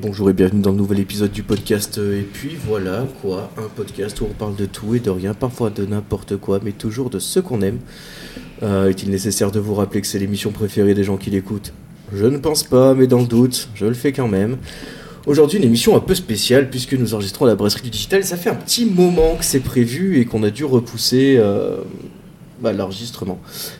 [0.00, 1.98] bonjour et bienvenue dans le nouvel épisode du podcast.
[1.98, 5.68] Et puis voilà, quoi, un podcast où on parle de tout et de rien, parfois
[5.68, 7.78] de n'importe quoi, mais toujours de ce qu'on aime.
[8.62, 11.74] Euh, Est-il nécessaire de vous rappeler que c'est l'émission préférée des gens qui l'écoutent?
[12.14, 14.56] Je ne pense pas, mais dans le doute, je le fais quand même.
[15.26, 18.24] Aujourd'hui, une émission un peu spéciale puisque nous enregistrons la brasserie du digital.
[18.24, 21.76] Ça fait un petit moment que c'est prévu et qu'on a dû repousser euh,
[22.62, 23.38] bah, l'enregistrement.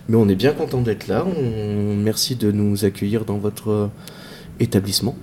[0.08, 1.24] Mais on est bien content d'être là.
[1.24, 1.96] On...
[1.96, 3.86] Merci de nous accueillir dans votre euh,
[4.60, 5.16] établissement.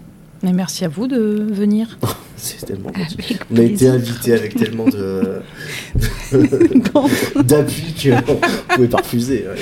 [0.44, 1.98] Mais merci à vous de venir.
[2.36, 3.16] C'est tellement gentil.
[3.34, 3.94] Avec On a été plaisir.
[3.94, 5.40] invité avec tellement de
[7.44, 9.46] d'appui qu'on ne pouvait pas refuser.
[9.50, 9.56] hein.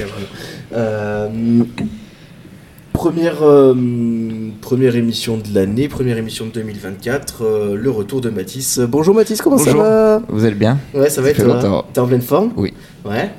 [0.74, 1.30] Euh,
[2.92, 3.74] première, euh,
[4.62, 8.80] première émission de l'année, première émission de 2024, euh, le retour de Mathis.
[8.80, 9.72] Bonjour Mathis, comment Bonjour.
[9.74, 10.22] ça va?
[10.28, 10.78] Vous allez bien?
[10.94, 11.86] Ouais, ça va longtemps.
[11.94, 12.52] T'es en pleine forme?
[12.58, 12.74] Oui.
[13.06, 13.32] Ouais.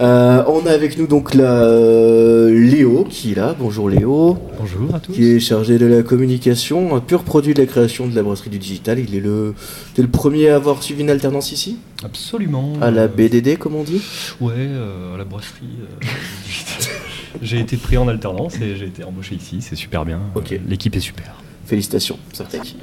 [0.00, 3.54] Euh, on a avec nous donc là, euh, Léo qui est là.
[3.58, 4.38] Bonjour Léo.
[4.58, 5.12] Bonjour à tous.
[5.12, 8.50] qui est chargé de la communication, un pur produit de la création de la brasserie
[8.50, 8.98] du digital.
[8.98, 9.54] Il est le,
[9.94, 11.76] t'es le premier à avoir suivi une alternance ici?
[12.04, 12.72] Absolument.
[12.80, 14.00] À la Euh, BDD, comme on dit?
[14.40, 15.66] Ouais, euh, à la brasserie.
[15.82, 16.06] euh,
[17.42, 19.58] j'ai été pris en alternance et j'ai été embauché ici.
[19.60, 20.20] C'est super bien.
[20.34, 20.52] Ok.
[20.52, 21.34] Euh, L'équipe est super.
[21.66, 22.74] Félicitations, tac.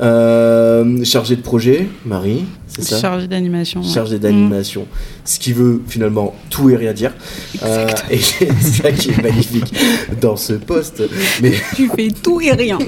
[0.00, 3.82] Euh, chargé de projet, Marie, c'est ça Chargé d'animation.
[3.82, 3.86] ouais.
[3.88, 4.86] Chargé d'animation,
[5.24, 7.12] ce qui veut finalement tout et rien dire.
[7.62, 9.72] Euh, et c'est ça qui est magnifique
[10.20, 11.02] dans ce poste.
[11.42, 11.52] Mais.
[11.76, 12.78] Tu fais tout et rien.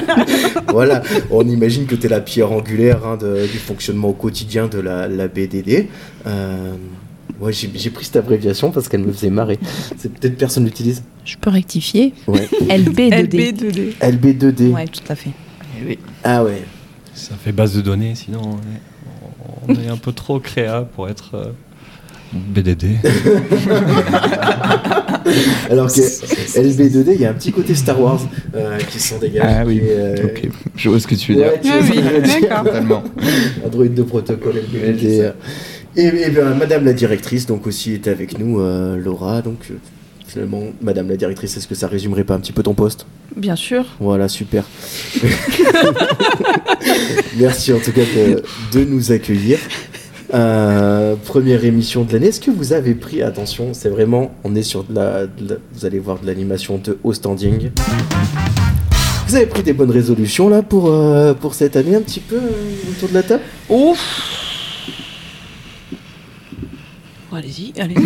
[0.68, 4.66] voilà, on imagine que tu es la pierre angulaire hein, de- du fonctionnement au quotidien
[4.66, 5.86] de la, la BDD.
[6.26, 6.72] Euh,
[7.40, 9.58] ouais, j'ai pris cette abréviation parce qu'elle me faisait marrer.
[9.98, 11.02] C'est peut-être personne l'utilise.
[11.24, 12.48] Je peux rectifier Ouais.
[12.68, 13.54] LB2D.
[13.54, 13.94] LB2D.
[14.00, 14.70] LB2D.
[14.72, 15.30] Ouais, tout à fait.
[16.24, 16.62] Ah ouais.
[17.14, 21.08] Ça fait base de données, sinon on est, on est un peu trop créa pour
[21.08, 21.46] être euh,
[22.32, 22.96] BDD.
[25.70, 28.20] Alors que LB2D, il y a un petit côté Star Wars
[28.54, 29.44] euh, qui s'en dégage.
[29.46, 30.48] Ah oui, euh, ok.
[30.76, 31.60] Je vois ce que tu veux ouais, dire.
[31.62, 32.12] tu Ah ce que oui, dire.
[32.40, 32.64] d'accord.
[32.64, 33.02] Totalement.
[33.64, 35.32] Un droïde de protocole Ouais, je LB2D.
[35.96, 39.42] Et, et bien, Madame la directrice, donc aussi est avec nous, euh, Laura.
[39.42, 39.74] Donc euh,
[40.26, 43.06] finalement, Madame la directrice, est-ce que ça résumerait pas un petit peu ton poste?
[43.36, 43.84] Bien sûr.
[44.00, 44.64] Voilà, super.
[47.38, 48.42] Merci en tout cas de,
[48.78, 49.58] de nous accueillir.
[50.32, 52.28] Euh, première émission de l'année.
[52.28, 53.70] Est-ce que vous avez pris attention?
[53.72, 56.98] C'est vraiment, on est sur de la, de la- vous allez voir de l'animation de
[57.02, 57.70] haut standing.
[59.26, 62.36] Vous avez pris des bonnes résolutions là pour euh, pour cette année un petit peu
[62.36, 63.42] euh, autour de la table?
[63.68, 64.39] Ouf.
[67.30, 67.94] Bon, allez-y, allez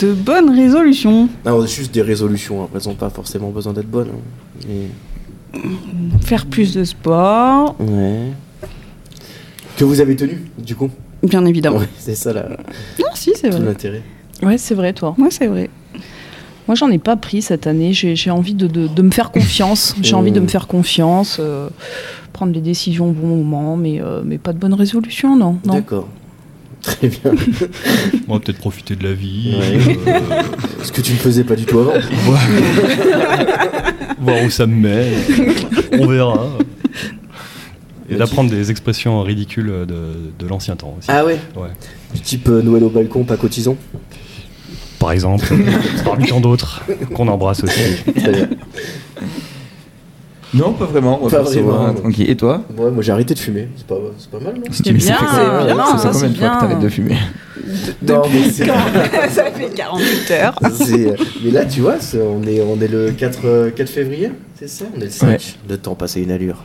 [0.00, 1.28] De bonnes résolutions.
[1.44, 2.64] Non, juste des résolutions.
[2.64, 4.10] Après, elles n'ont pas forcément besoin d'être bonnes.
[4.12, 4.20] hein.
[4.68, 4.88] Mais
[6.22, 8.32] Faire plus de sport, ouais.
[9.76, 10.90] Que vous avez tenu, du coup?
[11.22, 11.78] bien évidemment.
[11.78, 12.46] Ouais, c'est ça là,
[12.98, 13.66] Non, si, c'est tout vrai.
[13.66, 14.02] l'intérêt.
[14.42, 15.14] Ouais, c'est vrai, toi.
[15.16, 15.70] Moi, c'est vrai.
[16.68, 17.92] Moi, j'en ai pas pris cette année.
[17.92, 19.94] J'ai envie de, de- de me faire confiance.
[20.02, 21.68] J'ai envie de me faire confiance, euh,
[22.32, 25.58] prendre les décisions au bon moment, mais, euh, mais pas de bonne résolution, non.
[25.64, 25.74] non.
[25.74, 26.08] D'accord.
[26.82, 27.32] Très bien.
[28.28, 29.96] On va peut-être profiter de la vie, Ouais.
[30.08, 30.20] euh,
[30.82, 31.92] Ce que tu ne faisais pas du tout avant.
[34.20, 35.12] voir où ça me met.
[35.92, 36.48] On verra.
[38.08, 39.84] Et d'apprendre des expressions ridicules de,
[40.38, 41.08] de l'ancien temps aussi.
[41.10, 41.70] Ah ouais Ouais.
[42.14, 43.76] Du type euh, Noël au balcon, pas cotisant
[45.06, 45.46] Par exemple,
[46.04, 46.82] parmi tant d'autres
[47.14, 47.80] qu'on embrasse aussi.
[48.12, 48.48] Bien.
[50.52, 51.18] Non, pas vraiment.
[51.18, 51.94] Pas vraiment.
[51.94, 52.28] Tranquille.
[52.28, 53.68] Et toi Ouais, moi j'ai arrêté de fumer.
[53.76, 55.98] C'est pas, c'est pas mal, non C'est bien, Ça fait c'est combien- bien, ça fait
[55.98, 56.58] ça, combien c'est de fois que bien.
[56.60, 57.16] t'arrêtes de fumer
[58.02, 58.66] Non, mais c'est-
[59.30, 60.58] Ça fait 48 heures.
[60.72, 63.88] c'est- euh, Mais là, tu vois, c'est- on est, on est le 4, euh, 4
[63.88, 65.26] février, c'est ça On est le 5.
[65.28, 65.38] Ouais.
[65.68, 66.64] Le temps passé une allure.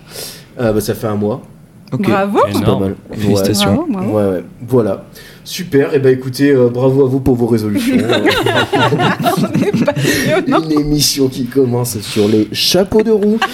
[0.59, 1.43] Euh, bah, ça fait un mois.
[1.91, 2.01] Ok.
[2.01, 2.39] Bravo.
[2.47, 2.83] C'est pas Énorme.
[2.83, 2.95] mal.
[3.19, 3.85] Félicitations.
[3.89, 4.17] Bravo, bravo.
[4.17, 4.43] Ouais, ouais.
[4.67, 5.03] Voilà.
[5.43, 5.93] Super.
[5.93, 7.97] Et bah écoutez, euh, bravo à vous pour vos résolutions.
[10.47, 13.39] Une émission qui commence sur les chapeaux de roue.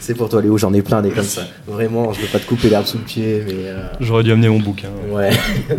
[0.00, 1.42] C'est pour toi, Léo, j'en ai plein des comme ça.
[1.66, 3.54] Vraiment, je veux pas te couper l'herbe sous le pied, mais.
[3.68, 4.88] euh, J'aurais dû amener mon bouquin.
[5.10, 5.30] Ouais.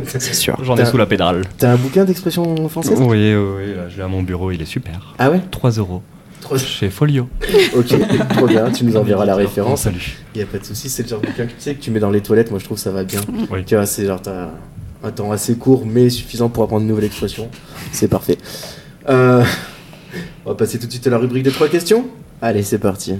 [0.07, 0.57] C'est sûr.
[0.63, 1.41] J'en ai sous la pédale.
[1.59, 2.97] T'as un bouquin d'expression française?
[2.99, 5.13] Oui, oui, oui, là, je l'ai à mon bureau, il est super.
[5.19, 5.41] Ah ouais?
[5.51, 6.01] 3 euros.
[6.45, 7.27] Trop- Chez Folio.
[7.75, 7.87] Ok,
[8.35, 9.81] trop bien, tu nous enverras la référence.
[9.81, 10.15] Salut.
[10.35, 11.89] Il a pas de souci, c'est le genre de bouquin que tu sais que tu
[11.89, 13.19] mets dans les toilettes, moi je trouve ça va bien.
[13.49, 13.65] Oui.
[13.65, 14.49] Tu vois, c'est genre t'as
[15.03, 17.49] un temps assez court mais suffisant pour apprendre une nouvelle expression.
[17.91, 18.37] C'est parfait.
[19.09, 19.43] Euh,
[20.45, 22.05] on va passer tout de suite à la rubrique des trois questions.
[22.43, 23.15] Allez, c'est parti.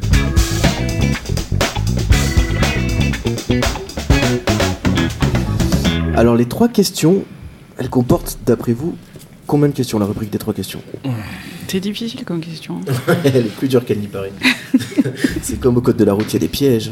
[6.16, 7.24] Alors les trois questions,
[7.78, 8.96] elles comportent d'après vous
[9.48, 10.82] combien de questions la rubrique des trois questions
[11.68, 12.82] C'est difficile comme question.
[13.24, 14.32] Elle est plus dure qu'elle n'y paraît.
[15.42, 16.92] c'est comme au code de la route, il y a des pièges.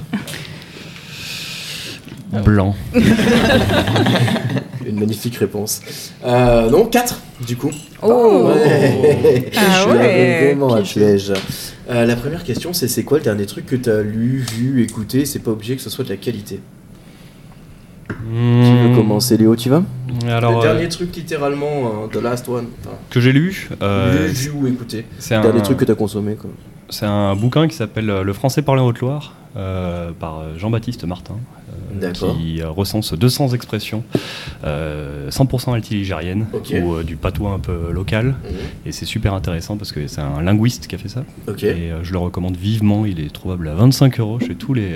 [2.43, 2.75] Blanc.
[4.85, 5.81] Une magnifique réponse.
[6.25, 7.71] Euh, non, 4 du coup.
[8.01, 9.51] Oh Ouais.
[9.55, 10.93] Ah Je suis ouais, vraiment un piège.
[11.27, 11.33] piège.
[11.89, 14.81] Euh, la première question, c'est c'est quoi le dernier truc que tu as lu, vu,
[14.83, 15.25] écouté?
[15.25, 16.59] C'est pas obligé que ce soit de la qualité.
[18.07, 19.83] Qui veut Hmm, commencer, Léo Tu vas
[20.27, 22.67] Alors, Le euh, dernier truc, littéralement, euh, The Last One.
[23.09, 25.05] Que j'ai lu, euh, lu, vu ou écouté.
[25.19, 26.35] c'est Le un, dernier truc que tu as consommé.
[26.35, 26.49] Quoi.
[26.93, 31.03] C'est un bouquin qui s'appelle euh, Le français parlé en Haute-Loire euh, par euh, Jean-Baptiste
[31.05, 31.35] Martin,
[32.01, 34.03] euh, qui recense 200 expressions,
[34.63, 36.73] euh, 100% altiligériennes Ok.
[36.83, 38.27] ou du patois un peu local.
[38.27, 38.33] Mhm.
[38.85, 41.23] Et c'est super intéressant parce que c'est un linguiste qui a fait ça.
[41.47, 41.63] Ok.
[41.63, 43.05] Et je le recommande vivement.
[43.05, 44.93] Il est trouvable à 25 euros chez tous les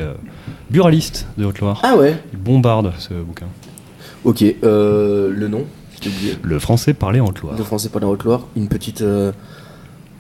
[0.71, 1.79] buralistes de Haute-Loire.
[1.83, 3.47] Ah ouais Il bombarde ce bouquin.
[4.23, 5.65] Ok, le nom.
[6.43, 7.55] Le français parlé en Haute-Loire.
[7.55, 8.41] De français par la Haute-Loire.
[8.55, 9.03] Une petite.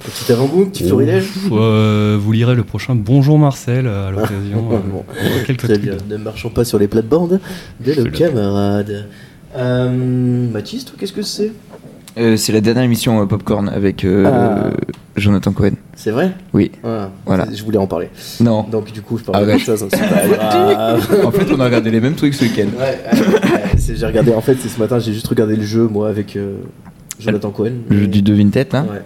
[0.03, 1.25] Petit avant-goût, petit florilège.
[1.51, 4.69] Euh, vous lirez le prochain Bonjour Marcel euh, à l'occasion.
[4.71, 5.03] euh, Bon.
[5.45, 5.81] quelques Très trucs.
[5.81, 5.95] bien.
[6.09, 7.39] Ne marchons pas sur les plates-bandes
[7.85, 9.07] de nos camarades.
[9.57, 11.51] Euh, Mathis, toi, qu'est-ce que c'est?
[12.17, 14.69] Euh, c'est la dernière émission euh, Popcorn avec euh, Ah.
[15.17, 15.71] Jonathan Cohen.
[15.95, 16.31] C'est vrai?
[16.53, 16.71] Oui.
[16.83, 17.47] Ah, Voilà.
[17.53, 18.09] Je voulais en parler.
[18.39, 18.63] Non.
[18.63, 19.83] Donc, du coup, je parle de autre chose.
[19.83, 21.25] hein, C'est pas grave.
[21.25, 22.67] en fait, on a regardé les mêmes trucs ce week-end.
[22.79, 24.31] Ouais, ouais, ouais, j'ai regardé.
[24.33, 26.57] En fait, c'est ce matin, j'ai juste regardé le jeu, moi, avec euh,
[27.19, 27.71] Jonathan Cohen.
[27.89, 29.01] Le jeu du devine tête, hein Ouais.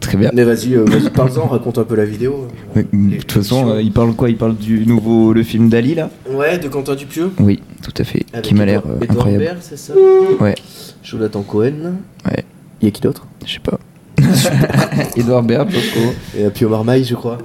[0.00, 0.30] Très bien.
[0.34, 2.46] Mais vas-y, euh, vas-y, parle-en, raconte un peu la vidéo.
[2.76, 4.28] euh, De toute façon, euh, il parle quoi?
[4.28, 6.10] Il parle du nouveau le film d'Ali là?
[6.30, 7.30] Ouais, de Quentin Dupieux.
[7.40, 8.26] Oui, tout à fait.
[8.34, 9.58] Avec qui m'a l'air Edouard- euh, incroyable.
[9.62, 9.94] C'est ça?
[10.40, 10.54] Ouais.
[11.02, 11.94] Jonathan Cohen.
[12.26, 12.44] Ouais.
[12.82, 13.26] Il y a qui d'autre?
[13.46, 13.78] Je sais pas.
[15.16, 16.12] Edouard Baird, Coco.
[16.38, 17.38] Et Pio Marmaille, je crois.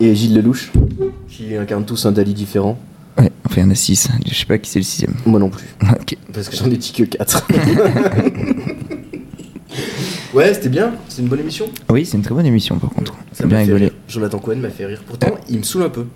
[0.00, 0.70] Et Gilles Lelouch,
[1.28, 2.78] qui incarne tous un Dali différent.
[3.18, 4.08] Ouais, enfin, il y en a 6.
[4.26, 5.14] Je sais pas qui c'est le sixième.
[5.26, 6.16] Moi non plus, ok.
[6.32, 7.46] parce que j'en ai dit que 4.
[10.34, 11.66] ouais, c'était bien, c'est une bonne émission.
[11.90, 13.12] Oui, c'est une très bonne émission par contre.
[13.12, 13.92] Ça C'est bien rigolé.
[14.08, 15.02] Jonathan Cohen m'a fait rire.
[15.06, 16.06] Pourtant, il me saoule un peu.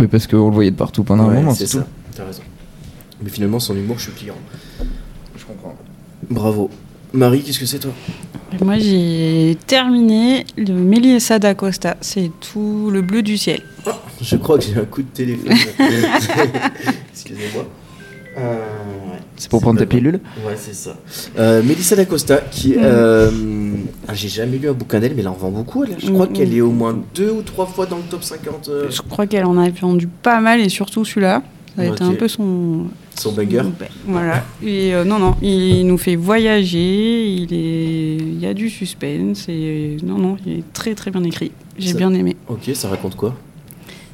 [0.00, 2.42] Oui, parce qu'on le voyait de partout pendant un moment, c'est c'est ça, t'as raison.
[3.22, 4.36] Mais finalement, son humour, je suis client.
[5.36, 5.76] Je comprends.
[6.30, 6.70] Bravo.
[7.12, 7.92] Marie, qu'est-ce que c'est toi?
[8.60, 11.96] Moi, j'ai terminé le Melissa d'Acosta.
[12.00, 13.62] C'est tout le bleu du ciel.
[14.20, 15.52] Je crois que j'ai un coup de téléphone.
[17.12, 17.66] Excusez-moi.
[18.38, 19.07] Euh.
[19.38, 20.20] C'est pour prendre ta pilule.
[20.46, 20.96] Ouais, c'est ça.
[21.38, 22.74] Euh, Mélissa D'Acosta, qui.
[22.76, 23.30] euh,
[24.08, 25.84] ah, j'ai jamais lu un bouquin d'elle, mais elle en vend beaucoup.
[25.84, 25.96] Elle.
[25.98, 26.56] Je crois Mm, qu'elle mm.
[26.56, 28.68] est au moins deux ou trois fois dans le top 50.
[28.68, 31.42] euh, Je crois qu'elle en a vendu pas mal et surtout celui-là.
[31.76, 32.86] Ça a été un peu son.
[33.16, 33.62] son banger.
[34.04, 34.44] Voilà.
[34.64, 37.28] Et euh, non, non, il nous fait voyager.
[37.28, 41.22] Il est, il y a du suspense et non, non, il est très très bien
[41.22, 41.52] écrit.
[41.78, 42.36] J'ai Ça- bien aimé.
[42.48, 43.36] Ok, ça raconte quoi?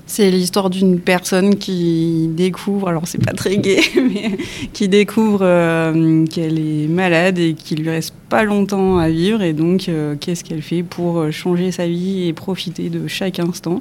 [0.06, 4.36] C'est l'histoire d'une personne qui découvre, alors c'est pas très gai, mais
[4.74, 9.40] qui découvre euh, qu'elle est malade et qu'il lui reste pas longtemps à vivre.
[9.42, 13.38] Et donc, euh, qu'est-ce qu'elle fait pour euh, changer sa vie et profiter de chaque
[13.40, 13.80] instant?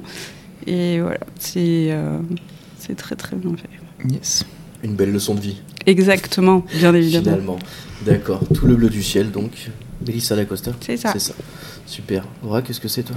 [0.66, 2.18] Et voilà, c'est euh,
[2.78, 4.12] c'est très très bien fait.
[4.12, 4.44] Yes.
[4.82, 5.56] Une belle leçon de vie,
[5.86, 7.24] Exactement, bien évidemment.
[7.24, 7.58] finalement.
[8.04, 8.40] D'accord.
[8.54, 9.70] Tout le bleu du ciel, donc.
[10.06, 11.12] Mélissa D'Acosta C'est ça.
[11.12, 11.34] C'est ça.
[11.86, 12.26] Super.
[12.44, 13.16] Aura, qu'est-ce que c'est toi?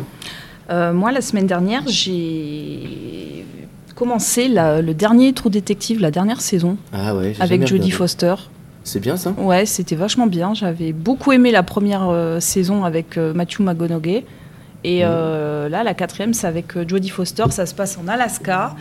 [0.70, 3.46] Euh, moi, la semaine dernière, j'ai
[3.96, 7.92] commencé la- le dernier Trou Détective, la dernière saison, Ah ouais, avec Jodie.
[7.92, 8.36] Foster.
[8.84, 9.34] C'est bien ça?
[9.38, 10.54] Ouais, c'était vachement bien.
[10.54, 14.24] J'avais beaucoup aimé la première euh, saison avec euh, Matthew McConaughey.
[14.84, 15.06] Et Mhm.
[15.10, 17.46] euh, là, la quatrième, c'est avec Jodie Foster.
[17.50, 18.76] Ça se passe en Alaska.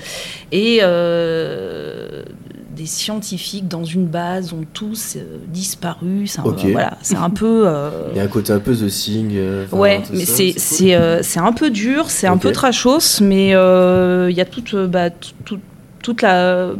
[0.52, 2.22] Et euh,
[2.76, 6.26] des scientifiques dans une base ont tous euh, disparu.
[6.26, 7.64] C'est un, voilà, c'est un peu.
[7.66, 9.30] euh, Il y a un côté un peu The Thing.
[9.34, 10.60] euh, Ouais, mais c'est cool.
[10.60, 15.10] c'est c'est un peu dur, c'est un peu trashos, mais il y a toute bah,
[15.10, 15.60] tout- tout-
[16.02, 16.70] toute la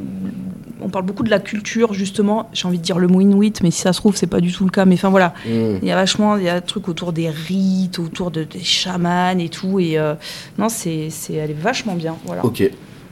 [0.83, 2.49] on parle beaucoup de la culture justement.
[2.53, 4.53] J'ai envie de dire le mot inuit, mais si ça se trouve c'est pas du
[4.53, 4.85] tout le cas.
[4.85, 5.79] Mais enfin voilà, Mm.
[5.83, 8.63] il y a vachement il y a un truc autour des rites, autour de, des
[8.63, 9.81] chamans et tout.
[9.81, 10.15] Et euh,
[10.59, 12.15] non, c'est c'est elle est vachement bien.
[12.27, 12.63] Voilà, Ok,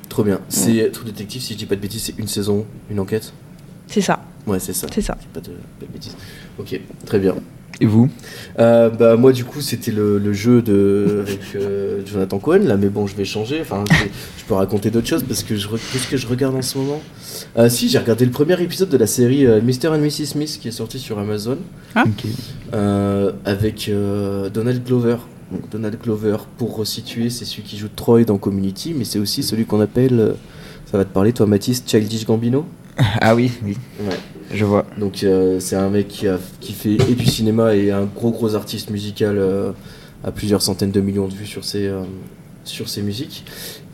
[0.09, 0.41] trop bien.
[0.49, 3.33] C'est True Détective, si je dis pas de bêtises, c'est une saison, une enquête
[3.87, 4.87] c'est ça, Ouais, c'est ça.
[4.93, 5.17] c'est ça.
[5.33, 6.17] Pas de, pas de bêtises.
[6.59, 7.35] Ok, très bien.
[7.81, 8.09] Et vous?
[8.59, 12.77] Euh, bah, moi, du coup, c'était le, le jeu de, avec euh, Jonathan Cohen, là,
[12.77, 13.61] mais bon, je vais changer.
[13.61, 16.79] Enfin, je, peux raconter d'autres choses parce que je, qu'est-ce que je regarde en ce
[16.79, 17.01] moment?
[17.59, 19.89] Euh, Si, j'ai regardé le premier épisode de la série euh, Mr.
[19.89, 20.27] and Mrs.
[20.27, 21.59] Smith qui est sorti sur Amazon
[22.73, 25.17] euh, avec euh, Donald Glover.
[25.53, 29.43] Donc, Donald Glover, pour resituer, c'est celui qui joue Troy dans Community, mais c'est aussi
[29.43, 30.33] celui qu'on appelle, euh,
[30.91, 32.65] ça va te parler, toi, Mathis, Childish Gambino.
[33.21, 34.15] Ah oui, oui, Ouais.
[34.53, 34.87] je vois.
[34.99, 38.31] Donc euh, c'est un mec qui, a, qui fait et du cinéma et un gros
[38.31, 39.73] gros artiste musical euh,
[40.23, 42.03] à plusieurs centaines de millions de vues sur ses, euh,
[42.63, 43.45] sur ses musiques.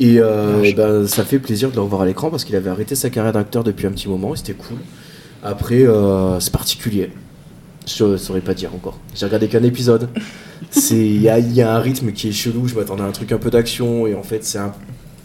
[0.00, 2.68] Et, euh, eh ben, ça fait plaisir de le revoir à l'écran parce qu'il avait
[2.68, 4.76] arrêté sa carrière d'acteur depuis un petit moment et c'était cool.
[5.42, 5.86] Après,
[6.40, 7.10] c'est particulier.
[7.96, 8.98] Je ne saurais pas dire encore.
[9.14, 10.08] J'ai regardé qu'un épisode.
[10.90, 12.68] Il y a, il y a un rythme qui est chelou.
[12.68, 14.72] Je m'attendais à un truc un peu d'action et en fait c'est un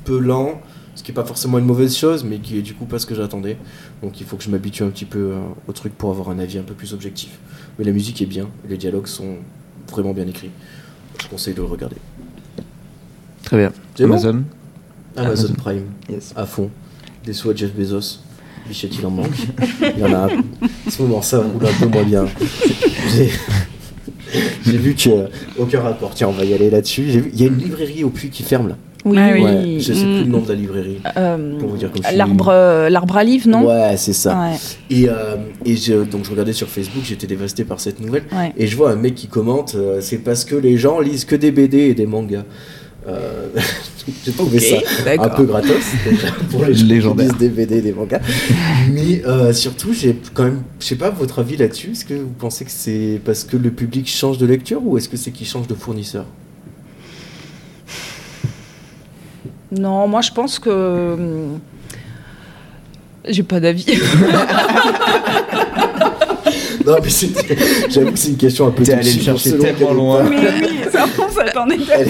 [0.04, 0.62] peu lent.
[0.96, 3.06] Ce qui est pas forcément une mauvaise chose, mais qui est du coup pas ce
[3.06, 3.58] que j'attendais.
[4.02, 6.40] Donc il faut que je m'habitue un petit peu euh, au truc pour avoir un
[6.40, 7.38] avis un peu plus objectif.
[7.78, 9.36] Mais la musique est bien, les dialogues sont
[9.92, 10.52] vraiment bien écrits.
[11.22, 11.98] Je conseille de le regarder.
[13.44, 13.74] Très bien.
[14.00, 14.44] Bon Amazon.
[15.18, 15.54] Amazon Amazon.
[15.56, 16.34] Prime, Yes.
[16.36, 16.70] à fond.
[17.26, 18.20] Des sous à Jeff Bezos.
[18.68, 19.28] Bichette, il en manque.
[19.96, 20.28] Il y en a.
[20.28, 22.26] En ce moment, ça roule un peu moins bien.
[23.16, 23.30] J'ai.
[24.66, 25.28] J'ai vu que.
[25.58, 26.12] Aucun rapport.
[26.14, 27.06] Tiens, on va y aller là-dessus.
[27.10, 28.78] J'ai vu- Il y a une librairie au puits qui ferme là.
[29.06, 29.44] Oui, Ah oui.
[29.44, 30.16] Ouais, je sais Mm.
[30.16, 30.98] plus le nom de la librairie.
[31.16, 33.68] Euh, Pour vous dire comme L'arbre, euh, l'arbre à livres, non?
[33.68, 34.36] Ouais, c'est ça.
[34.50, 34.58] Ouais,
[34.90, 38.24] Et, euh, et je, donc je regardais sur Facebook, j'étais dévasté par cette nouvelle.
[38.32, 38.52] ouais.
[38.58, 41.36] Et je vois un mec qui commente euh, c'est parce que les gens lisent que
[41.36, 42.46] des BD et des mangas.
[43.08, 43.48] Euh,
[44.26, 44.76] J'ai trouvé ça
[45.20, 45.72] un peu gratos
[46.08, 47.26] déjà, pour les gens Légendaire.
[47.28, 48.20] qui lisent des BD et des mangas.
[48.92, 51.92] Mais euh, surtout, j'ai quand même, je sais pas votre avis là-dessus.
[51.92, 55.10] Est-ce que vous pensez que c'est parce que le public change de lecture ou est-ce
[55.10, 56.26] que c'est qu'il change de fournisseur?
[59.72, 60.70] Non, moi je pense que.
[61.14, 61.60] hum,
[63.28, 63.86] J'ai pas d'avis.
[66.86, 67.30] Non, mais c'est-
[67.90, 70.24] j'avoue que c'est une question un peu T'es allé chercher tellement loin.
[70.30, 71.06] Mais oui, ça,
[71.38, 72.08] Elle,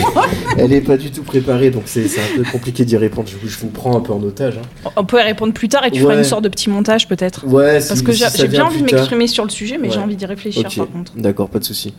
[0.58, 3.28] elle est pas du tout préparée, donc c'est un peu compliqué d'y répondre.
[3.28, 4.56] Je, vous- je vous prends un peu en otage.
[4.86, 4.90] hein.
[4.96, 7.46] On peut y répondre plus tard et tu feras une sorte de petit montage peut-être.
[7.48, 10.00] Ouais, Parce si- que si j'ai bien envie de m'exprimer sur le sujet, mais j'ai
[10.00, 11.12] envie d'y réfléchir par contre.
[11.16, 11.94] d'accord, pas de souci.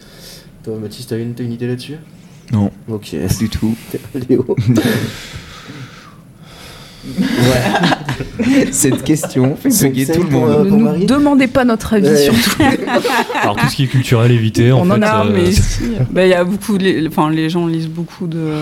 [0.64, 1.96] Toi, Mathis, t'as une, t'as une idée là-dessus?
[2.52, 3.74] Non, Ok, du tout.
[4.28, 4.44] Léo?
[8.72, 10.50] Cette question fait bugger tout le pour, monde.
[10.50, 12.16] euh, Ne pour nous Marie demandez pas notre avis Ouais.
[12.16, 12.62] surtout.
[13.42, 14.92] Alors tout ce qui est culturel, éviter en On fait.
[14.92, 15.84] en a, euh, mais si.
[16.10, 18.52] Bah, il y a beaucoup, de- les, enfin, les gens lisent beaucoup de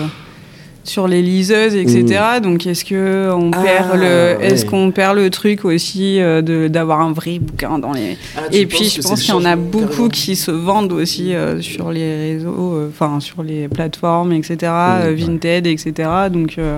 [0.83, 2.21] sur les liseuses, etc.
[2.43, 3.49] Donc est-ce que on.
[3.53, 4.69] Ah, perd le, est-ce ouais.
[4.69, 8.65] qu'on perd le truc aussi euh, de d'avoir un vrai bouquin dans les Ah, Et
[8.67, 12.33] puis je pense qu'il y en a beaucoup qui se vendent aussi euh, sur les
[12.33, 14.57] réseaux, euh, enfin sur les plateformes, etc.
[14.63, 15.15] euh, ouais.
[15.15, 15.93] Vinted, etc.
[16.31, 16.77] Donc euh,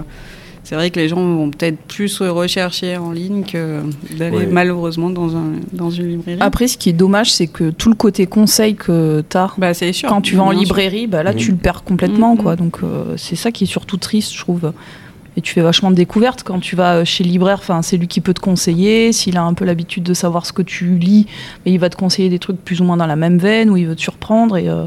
[0.67, 3.81] c'est vrai que les gens vont peut-être plus rechercher en ligne que
[4.17, 4.47] d'aller Ouais.
[4.47, 6.41] malheureusement dans, un, dans une librairie.
[6.41, 9.93] Après, ce qui est dommage, c'est que tout le côté conseil que t'as bah, c'est
[9.93, 10.09] sûr.
[10.09, 11.37] quand tu vas en librairie, bah là Mhm.
[11.37, 12.41] tu le perds complètement, Mhm.
[12.41, 12.55] quoi.
[12.57, 14.73] Donc euh, c'est ça qui est surtout triste, je trouve.
[15.37, 17.59] Et tu fais vachement de découvertes quand tu vas chez le libraire.
[17.61, 19.13] Enfin, c'est lui qui peut te conseiller.
[19.13, 21.27] S'il a un peu l'habitude de savoir ce que tu lis,
[21.65, 23.77] mais il va te conseiller des trucs plus ou moins dans la même veine ou
[23.77, 24.57] il veut te surprendre.
[24.57, 24.85] Et euh,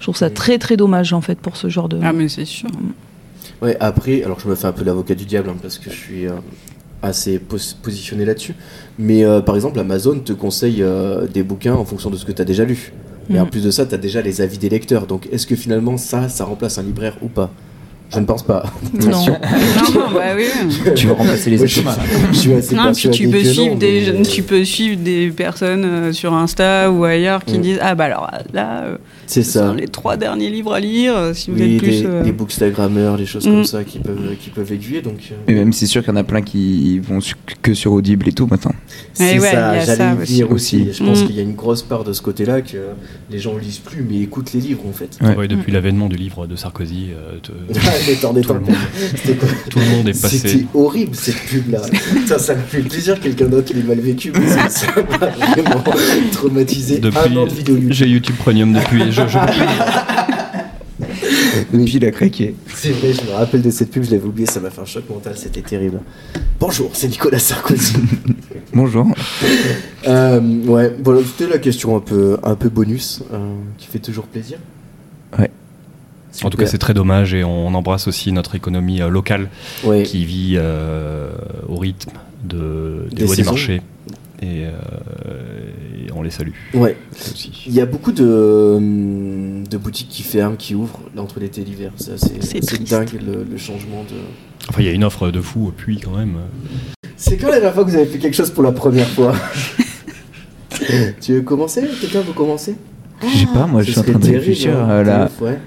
[0.00, 1.98] je trouve ça très très dommage en fait pour ce genre de.
[2.02, 2.68] Ah mais c'est sûr.
[3.64, 5.96] Ouais, après, alors je me fais un peu l'avocat du diable hein, parce que je
[5.96, 6.32] suis euh,
[7.02, 8.54] assez pos- positionné là-dessus.
[8.98, 12.32] Mais euh, par exemple, Amazon te conseille euh, des bouquins en fonction de ce que
[12.32, 12.92] tu as déjà lu.
[13.30, 13.50] Et en Mhm.
[13.50, 15.06] plus de ça, tu as déjà les avis des lecteurs.
[15.06, 17.50] Donc est-ce que finalement ça, ça remplace un libraire ou pas?
[18.14, 18.64] Je ne pense pas.
[18.92, 19.08] non.
[19.08, 19.26] non,
[19.94, 20.44] non, bah oui.
[20.94, 21.98] Tu vas remplacer les estomacs.
[22.32, 24.64] je suis assez Non, puis tu peux, que suivre non, des, mais- jeunes- tu peux
[24.64, 27.62] suivre des personnes euh, sur Insta ou ailleurs qui Mm.
[27.62, 29.74] disent Ah, bah alors là, euh, C'est ce sont ça.
[29.74, 31.16] les trois derniers livres à lire.
[31.16, 31.90] euh, Si vous Oui, êtes plus.
[32.02, 33.50] des, euh, des bookstagrammeurs, des choses Mm.
[33.50, 35.02] comme ça qui peuvent, qui peuvent aiguiller.
[35.02, 37.74] Donc, euh, Et même c'est sûr qu'il y en a plein qui vont su- que
[37.74, 38.72] sur Audible et tout maintenant.
[39.12, 40.82] c'est Eh ouais, ça, il y a j'allais venir aussi.
[40.82, 40.92] aussi.
[40.92, 41.26] Je pense Mm.
[41.26, 42.76] qu'il y a une grosse part de ce côté-là que
[43.30, 45.18] les gens lisent plus, mais écoutent les livres en fait.
[45.22, 45.34] Ouais.
[45.36, 47.52] ouais, depuis l'avènement du livre de Sarkozy, euh, te-
[48.06, 48.54] Détends, tout, détends.
[48.54, 48.74] le monde,
[49.16, 50.38] C'était quoi tout le monde est passé.
[50.38, 51.80] C'était horrible cette pub là.
[52.26, 55.26] ça, ça me fait plaisir que quelqu'un d'autre l'ait mal vécu, mais ça ça m'a
[55.26, 55.84] vraiment
[56.32, 56.98] traumatisé.
[56.98, 57.92] Depuis, un an de vidéo YouTube.
[57.92, 59.10] j'ai YouTube Premium depuis.
[59.10, 59.38] Je, je-
[61.72, 62.54] Et puis il a craqué.
[62.74, 64.84] C'est vrai, je me rappelle de cette pub, je l'avais oublié, ça m'a fait un
[64.84, 66.00] choc mental, c'était terrible.
[66.60, 67.94] Bonjour, c'est Nicolas Sarkozy.
[68.74, 69.06] Bonjour.
[70.06, 73.38] Euh, ouais, voilà, c'était la question un peu, un peu bonus, euh,
[73.78, 74.58] qui fait toujours plaisir.
[75.38, 75.50] Ouais.
[76.42, 79.48] En tout cas, c'est très dommage et on embrasse aussi notre économie euh, locale
[80.04, 81.30] qui vit euh,
[81.68, 82.12] au rythme
[82.44, 83.82] de, des, Des lois du marché.
[84.42, 84.70] Et, euh,
[86.06, 86.96] et on les salue Ouais,
[87.66, 91.64] il y a beaucoup de, hum, de boutiques qui ferment, qui ouvrent entre l'été et
[91.64, 91.92] l'hiver.
[91.96, 94.16] C'est dingue le, le changement de.
[94.68, 96.36] Enfin, il y a une offre de fou au puits quand même.
[97.16, 99.34] C'est quand la dernière fois que vous avez fait quelque chose pour la première fois?
[101.20, 101.82] Tu veux commencer?
[102.00, 102.74] Quelqu'un veut commencer?
[103.22, 105.02] Je sais pas, moi je suis en train de réfléchir hein.
[105.02, 105.30] là.
[105.40, 105.58] Ouais,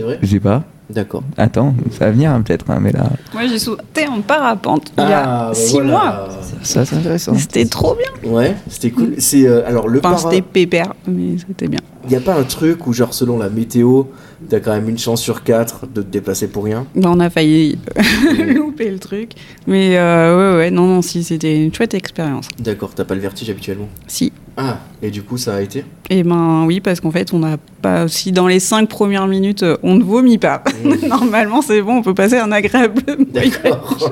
[0.00, 0.62] c'est vrai Je sais pas.
[0.88, 1.22] D'accord.
[1.36, 3.10] Attends, ça va venir hein, peut-être, hein, mais là.
[3.32, 5.88] Moi, j'ai sauté en parapente il y Ah, a bah six voilà.
[5.90, 6.28] mois.
[6.62, 7.34] Ça c'est intéressant.
[7.36, 8.30] C'était trop bien.
[8.32, 9.14] Ouais, c'était cool.
[9.18, 11.78] C'est euh, alors le Enfin, para- c'était pépère, mais c'était bien.
[12.06, 14.02] Il y a pas un truc où genre selon la météo,
[14.50, 16.86] t'as quand même une chance sur quatre de te déplacer pour rien.
[16.94, 17.78] Bah, on a failli
[18.54, 19.30] louper le truc.
[19.66, 22.48] Mais euh, ouais, ouais, non, non, si, c'était une chouette expérience.
[22.58, 23.88] D'accord, t'as pas le vertige habituellement.
[24.06, 24.32] Si.
[24.56, 27.56] Ah, et du coup ça a été Eh ben oui, parce qu'en fait, on n'a
[27.80, 28.08] pas.
[28.08, 30.62] Si dans les cinq premières minutes, euh, on ne vomit pas.
[30.84, 31.06] Mmh.
[31.08, 33.00] Normalement, c'est bon, on peut passer un agréable.
[33.32, 34.10] D'accord.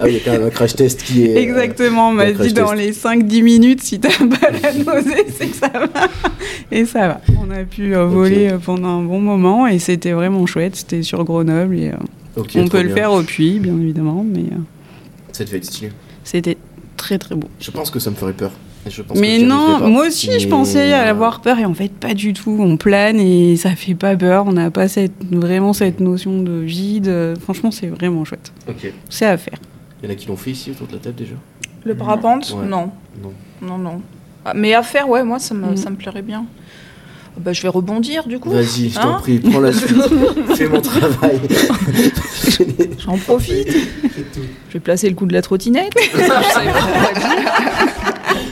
[0.00, 1.36] ah oui, il y a quand même un crash test qui est.
[1.36, 4.72] euh, Exactement, on m'a bon, crash dit dans les 5-10 minutes, si t'as pas la
[4.74, 6.08] nausée, c'est que ça va.
[6.70, 7.20] Et ça va.
[7.40, 10.76] On a pu euh, voler euh, pendant un bon moment et c'était vraiment chouette.
[10.76, 14.24] C'était sur Grenoble et euh, on peut le faire au puits, bien évidemment.
[14.26, 14.58] Mais, euh,
[15.32, 15.90] Ça devait être stylé.
[16.24, 16.56] C'était
[16.96, 17.48] très très beau.
[17.60, 18.52] Je pense que ça me ferait peur.
[18.88, 22.14] Je pense Mais non, moi aussi je pensais euh, avoir peur et en fait pas
[22.14, 22.56] du tout.
[22.58, 24.44] On plane et ça fait pas peur.
[24.48, 27.34] On n'a pas cette, vraiment cette notion de vide.
[27.40, 28.52] Franchement, c'est vraiment chouette.
[28.68, 28.92] Ok.
[29.08, 29.58] C'est à faire.
[30.02, 31.34] Il y en a qui l'ont fait ici autour de la table déjà?
[31.84, 32.52] Le parapente?
[32.58, 32.66] Ouais.
[32.66, 32.90] Non.
[33.22, 33.32] Non.
[33.62, 34.00] Non, non.
[34.44, 35.76] Ah, Mais à faire, ouais, moi, ça me, Mm.
[35.76, 36.44] ça me plairait bien.
[37.36, 38.50] Ah Bah, je vais rebondir, du coup.
[38.50, 39.96] Vas-y, je t'en Hein prie, prends la suite.
[40.54, 41.40] Fais mon travail.
[43.04, 43.68] J'en profite.
[44.68, 45.92] Je vais placer le coup de la trottinette.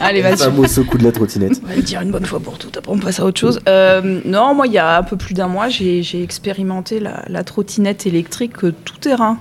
[0.00, 0.38] Allez, vas-y.
[0.38, 1.60] Fameux au coup de la trottinette.
[1.62, 3.60] On va le dire une bonne fois pour toutes, après on passe à autre chose.
[3.68, 7.44] Euh, non, moi, il y a un peu plus d'un mois, j'ai expérimenté la, la
[7.44, 9.38] trottinette électrique euh, tout-terrain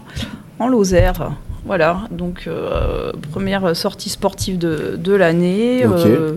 [0.60, 1.32] en Lozère.
[1.66, 5.86] Voilà, donc euh, première sortie sportive de, de l'année.
[5.86, 6.34] Euh,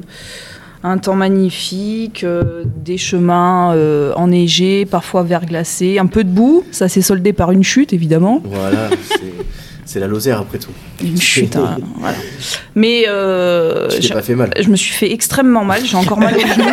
[0.84, 6.64] un temps magnifique, euh, des chemins euh, enneigés, parfois verglacés, un peu de boue.
[6.72, 8.40] Ça s'est soldé par une chute, évidemment.
[8.44, 8.90] Voilà,
[9.86, 10.70] c'est- la Lozère après tout.
[11.04, 12.16] Une chute, hein, voilà.
[12.74, 14.50] Mais euh, Tu pas fait mal.
[14.58, 15.84] je me suis fait extrêmement mal.
[15.84, 16.68] J'ai encore mal au genou.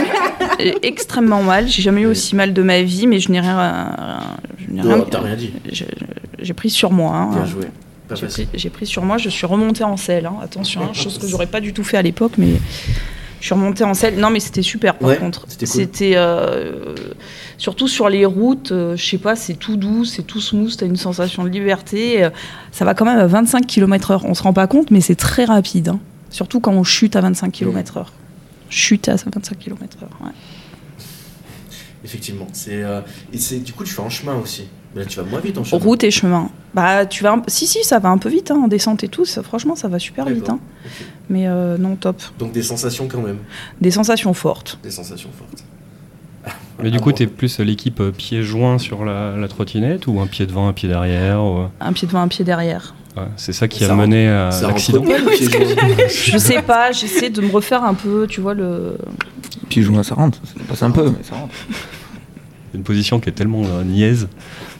[0.83, 1.67] Extrêmement mal.
[1.67, 4.21] J'ai jamais eu aussi mal de ma vie, mais je n'ai rien.
[4.73, 5.51] je rien- t'as rien dit.
[6.41, 7.13] j'ai- pris sur moi.
[7.15, 7.29] hein.
[7.33, 7.65] Bien joué.
[8.55, 9.17] J'ai pris, sur moi.
[9.17, 10.25] Je suis remontée en selle.
[10.25, 10.35] hein.
[10.41, 12.53] Attention, chose que j'aurais pas du tout fait à l'époque, mais
[13.39, 14.17] je suis remontée en selle.
[14.19, 14.95] Non, mais c'était super.
[14.95, 16.13] Par Ouais, contre, c'était cool.
[16.17, 16.95] euh,
[17.57, 18.71] surtout sur les routes.
[18.71, 20.75] euh, je sais pas, c'est tout doux, c'est tout smooth.
[20.77, 22.23] T'as une sensation de liberté.
[22.23, 22.29] euh,
[22.71, 24.21] ça va quand même à 25 km/h.
[24.25, 25.89] On se rend pas compte, mais c'est très rapide.
[25.89, 25.99] hein.
[26.29, 28.05] Surtout quand on chute à 25 km/h.
[28.69, 30.03] Chute à 25 km/h.
[30.23, 30.31] Ouais.
[32.05, 32.47] Effectivement.
[32.53, 33.01] C'est, euh,
[33.33, 34.67] et c'est, du coup, tu fais en chemin aussi.
[34.95, 35.83] Là, tu vas moins vite en chemin.
[35.83, 36.49] Route et chemin.
[36.73, 37.33] Bah, tu vas.
[37.33, 39.23] un- Si, si, ça va un peu vite, hein, en descente et tout.
[39.25, 40.49] Ça, franchement, ça va super vite.
[40.49, 40.59] Hein.
[41.29, 42.21] Mais euh, non, top.
[42.39, 43.37] Donc des sensations quand même.
[43.79, 44.79] Des sensations fortes.
[44.81, 45.63] Des sensations fortes.
[46.83, 47.15] Mais du coup, bon.
[47.15, 50.73] t'es plus l'équipe euh, pied joint sur la, la trottinette ou un pied devant, un
[50.73, 52.95] pied derrière ou- Un pied devant, un pied derrière.
[53.17, 55.01] Ouais, C'est ça qui Ça a rentre- mené à l'accident.
[55.03, 55.15] pied.
[56.09, 58.97] Je sais pas, j'essaie de me refaire un peu, tu vois, le.
[59.69, 60.39] Puis joint, ça rentre.
[60.45, 61.53] Ça passe un peu, mais ça rentre.
[62.73, 64.27] Une position qui est tellement euh, niaise,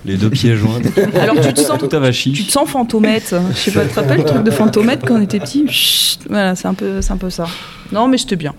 [0.05, 0.79] les deux pieds joints,
[1.21, 1.77] Alors tu te sens.
[1.77, 2.31] tout avachi.
[2.31, 3.35] Tu te sens fantomètre.
[3.53, 6.19] Je sais pas, tu te rappelles le truc de fantomètre quand on était petit Chut,
[6.29, 7.45] Voilà, c'est un, peu, c'est un peu ça.
[7.91, 8.53] Non, mais c'était bien.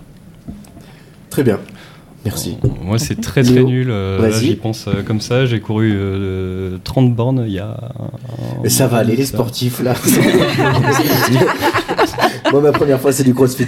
[1.29, 1.59] Très bien.
[2.23, 2.57] Merci.
[2.83, 3.87] Moi, c'est très très Léo, nul.
[3.89, 5.47] euh, là, j'y pense euh, comme ça.
[5.47, 7.75] J'ai couru euh, 30 bornes il y a.
[8.61, 9.33] Mais ça va aller, les ça.
[9.33, 9.95] sportifs là.
[12.51, 13.65] Moi, ma première fois, c'est du crossfit.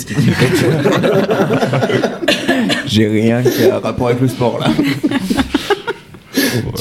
[2.86, 4.68] J'ai rien qui a rapport avec le sport là.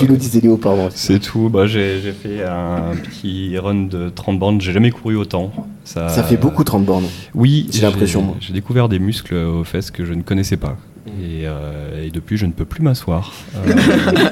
[0.07, 0.89] tu nous disais Léo, pardon.
[0.95, 1.49] C'est tout.
[1.49, 4.61] Bah, j'ai fait un petit run de 30 bornes.
[4.61, 5.53] J'ai jamais couru autant.
[5.85, 7.07] Ça, Ça fait beaucoup 30 bornes.
[7.35, 8.37] Oui, J'ai l'impression.
[8.41, 10.77] J'ai découvert des muscles aux fesses que je ne connaissais pas.
[11.21, 13.33] Et, euh, et depuis, je ne peux plus m'asseoir.
[13.57, 13.73] Euh,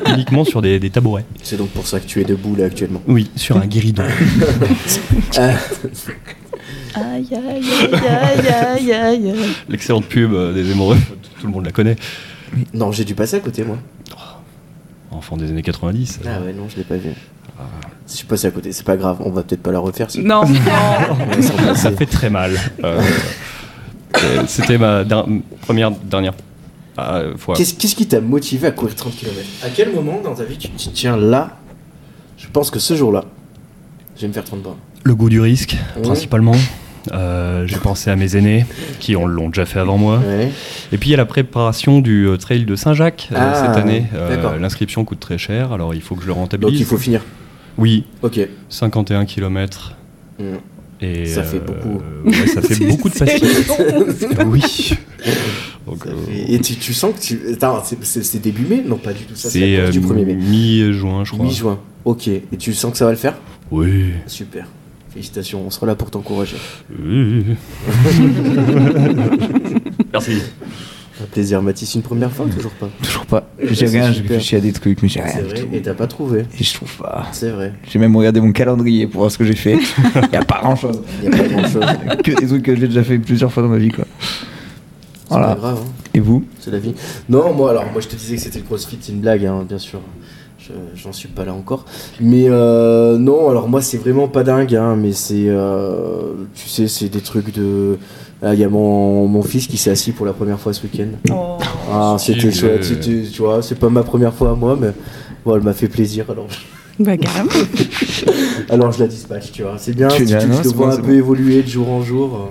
[0.14, 1.24] uniquement sur des, des tabourets.
[1.42, 3.02] C'est donc pour ça que tu es debout là actuellement.
[3.09, 4.04] Oui, sur un guéridon.
[6.94, 9.35] Aïe, aïe, aïe, aïe, aïe, aïe.
[9.68, 11.00] L'excellente pub euh, des hémorroïdes,
[11.40, 11.96] tout le monde la connaît.
[12.74, 13.78] non, j'ai dû passer à côté moi.
[15.10, 16.20] Enfant des années 90.
[16.24, 17.10] Ah ouais, non, je l'ai pas vu.
[18.08, 20.10] Je suis passé à côté, c'est pas grave, on va peut-être pas la refaire.
[20.10, 20.54] si- Non, non.
[21.74, 22.52] Ça fait très mal.
[22.82, 23.00] Euh,
[24.16, 25.26] euh, C'était ma der-
[25.62, 26.32] première, dernière
[26.98, 27.54] euh, fois.
[27.56, 30.68] Qu'est-ce qui t'a motivé à courir 30 km À quel moment dans ta vie tu
[30.70, 31.56] te dis, tiens, là,
[32.38, 33.24] je pense que ce jour-là,
[34.16, 36.02] je vais me faire 30 bornes Le goût du risque, Ouais.
[36.02, 36.54] principalement.
[37.12, 38.66] Euh, J'ai pensé à mes aînés
[38.98, 40.18] qui ont- l'ont déjà fait avant moi.
[40.18, 40.50] Ouais.
[40.92, 43.82] Et puis il y a la préparation du euh, trail de Saint-Jacques euh, Ah, cette
[43.82, 44.04] année.
[44.60, 46.78] L'inscription coûte très cher, alors il faut que je le Donc rentabilise.
[46.80, 47.22] il faut finir.
[47.78, 48.40] Oui, Ok.
[48.68, 49.96] 51 km.
[50.38, 50.44] Mm.
[51.02, 52.02] Et Ça fait beaucoup.
[52.26, 53.48] ouais, ça fait beaucoup de patience.
[54.46, 54.92] oui.
[55.86, 56.10] Donc, euh,
[56.48, 57.40] Et tu, tu sens que tu.
[58.02, 58.82] C'est- début mai?
[58.86, 59.48] Non, pas du tout ça.
[59.48, 60.34] C'est euh, du 1er mai.
[60.34, 61.46] mi-juin, je crois.
[61.46, 61.78] Mi-juin.
[62.04, 62.28] Ok.
[62.28, 63.34] Et tu sens que ça va le faire?
[63.70, 64.10] Oui.
[64.26, 64.66] Super.
[65.12, 66.56] Félicitations, on sera là pour t'encourager.
[67.02, 67.44] Oui.
[70.12, 70.40] Merci.
[71.20, 73.50] Un plaisir, Mathis, une première fois ou toujours pas Toujours pas.
[73.60, 76.46] J'ai rien, j'ai réfléchi à des trucs, mais j'ai rien vrai, et t'as pas trouvé.
[76.58, 77.26] Et je trouve pas.
[77.32, 77.74] C'est vrai.
[77.90, 79.78] J'ai même regardé mon calendrier pour voir ce que j'ai fait.
[80.14, 81.02] Il y a pas grand chose.
[81.22, 81.84] Il y a pas grand chose.
[82.24, 84.06] Que des trucs que j'ai déjà fait plusieurs fois dans ma vie, quoi.
[85.28, 85.48] Voilà.
[85.48, 85.92] pas grave, hein.
[86.14, 86.44] Et vous?
[86.58, 86.94] C'est la vie.
[87.28, 89.64] Non, moi, alors, moi, je te disais que c'était le crossfit, c'est une blague, hein,
[89.68, 90.00] bien sûr.
[90.94, 91.85] Je- J'en suis pas là encore.
[92.20, 95.46] Mais euh, non, alors moi, c'est vraiment pas dingue, hein, mais c'est.
[95.48, 97.96] euh, tu sais, c'est des trucs de.
[98.42, 100.83] Là, il y a mon, mon fils qui s'est assis pour la première fois ce
[100.83, 101.09] week-end.
[101.30, 101.59] Oh.
[101.92, 104.92] Ah, c'était chouette, c'était, tu vois, c'est pas ma première fois à moi, mais
[105.44, 106.46] bon, elle m'a fait plaisir, alors,
[106.98, 107.50] Bah, carrément.
[108.70, 109.74] alors je la dispatche, tu vois.
[109.78, 111.18] C'est bien, si tu, Génial, tu non, le c'est vois bon, un peu bon.
[111.18, 112.50] évoluer de jour en jour.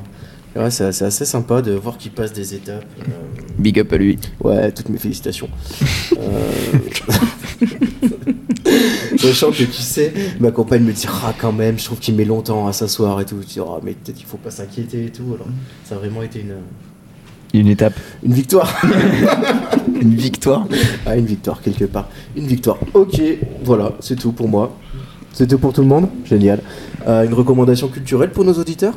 [0.55, 2.84] euh, Ouais, c'est c'est assez sympa de voir qu'il passe des étapes.
[3.01, 3.12] euh,
[3.60, 4.17] Big up à lui.
[4.43, 5.47] Ouais, toutes mes félicitations.
[6.17, 6.17] Euh,
[9.17, 12.25] Sachant que tu sais, ma compagne me dit Ah, quand même, je trouve qu'il met
[12.25, 13.37] longtemps à s'asseoir et tout.
[13.41, 15.23] Je dis Ah, mais peut-être qu'il faut pas s'inquiéter et tout.
[15.35, 15.47] Alors,
[15.83, 16.55] ça a vraiment été une,
[17.59, 17.99] Une étape.
[18.23, 18.81] une victoire.
[20.01, 20.65] Une victoire.
[21.05, 22.07] ah, une victoire, quelque part.
[22.37, 22.77] Une victoire.
[22.93, 23.21] Ok,
[23.65, 24.77] voilà, c'est tout pour moi.
[25.33, 26.61] C'est tout pour tout le monde Génial.
[27.07, 28.93] Euh, une recommandation culturelle pour nos auditeurs?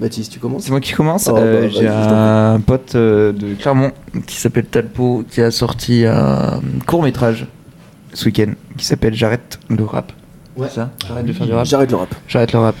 [0.00, 1.28] Baptiste, tu commences C'est moi qui commence.
[1.32, 3.90] Oh, Euh, bah, J'ai je t'en un pote euh, de Clermont
[4.26, 7.46] qui s'appelle Talpo qui a sorti un court métrage
[8.12, 10.12] ce week-end qui s'appelle J'arrête le rap.
[10.56, 10.68] Ouais.
[10.68, 11.64] Ça J'arrête de faire du rap.
[11.66, 12.14] J'arrête le rap.
[12.26, 12.76] J'arrête le rap.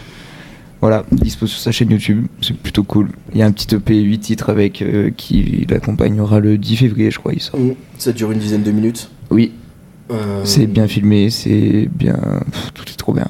[0.80, 3.10] Voilà, dispo sur sa chaîne YouTube, c'est plutôt cool.
[3.32, 7.10] Il y a un petit EP 8 titres avec euh, qui l'accompagnera le 10 février,
[7.10, 7.58] je crois, il sort.
[7.58, 9.10] Mm, Ça dure une dizaine de minutes.
[9.30, 9.52] Oui,
[10.12, 12.16] Euh, c'est bien filmé, c'est bien.
[12.52, 13.26] pff, tout est trop bien.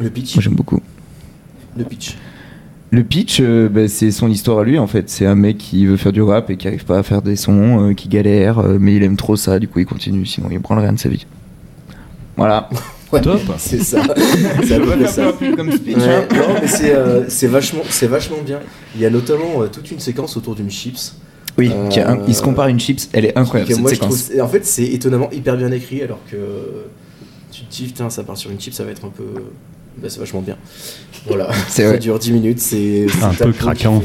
[0.00, 0.34] Le pitch.
[0.34, 0.80] Moi j'aime beaucoup.
[1.76, 2.16] Le pitch.
[2.90, 5.10] Le pitch, euh, bah, c'est son histoire à lui en fait.
[5.10, 7.36] C'est un mec qui veut faire du rap et qui arrive pas à faire des
[7.36, 10.48] sons, euh, qui galère, euh, mais il aime trop ça, du coup il continue, sinon
[10.50, 11.26] il branle rien de sa vie.
[12.36, 12.68] Voilà.
[13.10, 13.40] Ouais, Top.
[13.56, 14.02] C'est ça.
[14.04, 15.32] ça.
[15.56, 15.96] comme speech.
[15.96, 18.60] Ouais, non, mais c'est euh, c'est vachement, c'est vachement bien.
[18.94, 21.14] Il y a notamment euh, toute une séquence autour d'une chips.
[21.56, 23.80] Oui, Euh, qui a un- il se compare à une chips, elle est incroyable cette
[23.80, 24.28] moi, séquence.
[24.28, 26.36] trouve, en fait, c'est étonnamment hyper bien écrit, alors que
[27.50, 29.24] tu te dis, putain, ça part sur une chip, ça va être un peu.
[30.00, 30.56] Bah, c'est vachement bien.
[31.26, 31.50] Voilà.
[31.68, 31.98] Ça vrai.
[31.98, 33.06] dure 10 minutes, c'est.
[33.22, 34.02] Un peu craquant.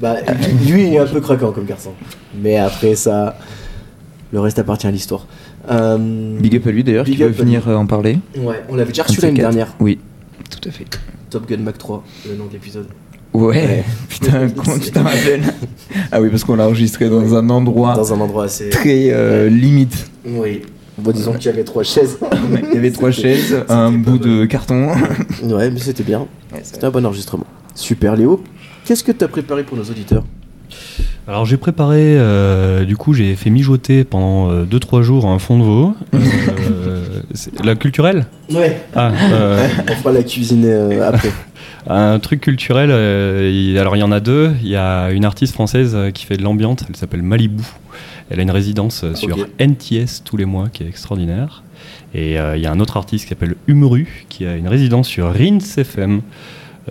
[0.00, 0.16] Bah,
[0.66, 1.92] lui, il est un peu craquant comme garçon.
[2.40, 3.36] Mais après, ça.
[4.32, 5.26] Le reste appartient à l'histoire.
[5.70, 8.18] Euh, Big up à lui d'ailleurs, qui veut venir euh, en parler.
[8.36, 9.74] Ouais, on l'avait déjà reçu l'année dernière.
[9.80, 9.98] Oui,
[10.50, 10.84] tout à fait.
[11.30, 12.86] Top Gun Mac 3, le nom de l'épisode.
[13.34, 13.84] Ouais, Ouais.
[14.08, 15.42] putain, comment tu t'en rappelles
[16.12, 18.68] Ah oui, parce qu'on l'a enregistré dans un endroit Dans un endroit assez.
[18.70, 20.10] très euh, limite.
[20.26, 20.62] Oui.
[20.98, 22.18] Bon, disons qu'il y avait trois chaises.
[22.70, 24.88] Il y avait trois chaises, un bout de carton.
[25.44, 26.26] Ouais, mais c'était bien.
[26.62, 27.46] C'était un bon enregistrement.
[27.74, 28.42] Super, Léo.
[28.84, 30.24] Qu'est-ce que tu as préparé pour nos auditeurs?
[31.26, 35.64] Alors j'ai préparé, euh, du coup j'ai fait mijoter pendant 2-3 jours un fond de
[35.64, 35.94] veau.
[36.70, 37.04] Euh,
[37.64, 38.26] la culturelle?
[38.52, 38.80] Ouais.
[38.94, 41.30] Ah, euh, On fera la cuisine euh, après.
[41.86, 44.52] un truc culturel, euh, il- alors il y en a deux.
[44.62, 47.62] Il y a une artiste française euh, qui fait de l'ambiance, elle s'appelle Malibu.
[48.30, 49.36] Elle a une résidence euh, sur.
[49.58, 51.62] NTS tous les mois qui est extraordinaire.
[52.14, 55.08] Et euh, il y a un autre artiste qui s'appelle Humru qui a une résidence
[55.08, 56.22] sur Rins FM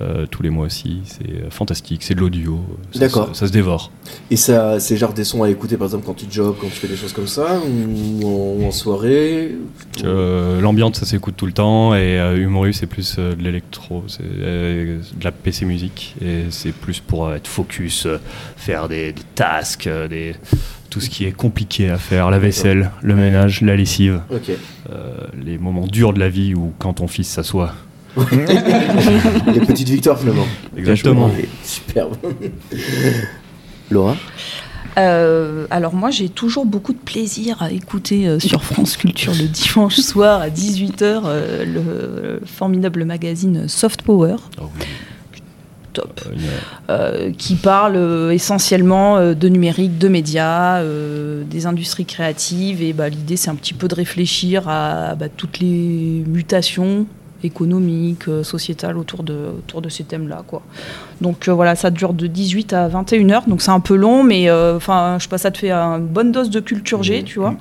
[0.01, 0.99] euh, tous les mois aussi.
[1.05, 2.59] C'est fantastique, c'est de l'audio.
[2.95, 3.29] D'accord.
[3.33, 3.91] Ça se dévore.
[4.29, 6.73] Et ça, c'est genre des sons à écouter par exemple quand tu jogues, quand tu
[6.73, 9.55] fais des choses comme ça, ou en, soirée
[10.03, 14.23] Euh, L'ambiance, ça s'écoute tout le temps, et euh, Humoru, c'est plus de l'électro, c'est
[14.23, 18.07] de la PC musique, et c'est plus pour être focus,
[18.55, 20.35] faire des, des tasks, des,
[20.89, 25.57] tout ce qui est compliqué à faire, la vaisselle, le ménage, la lessive, euh, les
[25.57, 27.73] moments durs de la vie où quand ton fils s'assoit.
[28.17, 30.47] Les petites victoires finalement.
[30.75, 31.29] Exactement.
[31.63, 32.15] Superbe.
[33.91, 34.17] Laura
[34.97, 39.47] Euh, alors moi j'ai toujours beaucoup de plaisir à écouter euh, sur France Culture le
[39.47, 41.21] dimanche soir à 18h
[41.65, 44.85] le, formidable magazine Soft Power Oh oui.
[45.97, 46.21] Top.
[46.27, 46.31] Euh,
[46.91, 53.09] euh, qui parle euh, essentiellement de numérique, de médias, euh, des industries créatives et bah,
[53.09, 57.07] l'idée c'est un petit peu de réfléchir à bah, toutes les mutations
[57.43, 60.43] économiques, sociétales autour de, autour de ces thèmes-là.
[60.45, 60.61] quoi.
[61.19, 64.23] Donc euh, voilà, ça dure de 18 à 21 heures, donc c'est un peu long,
[64.23, 67.39] mais enfin je sais pas, ça te fait une bonne dose de culture G, tu
[67.39, 67.55] vois.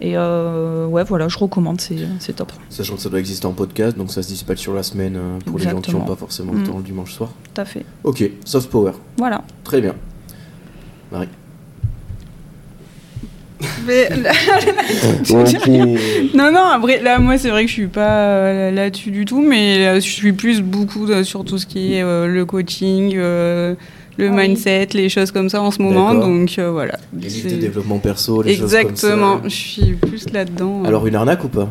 [0.00, 2.52] Et euh, ouais, voilà, je recommande, c'est c'est top.
[2.70, 5.38] Sachant que ça doit exister en podcast, donc ça se dispatche sur la semaine euh,
[5.44, 6.64] pour les gens qui n'ont pas forcément le Mm.
[6.64, 7.30] temps le dimanche soir.
[7.54, 7.84] Tout à fait.
[8.04, 8.92] Ok, soft power.
[9.16, 9.42] Voilà.
[9.64, 9.94] Très bien.
[11.10, 11.26] Marie.
[13.86, 14.32] Mais là-
[16.34, 19.40] non, non, après, là, moi, c'est vrai que je suis pas euh, là-dessus du tout,
[19.40, 23.74] mais je suis plus beaucoup euh, sur tout ce qui est euh, le coaching, euh,
[24.18, 24.48] le Ah oui.
[24.48, 26.12] mindset, les choses comme ça en ce moment.
[26.14, 26.98] Donc euh, voilà.
[27.18, 30.82] Les livres de développement perso, les choses Exactement, comme je suis plus là-dedans.
[30.82, 30.88] ça.
[30.88, 31.70] Alors une arnaque ou pas?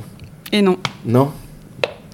[0.52, 0.78] Et non.
[1.06, 1.30] Non?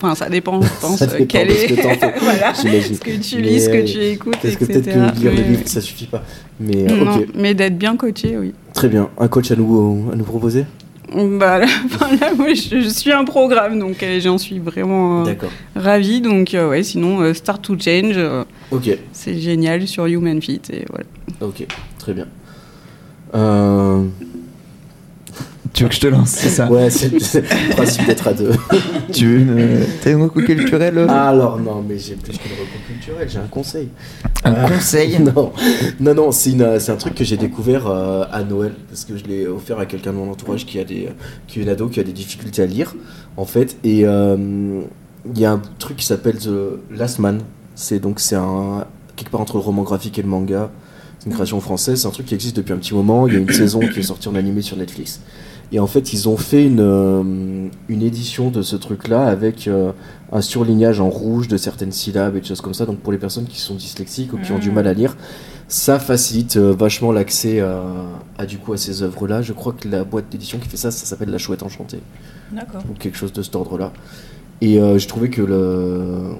[0.02, 1.67] Enfin, ça dépend, je pense, Ça euh, dépend quel de ce est.
[1.76, 2.54] que voilà.
[2.54, 4.82] Ce que tu Mais, lis, ce euh, que tu écoutes, Parce que etc.
[4.82, 6.24] peut-être que lire des Mais- livres, ça suffit pas.
[6.60, 8.54] Mais euh, Non, mais d'être bien coaché, oui.
[8.74, 9.10] très bien.
[9.17, 10.65] Un coach à nous, à nous proposer?
[11.13, 11.67] Bah, là,
[12.56, 15.23] je, je suis un programme, donc euh, j'en suis vraiment euh,
[15.76, 16.21] ravie.
[16.21, 18.17] Donc, euh, ouais, sinon, euh, Start to Change,
[19.12, 20.62] c'est génial sur Human Fit.
[20.71, 21.06] Et voilà.
[21.41, 21.65] ok,
[21.99, 22.28] très bien.
[25.73, 28.51] Tu veux que je te lance, c'est ça Ouais, c'est le principe d'être à deux.
[29.12, 32.86] Tu veux une, t'as une reco culturelle Ah, alors non, mais j'ai plus qu'une recours
[32.88, 33.89] culturelle, j'ai un conseil.
[34.43, 35.17] Un Euh, conseil?
[35.36, 35.51] Non,
[35.99, 39.17] non, non, c'est une- c'est un truc que j'ai découvert euh, à Noël parce que
[39.17, 41.09] je l'ai offert à quelqu'un de mon entourage qui a des,
[41.47, 42.93] qui est une ado qui a des difficultés à lire
[43.38, 43.75] en fait.
[43.83, 44.81] Et euh,
[45.33, 46.51] il y a un truc qui s'appelle The
[46.91, 47.39] Last Man.
[47.73, 50.69] C'est donc c'est un quelque part entre le roman graphique et le manga.
[51.19, 52.01] C'est une création française.
[52.01, 53.27] C'est un truc qui existe depuis un petit moment.
[53.27, 55.19] Il y a une saison qui est sortie en animé sur Netflix.
[55.75, 59.91] Et en fait, ils ont fait une, euh, une édition de ce truc-là avec euh,
[60.31, 62.86] un surlignage en rouge de certaines syllabes et des choses comme ça.
[62.86, 64.73] Donc pour les personnes qui sont dyslexiques ou qui ont du Mm.
[64.75, 65.17] mal à lire,
[65.67, 67.81] ça facilite euh, vachement l'accès à,
[68.38, 69.41] à, du coup à ces œuvres-là.
[69.41, 72.01] Je crois que la boîte d'édition qui fait ça, ça s'appelle La Chouette Enchantée
[72.51, 72.83] D'accord.
[72.89, 73.91] ou quelque chose de cet ordre-là.
[74.62, 76.36] Et euh, j'ai trouvé que le...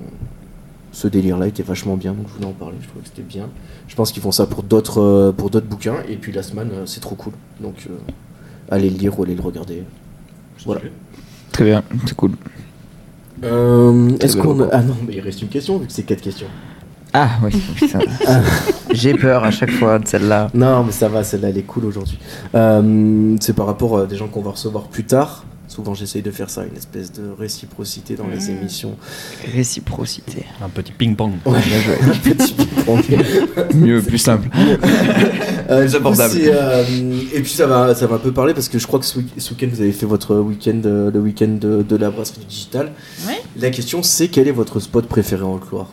[0.92, 2.78] ce délire-là était vachement bien, donc je voulais en parler.
[2.82, 3.50] Je trouvais que c'était bien.
[3.88, 5.98] Je pense qu'ils font ça pour d'autres euh, pour d'autres bouquins.
[6.08, 7.34] Et puis Last Man, euh, c'est trop cool.
[7.60, 7.88] Donc
[8.70, 9.84] allez le lire ou allez le regarder.
[10.66, 10.82] Voilà.
[11.52, 12.32] Très bien, c'est cool.
[13.44, 14.70] Euh, Est-ce qu'on a...
[14.72, 16.48] ah non mais il reste une question vu que c'est quatre questions.
[17.12, 18.00] Ah oui, putain.
[18.92, 20.50] J'ai peur à chaque fois de celle-là.
[20.54, 22.18] Non mais ça va, celle-là elle est cool aujourd'hui.
[22.56, 25.46] Euh, c'est par rapport à des gens qu'on va recevoir plus tard.
[25.74, 28.58] Souvent j'essaye de faire ça, une espèce de réciprocité dans les Mmh.
[28.60, 28.96] émissions.
[29.56, 30.46] Réciprocité.
[30.64, 31.32] Un petit ping-pong.
[31.48, 31.58] Ouais,
[32.04, 33.04] un petit ping-pong.
[33.74, 34.50] Mieux, plus simple.
[35.70, 36.36] Euh, Plus abordable.
[36.44, 36.84] euh,
[37.34, 39.18] et puis ça va, ça va un peu parler parce que je crois que ce,
[39.20, 42.42] week- ce week-end vous avez fait votre week-end, euh, le week-end de, de la brasserie
[42.42, 42.92] du digital.
[43.26, 43.42] Ouais.
[43.58, 45.88] La question c'est quel est votre spot préféré en Loire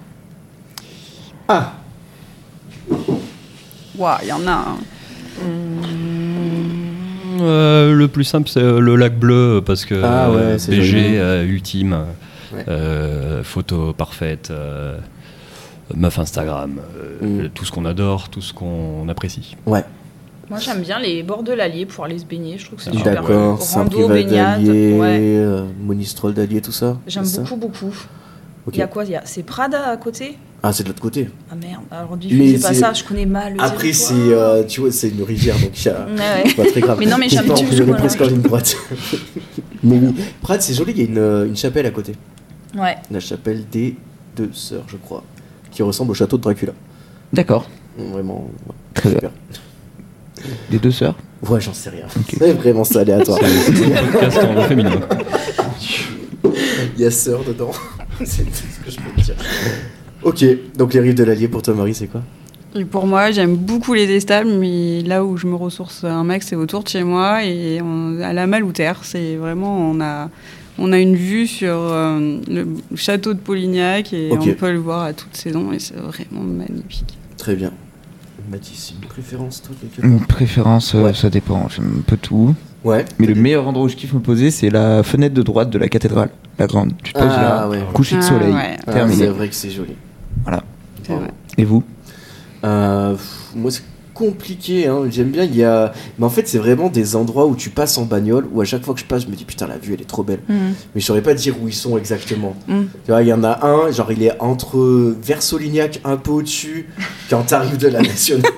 [1.46, 1.74] Ah,
[3.96, 4.76] Waouh, il y en a un.
[7.40, 10.72] Euh, le plus simple, c'est euh, le lac bleu parce que Ah ouais, euh, c'est
[10.72, 11.96] BG euh, ultime,
[12.54, 12.64] Ouais.
[12.68, 14.98] euh, photo parfaite, euh,
[15.94, 16.80] meuf Instagram,
[17.22, 17.48] euh, Mm.
[17.54, 19.56] tout ce qu'on adore, tout ce qu'on apprécie.
[19.66, 19.84] ouais,
[20.48, 22.58] Moi j'aime bien les bords de l'Allier pour aller se baigner.
[22.58, 23.14] Je trouve que c'est super.
[23.22, 23.52] d'accord.
[23.58, 24.64] Rando, Saint-Privat baignade.
[24.64, 25.18] d'Allier, Ouais.
[25.22, 27.94] euh, Monistrol d'Allier, tout ça J'aime ça beaucoup, beaucoup.
[28.72, 29.04] Il y a quoi?
[29.04, 29.22] Il y a...
[29.24, 30.36] C'est Prada à côté?
[30.62, 31.28] Ah, c'est de l'autre côté.
[31.50, 34.62] Ah merde, alors Mais diffusez pas c'est- ça, je connais mal le Après, c'est, euh,
[34.64, 36.04] tu vois, c'est une rivière donc il y a.
[36.06, 36.42] Ouais, ouais.
[36.48, 36.98] C'est pas très grave.
[37.00, 38.00] Mais non, mais j'aime pas en toujours, plus, on est voilà.
[38.00, 38.76] presque en ligne droite.
[39.82, 42.12] mais oui, Prades, c'est joli, il y a une, euh, une chapelle à côté.
[42.76, 42.96] Ouais.
[43.10, 43.96] La chapelle des
[44.36, 45.24] deux sœurs, je crois,
[45.70, 46.72] qui ressemble au château de Dracula.
[47.32, 47.66] D'accord.
[47.96, 49.18] Vraiment, ouais, Très bien.
[49.18, 49.30] super.
[50.70, 51.16] Les deux sœurs?
[51.48, 52.04] Ouais, j'en sais rien.
[52.28, 53.38] C'est vraiment ça aléatoire.
[53.38, 55.00] Podcast en féminin.
[56.96, 57.70] Il y a sœur dedans.
[58.24, 59.34] c'est tout ce que je peux te dire.
[60.22, 60.44] Ok,
[60.76, 62.22] donc les rives de l'Allier pour toi, Marie, c'est quoi?
[62.74, 66.46] Et pour moi, j'aime beaucoup les estables, mais là où je me ressource un max,
[66.48, 69.00] c'est autour de chez moi et on- à la Malouterre.
[69.02, 70.28] C'est vraiment, on a,
[70.78, 75.02] on a une vue sur euh, le château de Polignac et on peut le voir
[75.02, 77.18] à toute saison et c'est vraiment magnifique.
[77.38, 77.72] Très bien.
[78.50, 80.10] Mathis, une préférence, toi quelque part?
[80.10, 81.14] Une préférence, euh, Ouais.
[81.14, 81.68] ça dépend.
[81.68, 82.54] J'aime un peu tout.
[82.84, 83.04] Ouais.
[83.18, 85.78] Mais le meilleur endroit où je kiffe me poser, c'est la fenêtre de droite de
[85.78, 86.92] la cathédrale, la grande.
[87.02, 87.80] Tu te poses Ah, là, ouais.
[87.94, 88.76] coucher de Ah, soleil, ouais.
[88.86, 89.94] Ah, c'est vrai que c'est joli.
[90.44, 90.60] Vrai.
[91.58, 91.82] Et vous?
[92.64, 93.16] Euh,
[93.56, 93.82] moi, c'est
[94.14, 94.86] compliqué.
[94.86, 95.04] Hein.
[95.10, 95.44] J'aime bien.
[95.44, 98.46] Il y a, mais en fait, c'est vraiment des endroits où tu passes en bagnole.
[98.52, 100.04] Où à chaque fois que je passe, je me dis putain, la vue, elle est
[100.04, 100.40] trop belle.
[100.46, 100.54] Mm.
[100.94, 102.54] Mais je saurais pas dire où ils sont exactement.
[102.68, 102.82] Mm.
[103.06, 104.78] Tu vois, il y en a un, genre il est entre
[105.22, 106.86] vers Solignac, un peu au-dessus,
[107.30, 108.52] quand t'arrives de la nationale.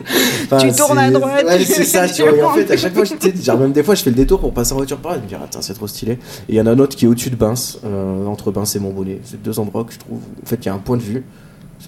[0.46, 1.44] Enfin, Tu tournes à droite.
[1.46, 2.36] Ouais, c'est ça, tu vois.
[2.36, 4.10] Et en fait, à chaque fois, je- tu sais, genre même des fois, je fais
[4.10, 5.18] le détour pour passer en voiture par là.
[5.18, 6.12] Je me dis, attends, c'est trop stylé.
[6.12, 6.18] Et
[6.50, 8.80] il y en a un autre qui est au-dessus de Bince, euh, entre Bince et
[8.80, 9.20] Montbonnet.
[9.24, 11.22] C'est deux endroits que je trouve, en fait, il y a un point de vue,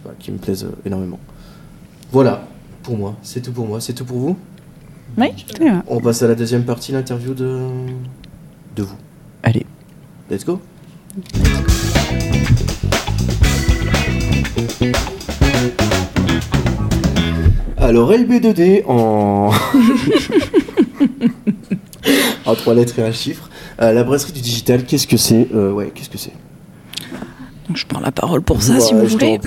[0.05, 1.19] pas, qui me plaisent euh, énormément.
[2.12, 2.47] Voilà,
[2.83, 3.81] pour moi, c'est tout pour moi.
[3.81, 4.37] C'est tout pour vous?
[5.19, 5.29] Oui.
[5.59, 5.71] Vrai.
[5.88, 7.59] On passe à la deuxième partie, l'interview de,
[8.77, 8.97] de vous.
[9.43, 9.67] Allez.
[10.31, 10.61] Let's go.
[17.77, 19.51] Alors LB2D en
[22.47, 23.51] en trois lettres et un chiffre.
[23.81, 26.33] Euh, la brasserie du digital, qu'est-ce que c'est Euh, Ouais, qu'est-ce que c'est?
[27.69, 29.38] Donc je prends la parole pour ça si vous voulez.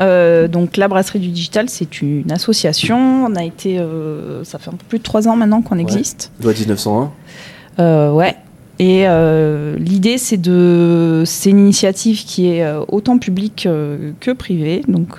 [0.00, 3.26] Euh, donc la brasserie du digital, c'est une association.
[3.26, 6.32] On a été, euh, ça fait un peu plus de trois ans maintenant qu'on existe.
[6.42, 7.12] Loi 1901.
[7.78, 8.36] Euh, ouais.
[8.82, 9.04] Et
[9.78, 13.68] l'idée, c'est de, c'est une initiative qui est autant publique
[14.20, 14.82] que privée.
[14.88, 15.18] Donc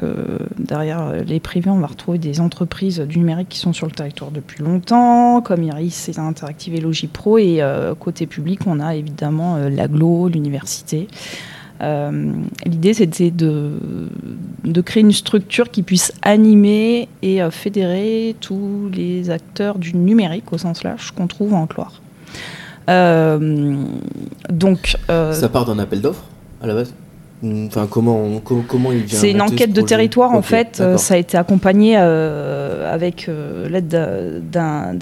[0.58, 4.32] derrière les privés, on va retrouver des entreprises du numérique qui sont sur le territoire
[4.32, 7.38] depuis longtemps, comme Iris, et Interactive et Logipro.
[7.38, 7.62] Et
[8.00, 11.08] côté public, on a évidemment l'aglo, l'université.
[11.82, 12.32] Euh,
[12.66, 13.72] L'idée, c'était de,
[14.64, 20.52] de créer une structure qui puisse animer et euh, fédérer tous les acteurs du numérique
[20.54, 22.02] au sens large qu'on trouve en Cloire.
[22.90, 23.76] Euh,
[24.50, 26.26] donc, Ça part d'un appel d'offres
[26.62, 26.94] à la base?
[27.44, 30.78] Enfin, comment, comment, comment il vient c'est une ce enquête de territoire en fait.
[30.80, 33.88] Euh, ça a été accompagné euh, avec euh, l'aide
[34.52, 34.96] d'un-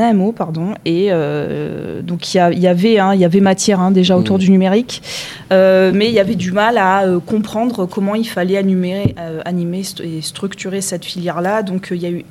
[0.00, 0.74] AMO, pardon.
[0.84, 4.40] Et euh, donc il y, avait, hein, il y avait matière hein, déjà autour Mhm.
[4.42, 5.02] du numérique,
[5.50, 10.20] mais il y avait du mal à comprendre comment il fallait animer, animer st- et
[10.22, 11.62] structurer cette filière-là.
[11.62, 12.24] Donc euh, il y a eu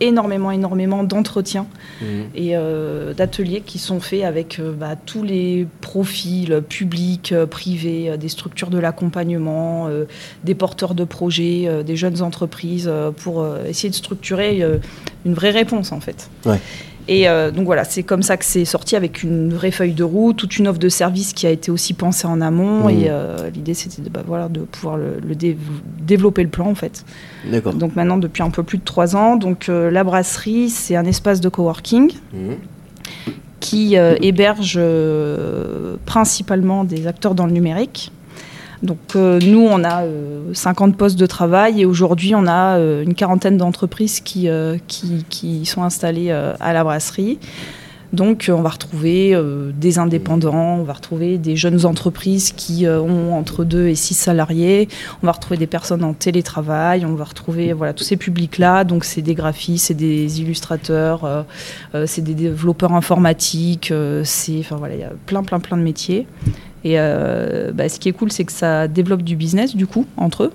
[0.00, 1.66] énormément, énormément d'entretiens
[2.00, 2.06] Mhm.
[2.34, 2.54] et
[3.16, 9.86] d'ateliers qui sont faits avec bah, tous les profils publics, privés, des structures de l'accompagnement,
[9.88, 10.06] euh,
[10.42, 14.62] des porteurs de projets, euh, des jeunes entreprises, euh, pour essayer de structurer
[15.24, 16.28] une vraie réponse en fait.
[16.46, 16.58] Ouais.
[17.08, 20.04] Et euh, donc voilà, c'est comme ça que c'est sorti avec une vraie feuille de
[20.04, 22.86] route, toute une offre de service qui a été aussi pensée en amont.
[22.86, 22.90] Mmh.
[22.90, 25.58] Et euh, l'idée, c'était de, bah, voilà, de pouvoir le, le dé-
[26.00, 27.04] développer le plan en fait.
[27.50, 27.74] D'accord.
[27.74, 31.04] Donc maintenant, depuis un peu plus de trois ans, donc euh, la brasserie, c'est un
[31.04, 32.56] espace de coworking Mhm.
[33.58, 34.78] qui héberge
[36.06, 38.12] principalement des acteurs dans le numérique.
[38.82, 43.02] Donc euh, nous, on a euh, 50 postes de travail et aujourd'hui, on a euh,
[43.02, 47.38] une quarantaine d'entreprises qui, euh, qui, sont installées euh, à la brasserie.
[48.12, 52.86] Donc euh, on va retrouver euh, des indépendants, on va retrouver des jeunes entreprises qui
[52.86, 54.88] euh, ont entre 2 et 6 salariés,
[55.22, 58.84] on va retrouver des personnes en télétravail, on va retrouver voilà, tous ces publics-là.
[58.84, 61.46] Donc c'est des graphistes, c'est des illustrateurs,
[62.06, 63.92] c'est des développeurs informatiques,
[64.24, 66.26] c'est enfin voilà, il y a plein plein plein de métiers.
[66.84, 70.44] Et bah, ce qui est cool, c'est que ça développe du business du coup entre
[70.44, 70.52] eux,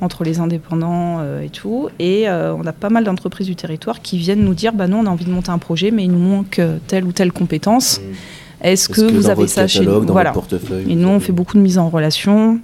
[0.00, 1.88] entre les indépendants euh, et tout.
[1.98, 5.00] Et euh, on a pas mal d'entreprises du territoire qui viennent nous dire, bah non,
[5.00, 7.32] on a envie de monter un projet, mais il nous manque euh, telle ou telle
[7.32, 8.00] compétence.
[8.00, 8.14] Mhm.
[8.62, 10.32] Est-ce que vous avez ça chez nous dans Voilà.
[10.32, 12.58] votre portefeuille Et nous, on fait beaucoup de mise en relation.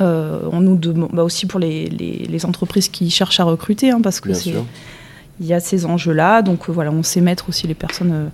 [0.00, 3.90] Euh, on nous demande bah, aussi pour les, les- les entreprises qui cherchent à recruter,
[3.90, 4.30] hein, parce que
[5.40, 6.42] il y a ces enjeux-là.
[6.42, 8.30] Donc voilà, on sait mettre aussi les personnes,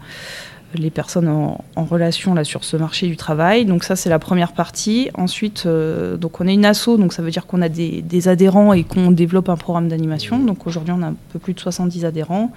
[0.78, 3.64] les personnes en, en relation là sur ce marché du travail.
[3.64, 5.10] Donc ça, c'est la première partie.
[5.14, 8.28] Ensuite, euh, donc on est une asso, donc ça veut dire qu'on a des, des
[8.28, 10.38] adhérents et qu'on développe un programme d'animation.
[10.38, 12.52] Donc aujourd'hui, on a un peu plus de 70 adhérents.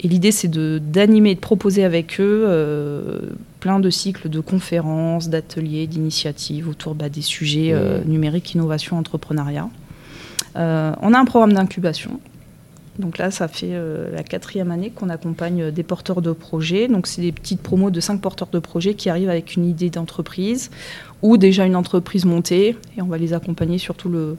[0.00, 3.18] Et l'idée, c'est d'animer et de proposer avec eux euh,
[3.60, 8.10] plein de cycles de conférences, d'ateliers, d'initiatives autour bah, des sujets euh, Mmh.
[8.10, 9.68] numériques, innovation, entrepreneuriat.
[10.54, 12.18] On a un programme d'incubation.
[12.98, 16.88] Donc là, ça fait euh, la quatrième année qu'on accompagne euh, des porteurs de projets.
[16.88, 19.90] Donc c'est des petites promos de cinq porteurs de projets qui arrivent avec une idée
[19.90, 20.70] d'entreprise
[21.22, 22.76] ou déjà une entreprise montée.
[22.96, 24.36] Et on va les accompagner sur tout le,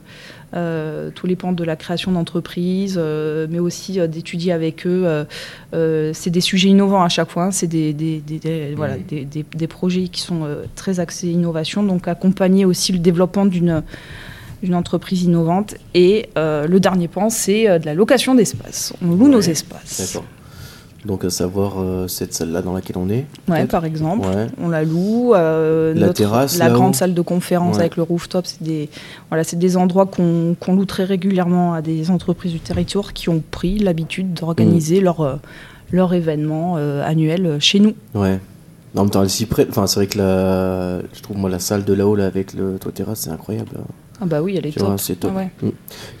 [0.54, 5.26] euh, tous les pans de la création d'entreprise, euh, mais aussi d'étudier avec eux.
[5.72, 7.44] c'est des sujets innovants à chaque fois.
[7.46, 7.50] hein.
[7.50, 11.82] C'est des, des- des- des- voilà, des, des- des projets qui sont très axés innovation.
[11.82, 13.82] Donc accompagner aussi le développement d'une
[14.62, 15.74] d'une entreprise innovante.
[15.94, 18.92] Et euh, le dernier pan, c'est euh, de la location d'espace.
[19.02, 20.00] On loue nos espaces.
[20.00, 20.24] D'accord.
[21.04, 23.24] Donc à savoir euh, cette salle-là dans laquelle on est.
[23.48, 24.26] Ouais, par exemple.
[24.26, 24.48] Ouais.
[24.60, 25.32] On la loue.
[25.32, 27.82] euh, La terrasse, la grande salle de conférence Ouais.
[27.82, 28.88] avec le rooftop, c'est des,
[29.30, 33.28] voilà, c'est des endroits qu'on qu'on loue très régulièrement à des entreprises du territoire qui
[33.28, 35.36] ont pris l'habitude d'organiser leur, euh,
[35.92, 37.94] leur événement annuel chez nous.
[38.14, 38.40] Ouais.
[38.96, 39.68] En même temps, elle s'y prête.
[39.70, 40.98] Enfin, c'est vrai que la...
[41.14, 43.70] je trouve moi la salle de là-haut là avec le toit terrasse, c'est incroyable.
[44.20, 44.88] Ah bah oui, elle est Tu top.
[44.88, 45.32] vois, c'est top.
[45.34, 45.50] Ah ouais.
[45.62, 45.72] Mm.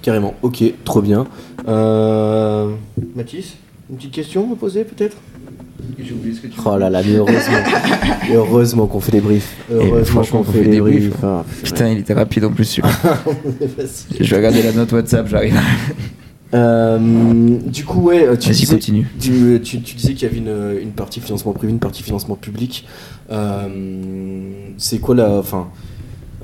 [0.02, 0.34] Carrément.
[0.42, 1.26] Ok, trop bien.
[1.66, 2.70] Euh...
[3.16, 3.56] Mathis,
[3.90, 5.16] une petite question à me poser peut-être?
[5.98, 7.58] J'ai oublié ce que tu Oh là là, mais heureusement,
[8.30, 9.56] Et heureusement qu'on fait des briefs.
[9.70, 11.12] Heureusement franchement qu'on fait des briefs.
[11.22, 12.80] Ah, Putain, il était rapide en plus.
[14.20, 15.58] Je vais regarder la note WhatsApp, j'arrive.
[16.54, 16.98] Euh,
[17.66, 19.06] du coup, ouais, tu Vas-y, disais, continue.
[19.20, 22.36] tu, tu- tu disais qu'il y avait une, une partie financement privé, une partie financement
[22.36, 22.86] public.
[23.30, 25.68] Euh, c'est quoi la, enfin,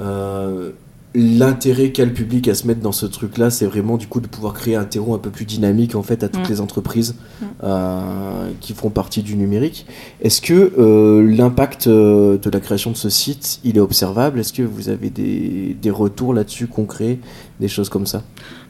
[0.01, 0.71] euh,
[1.15, 4.27] l'intérêt qu'a le public à se mettre dans ce truc-là, c'est vraiment du coup de
[4.27, 6.51] pouvoir créer un terreau un peu plus dynamique en fait à toutes Mm.
[6.53, 7.45] les entreprises Mm.
[7.63, 9.87] euh, qui font partie du numérique.
[10.21, 14.41] Est-ce que euh, l'impact euh, de la création de ce site, il est observable?
[14.41, 17.19] Est-ce que vous avez des, des retours là-dessus concrets,
[17.61, 18.23] des choses comme ça?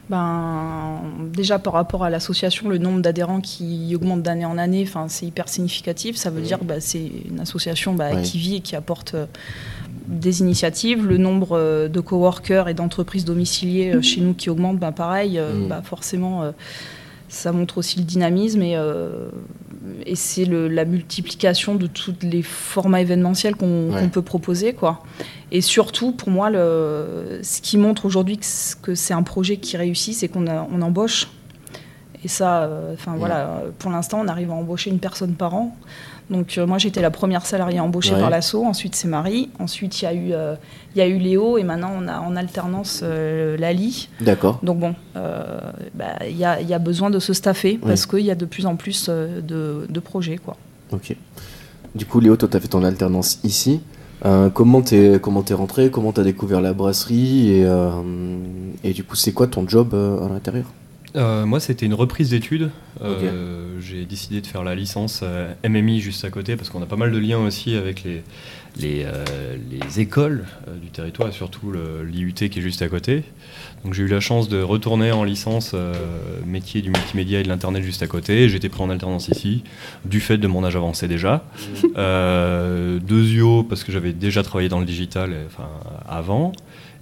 [0.07, 0.99] Ben,
[1.33, 5.25] déjà par rapport à l'association, le nombre d'adhérents qui augmente d'année en année, enfin, c'est
[5.25, 6.15] hyper significatif.
[6.15, 8.21] Ça veut dire que bah, c'est une association bah, Ouais.
[8.21, 9.15] qui vit et qui apporte
[10.07, 11.05] des initiatives.
[11.05, 15.39] Le nombre euh, de coworkers et d'entreprises domiciliées euh, chez nous qui augmente, bah, pareil,
[15.69, 16.43] bah, forcément,
[17.29, 19.29] ça montre aussi le dynamisme et, euh,
[20.05, 24.07] et c'est la multiplication de tous les formats événementiels qu'on Ouais.
[24.07, 24.73] peut proposer.
[24.73, 25.03] Quoi.
[25.51, 28.39] Et surtout, pour moi, le, ce qui montre aujourd'hui
[28.81, 31.27] que c'est un projet qui réussit, c'est qu'on on embauche.
[32.23, 33.13] Et ça, euh, Ouais.
[33.17, 35.75] voilà, pour l'instant, on arrive à embaucher une personne par an.
[36.29, 38.19] Donc euh, moi, j'étais la première salariée embauchée Ouais.
[38.19, 38.63] par l'assaut.
[38.65, 39.49] Ensuite, c'est Marie.
[39.59, 40.55] Ensuite, il y a eu, euh,
[40.95, 44.09] il y a eu Léo, et maintenant, on a en alternance euh, Lali.
[44.21, 44.59] D'accord.
[44.63, 48.21] Donc bon, bah, il y, a, il y a besoin de se staffer parce qu'il
[48.25, 50.57] y a de plus en plus de, de projets, quoi.
[50.91, 51.15] Ok.
[51.93, 53.81] Du coup, Léo, toi, tu as fait ton alternance ici.
[54.53, 57.51] Comment t'es comment t'es rentré Comment t'as découvert la brasserie?
[57.51, 57.67] Et,
[58.83, 60.65] et du coup, c'est quoi ton job à l'intérieur?
[61.15, 62.71] Euh, moi, c'était une reprise d'études.
[63.01, 66.85] Euh, J'ai décidé de faire la licence euh, MMI juste à côté parce qu'on a
[66.85, 68.23] pas mal de liens aussi avec les,
[68.77, 69.05] les,
[69.71, 70.45] les écoles
[70.81, 73.23] du territoire et surtout l'IUT qui est juste à côté.
[73.83, 75.75] Donc j'ai eu la chance de retourner en licence
[76.45, 78.49] métier du multimédia et de l'internet juste à côté.
[78.49, 79.63] J'étais pris en alternance ici,
[80.03, 81.45] du fait de mon âge avancé déjà.
[81.97, 85.69] Euh, Deuxio parce que j'avais déjà travaillé dans le digital enfin,
[86.07, 86.51] avant.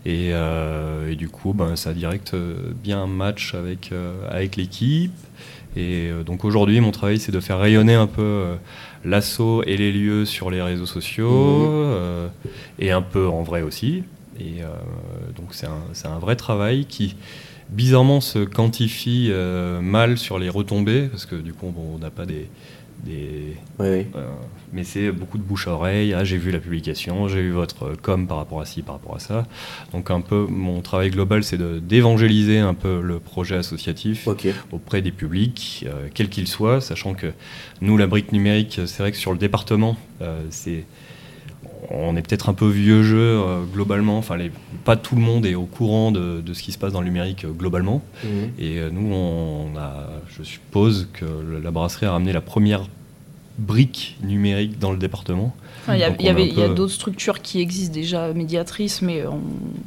[0.06, 4.58] Et, euh, et du coup, ben, ça direct euh, bien un match avec, euh, avec
[4.58, 5.14] l'équipe.
[5.76, 8.58] Et euh, donc aujourd'hui, mon travail, c'est de faire rayonner un peu
[9.06, 12.28] l'assaut et les lieux sur les réseaux sociaux, euh,
[12.80, 14.04] et un peu en vrai aussi.
[14.40, 14.62] Et
[15.36, 17.16] donc c'est un, un vrai travail qui,
[17.70, 19.32] bizarrement, se quantifie
[19.82, 22.50] mal sur les retombées, parce que du coup, bon, on n'a pas des...
[23.04, 24.06] des Oui, oui.
[24.16, 24.28] euh,
[24.72, 26.14] mais c'est beaucoup de bouche à oreille.
[26.14, 29.16] Ah, j'ai vu la publication, j'ai vu votre com par rapport à ci, par rapport
[29.16, 29.46] à ça.
[29.92, 34.28] Donc un peu, mon travail global, c'est d'évangéliser un peu le projet associatif
[34.72, 37.32] auprès des publics, euh, quels qu'ils soient, sachant que
[37.82, 40.86] nous, la brique numérique, c'est vrai que sur le département, euh, c'est
[41.90, 44.18] on est peut-être un peu vieux jeu euh, globalement.
[44.18, 44.52] Enfin, les-
[44.86, 47.08] pas tout le monde est au courant de, de ce qui se passe dans le
[47.08, 48.02] numérique euh, globalement.
[48.24, 48.30] Mhm.
[48.60, 50.08] Et euh, nous, on a,
[50.38, 52.86] je suppose que le- la brasserie a ramené la première
[53.60, 55.56] brique numérique dans le département.
[55.82, 59.42] Enfin, Il y, y y a d'autres structures qui existent déjà médiatrices, mais on,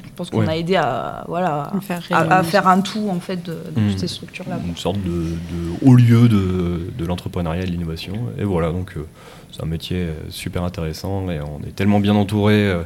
[0.05, 0.49] je pense qu'on Ouais.
[0.49, 2.49] a aidé à, voilà, À faire à, à rayonner.
[2.49, 4.61] faire un tout en fait de, de toutes ces structures-là.
[4.69, 8.13] Une sorte de, de haut lieu de, de l'entrepreneuriat et de l'innovation.
[8.39, 9.07] Et voilà, donc euh,
[9.53, 12.83] c'est un métier euh, super intéressant et on est tellement bien entouré euh,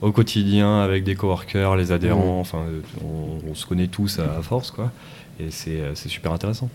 [0.00, 4.38] au quotidien avec des coworkers, les adhérents, enfin euh, on, on se connaît tous à,
[4.38, 4.90] à force quoi.
[5.40, 6.68] Et c'est c'est super intéressant.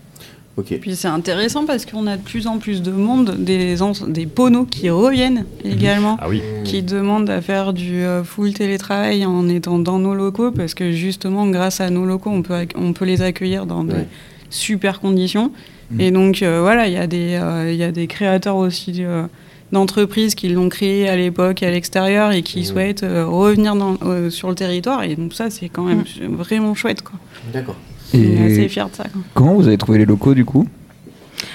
[0.56, 0.76] Ok.
[0.80, 4.26] Puis c'est intéressant parce qu'on a de plus en plus de monde, des, ans- des
[4.26, 9.78] poneaux qui reviennent également, Ah oui, qui demandent à faire du full télétravail en étant
[9.78, 13.22] dans nos locaux parce que justement, grâce à nos locaux, on peut, on peut les
[13.22, 14.08] accueillir dans de Ouais.
[14.50, 15.52] super conditions.
[15.90, 16.00] Mhm.
[16.00, 19.24] Et donc, euh, voilà, il y, a des, euh, y a des créateurs aussi euh,
[19.72, 22.64] d'entreprises qui l'ont créé à l'époque à l'extérieur et qui Mhm.
[22.64, 25.02] souhaitent euh, revenir dans- euh, sur le territoire.
[25.04, 27.02] Et donc, ça, c'est quand même vraiment chouette.
[27.02, 27.18] Quoi.
[27.52, 27.76] D'accord.
[28.14, 29.04] On est assez Et fiers de ça.
[29.04, 29.20] quoi.
[29.34, 30.66] comment vous avez trouvé les locaux du coup?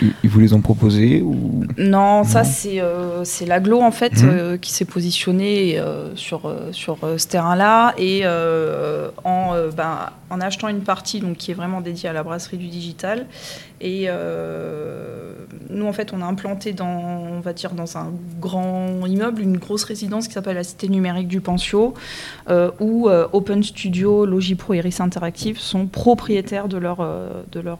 [0.01, 1.65] Ils vous les ont proposés ou?
[1.77, 4.29] Non, ça c'est euh, c'est l'aglo en fait Mhm.
[4.29, 8.25] euh, qui s'est positionné euh, sur, sur ce terrain-là et
[9.23, 12.67] en, ben, en achetant une partie donc, qui est vraiment dédiée à la brasserie du
[12.67, 13.25] digital.
[13.81, 14.07] Et
[15.69, 19.57] nous en fait on a implanté dans, on va dire, dans un grand immeuble une
[19.57, 21.93] grosse résidence qui s'appelle la Cité numérique du Pentio
[22.49, 26.97] euh, où Open Studio, Logipro et RIS Interactive sont propriétaires de leur,
[27.51, 27.79] de leur,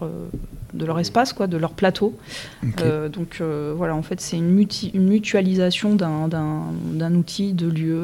[0.74, 2.18] de leur espace, quoi, de leur plateau.
[2.82, 6.62] Euh, donc euh, voilà, en fait, c'est une, muti- une mutualisation d'un- d'un
[6.94, 7.96] d'un outil, de lieu.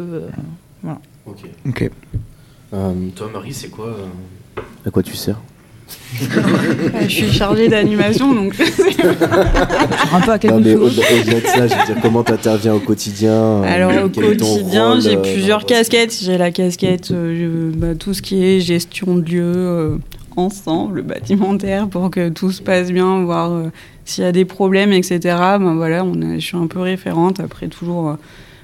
[0.86, 0.90] euh.
[1.26, 1.38] Ok.
[1.68, 1.90] Ok.
[2.74, 5.40] Euh, toi, Marie, c'est quoi euh, À quoi tu sers?
[7.02, 8.54] Je suis chargée d'animation, donc
[10.14, 11.00] un peu à quelque Non, mais chose.
[11.00, 13.64] au-delà au-delà de ça, je veux dire, comment tu interviens au quotidien?
[13.64, 16.16] Alors au quotidien, rôle, j'ai plusieurs casquettes.
[16.22, 19.98] J'ai la casquette, euh, bah, tout ce qui est gestion de lieu, euh,
[20.40, 23.70] ensemble, bâtimentaire, pour que tout se passe bien, voir euh,
[24.06, 25.20] s'il y a des problèmes, etc.
[25.60, 27.40] Ben voilà, je suis un peu référente.
[27.40, 28.16] Après toujours euh,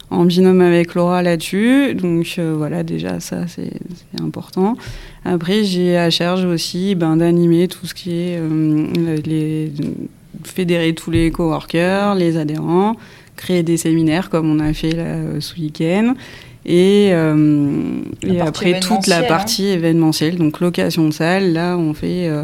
[0.09, 1.93] en binôme avec Laura là-dessus.
[1.95, 3.73] Donc euh, voilà, déjà ça c'est
[4.21, 4.77] important.
[5.23, 8.39] Après j'ai à charge aussi ben, d'animer tout ce qui est
[10.43, 12.95] fédérer tous les coworkers, les adhérents,
[13.35, 16.13] créer des séminaires comme on a fait là, ce week-end.
[16.65, 19.23] Et, euh, et après toute la hein.
[19.27, 22.43] partie événementielle, donc location de salle, là on fait, euh,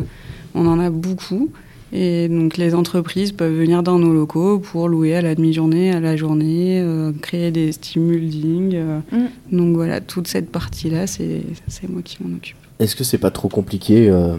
[0.53, 1.49] on en a beaucoup.
[1.93, 5.99] Et donc les entreprises peuvent venir dans nos locaux pour louer à la demi-journée, à
[5.99, 8.75] la journée, euh, créer des stimulding.
[8.75, 8.99] euh.
[9.11, 9.57] Mm.
[9.57, 12.55] Donc voilà, toute cette partie-là, c'est c'est moi qui m'en occupe.
[12.79, 14.37] Est-ce que c'est pas trop compliqué euh,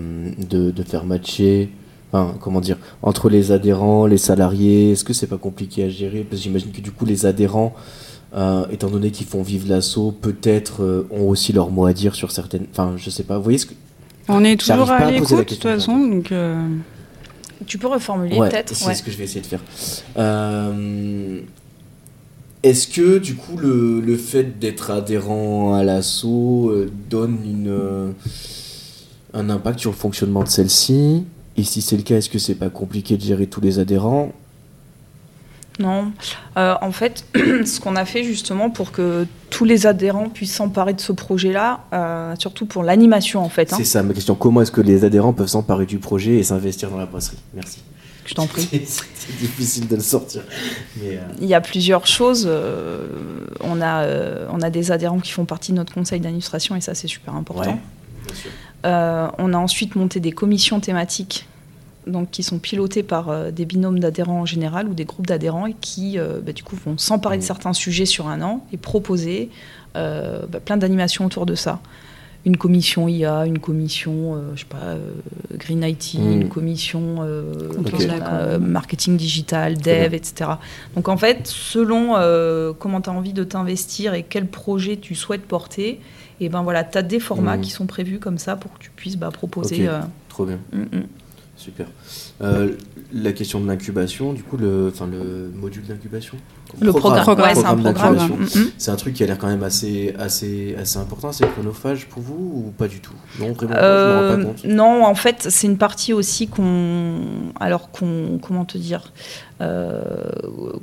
[0.48, 1.68] de, de faire matcher
[2.14, 6.26] Enfin, comment dire, entre les adhérents, les salariés, est-ce que c'est pas compliqué à gérer?
[6.28, 7.74] Parce que j'imagine que du coup, les adhérents,
[8.34, 12.14] euh, étant donné qu'ils font vivre l'assaut, peut-être euh, ont aussi leur mot à dire
[12.14, 12.66] sur certaines.
[12.70, 13.36] Enfin, je sais pas.
[13.36, 13.74] Vous voyez ce que.
[14.28, 16.56] On est toujours à à l'écoute de toute façon, donc euh,
[17.66, 18.94] Tu peux reformuler Ouais, peut-être c'est ouais.
[18.94, 19.60] ce que je vais essayer de faire.
[20.16, 21.40] Euh,
[22.62, 28.10] Est-ce que du coup le, le fait d'être adhérent à l'assaut euh, donne une, euh,
[29.34, 31.24] un impact sur le fonctionnement de celle-ci?
[31.56, 34.32] Et si c'est le cas, est-ce que c'est pas compliqué de gérer tous les adhérents?
[35.78, 36.12] Non.
[36.58, 40.92] Euh, en fait, ce qu'on a fait justement pour que tous les adhérents puissent s'emparer
[40.92, 43.72] de ce projet-là, euh, surtout pour l'animation en fait.
[43.72, 43.76] hein.
[43.78, 44.34] C'est ça ma question.
[44.34, 47.38] Comment est-ce que les adhérents peuvent s'emparer du projet et s'investir dans la brasserie?
[47.54, 47.80] Merci.
[48.26, 48.68] Je t'en prie.
[48.86, 50.42] C'est difficile de le sortir.
[51.00, 52.48] Mais, euh, Il y a plusieurs choses.
[53.60, 54.06] on, a,
[54.52, 57.34] on a des adhérents qui font partie de notre conseil d'administration et ça, c'est super
[57.34, 57.62] important.
[57.62, 57.76] ouais,
[58.26, 58.50] bien sûr.
[58.84, 61.46] On a ensuite monté des commissions thématiques
[62.06, 65.66] donc, qui sont pilotées par euh, des binômes d'adhérents en général ou des groupes d'adhérents
[65.66, 67.46] et qui, euh, bah, du coup, vont s'emparer de Mhm.
[67.46, 69.50] certains sujets sur un an et proposer
[69.94, 71.80] euh, bah, plein d'animations autour de ça.
[72.44, 74.98] une commission IA, une commission, euh, je sais pas, euh,
[75.58, 76.32] Green IT, Mm.
[76.42, 77.52] une commission euh,
[78.20, 80.50] a, euh, marketing digital, dev, etc.
[80.96, 85.14] Donc en fait, selon euh, comment tu as envie de t'investir et quel projet tu
[85.14, 86.00] souhaites porter,
[86.40, 87.60] et ben voilà, tu as des formats Mm.
[87.60, 89.86] qui sont prévus comme ça pour que tu puisses bah, proposer.
[89.86, 90.58] Euh, Trop bien.
[91.62, 91.86] Super.
[92.40, 92.74] Euh,
[93.12, 94.92] la question de l'incubation, du coup, le,
[95.54, 96.36] module d'incubation
[96.80, 97.48] Le programme, Programme.
[97.48, 98.16] ouais, c'est un programme.
[98.16, 98.36] d'incubation.
[98.60, 98.70] Mm, mm.
[98.78, 102.22] C'est un truc qui a l'air quand même assez, assez, assez important, c'est chronophage pour
[102.22, 103.12] vous ou pas du tout?
[103.40, 104.64] Non, vraiment, Euh, je me rends pas compte.
[104.64, 107.16] non, en fait, c'est une partie aussi qu'on,
[107.60, 109.12] alors qu'on, comment te dire,
[109.60, 110.02] euh,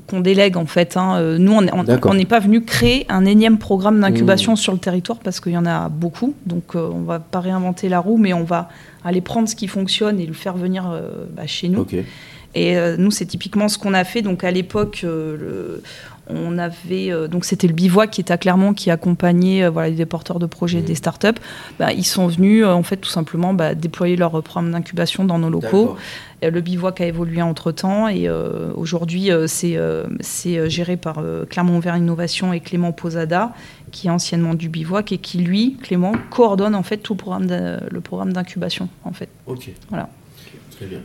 [0.08, 0.96] qu'on délègue en fait.
[0.96, 1.18] hein.
[1.18, 5.40] Euh, Nous, on n'est pas venu créer un énième programme d'incubation sur le territoire parce
[5.40, 6.34] qu'il y en a beaucoup.
[6.46, 8.70] Donc, euh, on va pas réinventer la roue, mais on va
[9.04, 11.82] aller prendre ce qui fonctionne et le faire venir euh, bah, chez nous.
[11.82, 11.96] Ok.
[12.56, 14.22] Et euh, nous, c'est typiquement ce qu'on a fait.
[14.22, 15.78] Donc à l'époque, euh,
[16.32, 20.06] on avait euh, donc c'était le bivouac qui était à Clermont qui accompagnait voilà les
[20.06, 20.86] porteurs de projets Mhm.
[20.86, 21.40] des startups.
[21.80, 25.50] Bah, ils sont venus en fait tout simplement bah, déployer leur programme d'incubation dans nos
[25.50, 25.96] locaux.
[26.42, 28.30] Le bivouac a évolué entre temps et
[28.76, 29.78] aujourd'hui c'est
[30.22, 33.52] c'est, géré par euh, Clermont-Auvergne Innovation et Clément Posada
[33.92, 37.48] qui est anciennement du bivouac et qui lui Clément coordonne en fait tout le programme
[37.48, 39.30] d'in- le programme d'incubation en fait.
[39.48, 39.70] Ok.
[39.90, 40.10] Voilà.
[40.78, 41.00] Très bien.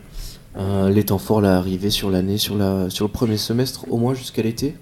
[0.57, 3.96] Euh, les temps forts, là, arrivés sur l'année, sur, la, sur le premier semestre, au
[3.96, 4.76] moins jusqu'à l'été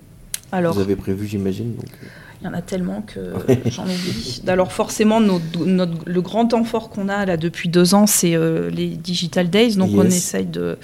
[0.53, 1.75] Alors Vous avez prévu, j'imagine.
[1.77, 1.87] Donc...
[2.03, 2.07] euh,
[2.43, 3.21] Il y en a tellement que
[3.71, 4.43] j'en oublie.
[4.47, 8.35] Alors forcément, notre- notre- le grand temps fort qu'on a là depuis deux ans, c'est
[8.37, 9.77] euh, les Digital Days.
[9.77, 10.77] Donc on essaye de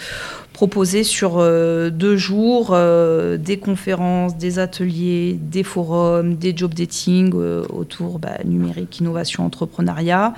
[0.55, 7.33] proposer sur euh, deux jours euh, des conférences, des ateliers, des forums, des job dating
[7.35, 10.33] autour bah, numérique, innovation, entrepreneuriat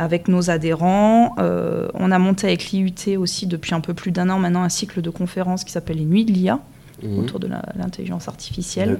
[0.00, 1.34] avec nos adhérents.
[1.38, 4.70] Euh, on a monté avec l'IUT aussi depuis un peu plus d'un an maintenant un
[4.70, 6.58] cycle de conférences qui s'appelle les Nuits de l'IA
[7.02, 7.18] mhm.
[7.18, 8.98] autour de l'intelligence artificielle.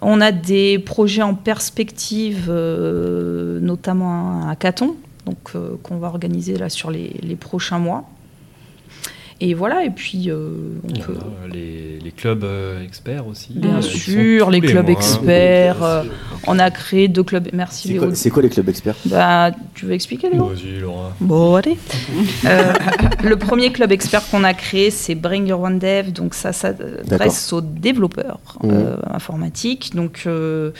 [0.00, 4.94] On a des projets en perspective, euh, notamment un hackathon,
[5.26, 8.08] donc euh, qu'on va organiser là sur les, les prochains mois.
[9.40, 13.52] Et voilà, et puis euh, on peut- a, les, les clubs euh, experts aussi.
[13.54, 14.92] bien euh, sûr, les clubs mois.
[14.92, 15.82] experts.
[15.82, 16.04] euh,
[16.46, 17.48] on a créé deux clubs.
[17.52, 18.14] Merci Léo.
[18.14, 18.94] c'est quoi les clubs experts?
[19.06, 20.46] Bah, tu veux expliquer Léo?
[20.46, 21.12] Vas-y, Laura.
[21.20, 21.76] Bon, allez.
[22.46, 22.72] Euh,
[23.24, 26.12] le premier club expert qu'on a créé, c'est Bring Your One Dev.
[26.12, 29.94] Donc, ça s'adresse aux développeurs euh, informatiques.
[29.94, 30.70] Donc, euh,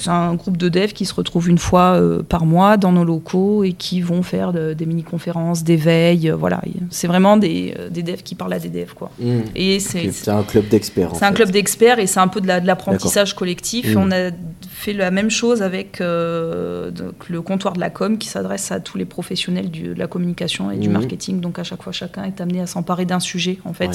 [0.00, 3.04] c'est un groupe de devs qui se retrouvent une fois euh, par mois dans nos
[3.04, 6.30] locaux et qui vont faire de- des mini-conférences, des veilles.
[6.30, 6.60] euh, voilà.
[6.90, 9.10] C'est vraiment des, euh, des devs qui parlent à des devs, quoi.
[9.54, 10.10] Et c'est.
[10.28, 11.10] Un club d'experts.
[11.14, 11.34] C'est un fait.
[11.34, 13.94] club d'experts et c'est un peu de la- de l'apprentissage collectif.
[13.94, 13.98] Mmh.
[13.98, 14.30] On a
[14.70, 18.80] fait la même chose avec euh, donc, le comptoir de la com qui s'adresse à
[18.80, 20.92] tous les professionnels du- de la communication et du Mmh.
[20.92, 21.40] marketing.
[21.40, 23.86] Donc à chaque fois, chacun est amené à s'emparer d'un sujet en fait.
[23.88, 23.94] Ouais.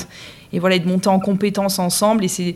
[0.54, 2.24] Et voilà, et de monter en compétences ensemble.
[2.24, 2.56] Et c'est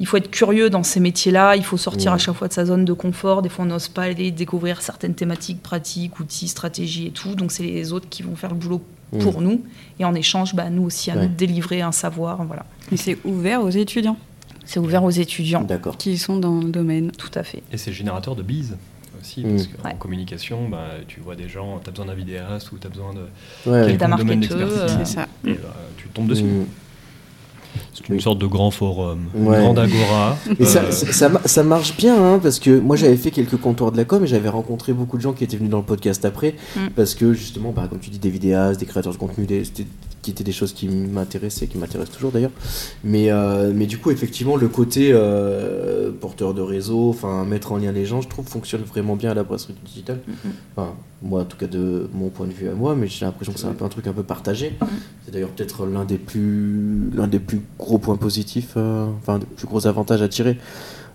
[0.00, 2.64] il faut être curieux dans ces métiers-là, il faut sortir à chaque fois de sa
[2.64, 3.42] zone de confort.
[3.42, 7.34] Des fois, on n'ose pas aller découvrir certaines thématiques, pratiques, outils, stratégies et tout.
[7.34, 9.18] Donc, c'est les autres qui vont faire le boulot Mmh.
[9.20, 9.62] pour nous.
[9.98, 11.22] Et en échange, bah, nous aussi, à Ouais.
[11.22, 12.44] nous de délivrer un savoir.
[12.44, 12.66] Voilà.
[12.92, 14.18] Et c'est ouvert aux étudiants
[14.66, 15.62] C'est ouvert aux étudiants.
[15.62, 15.96] D'accord.
[15.96, 17.10] qui sont dans le domaine.
[17.12, 17.62] Tout à fait.
[17.72, 18.76] Et c'est générateur de bises
[19.18, 19.50] aussi, Mm.
[19.56, 19.96] parce qu'en Ouais.
[19.98, 23.14] communication, bah, tu vois des gens, tu as besoin d'un vidéaste ou tu as besoin
[23.14, 23.86] de Ouais, ouais.
[23.86, 24.94] Quel- d'un quelconque domaine marketeur, d'expertise.
[24.94, 25.26] euh, C'est ça.
[25.46, 26.42] Et bah, tu tombes dessus.
[26.44, 26.66] Mhm.
[27.94, 29.56] C'est une sorte de grand forum, Ouais.
[29.56, 30.36] une grande agora.
[30.58, 33.30] Et ça, Euh, ça, ça ma- ça marche bien, hein, parce que moi j'avais fait
[33.30, 35.78] quelques comptoirs de la com et j'avais rencontré beaucoup de gens qui étaient venus dans
[35.78, 36.88] le podcast après, Mm.
[36.96, 39.86] parce que justement, bah, comme tu dis, des vidéastes, des créateurs de contenu, des, c'était-
[40.22, 42.50] qui étaient des choses qui m'intéressaient, qui m'intéressent toujours d'ailleurs.
[43.04, 47.78] Mais, euh, mais du coup, effectivement, le côté euh, porteur de réseau, enfin mettre en
[47.78, 50.20] lien les gens, je trouve fonctionne vraiment bien à la brasserie digitale.
[50.26, 50.52] Mhm.
[50.76, 53.52] Enfin, moi, en tout cas de mon point de vue à moi, mais j'ai l'impression
[53.52, 54.76] que c'est un peu un truc un peu partagé.
[55.24, 59.46] C'est d'ailleurs peut-être l'un des plus l'un des plus gros points positifs, euh, enfin, des
[59.46, 60.58] plus gros avantages à tirer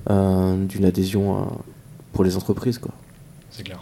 [0.10, 1.48] euh, d'une adhésion
[2.14, 2.92] pour les entreprises, quoi.
[3.50, 3.82] C'est clair.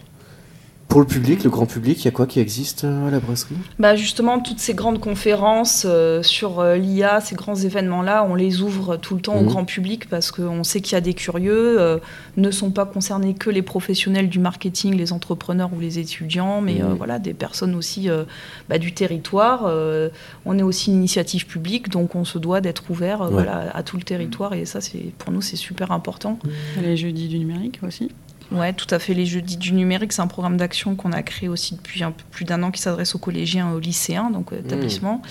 [0.92, 3.18] Pour le public, le grand public, il y a quoi qui existe euh, à la
[3.18, 3.54] brasserie?
[3.78, 8.60] Bah justement, toutes ces grandes conférences euh, sur euh, l'IA, ces grands événements-là, on les
[8.60, 9.40] ouvre tout le temps Mhm.
[9.40, 11.80] au grand public parce qu'on sait qu'il y a des curieux.
[11.80, 11.96] euh,
[12.36, 16.74] ne sont pas concernés que les professionnels du marketing, les entrepreneurs ou les étudiants, mais
[16.82, 16.90] Mhm.
[16.90, 18.24] euh, voilà, des personnes aussi euh,
[18.68, 19.62] bah, du territoire.
[19.64, 20.10] euh,
[20.44, 23.32] on est aussi une initiative publique, donc on se doit d'être ouvert euh, Ouais.
[23.32, 24.52] voilà, à tout le territoire.
[24.52, 26.38] Et ça, c'est pour nous, c'est super important.
[26.82, 28.10] Les jeudis du numérique aussi.
[28.52, 29.14] Ouais, tout à fait.
[29.14, 32.22] Les Jeudis du numérique, c'est un programme d'action qu'on a créé aussi depuis un peu
[32.30, 35.22] plus d'un an qui s'adresse aux collégiens et aux lycéens, donc euh, établissements.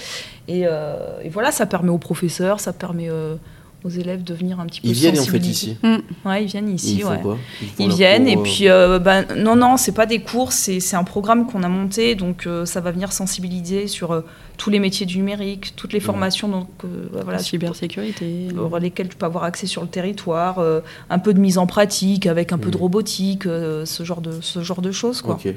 [0.48, 3.36] Et, euh, et voilà, ça permet aux professeurs, ça permet euh,
[3.84, 5.78] aux élèves de venir un petit peu Ils viennent en fait ici.
[6.26, 7.20] Ouais, ils viennent ici, Ils ouais.
[7.22, 7.38] quoi?
[7.80, 10.96] Ils viennent cours, et puis euh, bah, non non c'est pas des cours c'est c'est
[10.96, 14.24] un programme qu'on a monté donc ça va venir sensibiliser sur
[14.62, 18.48] tous les métiers du numérique toutes les formations donc euh, bah, voilà la cybersécurité.
[18.52, 21.66] sur lesquelles tu peux avoir accès sur le territoire euh, un peu de mise en
[21.66, 22.82] pratique avec un peu de Mhm.
[22.84, 25.48] robotique euh, ce genre de ce genre de choses quoi Ok.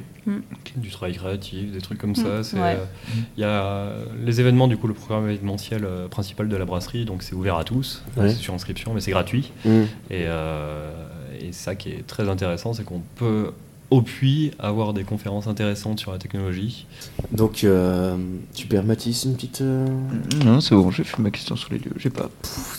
[0.76, 2.42] du travail créatif, des trucs comme ça.
[2.42, 2.76] c'est, ouais.
[2.78, 2.84] euh,
[3.36, 3.90] Il y a
[4.24, 7.56] les événements, du coup, le programme événementiel euh, principal de la brasserie, donc c'est ouvert
[7.56, 8.30] à tous, Ouais.
[8.30, 9.52] c'est sur inscription, mais c'est gratuit.
[9.66, 9.68] Mm.
[10.10, 10.90] Et, euh,
[11.42, 13.50] et ça qui est très intéressant, c'est qu'on peut
[13.90, 16.86] au puits avoir des conférences intéressantes sur la technologie.
[17.32, 18.16] Donc, euh,
[18.52, 19.60] super Mathis, une petite.
[19.60, 19.86] euh,
[20.44, 22.30] Non, c'est bon, j'ai fait ma question sur les lieux, j'ai pas.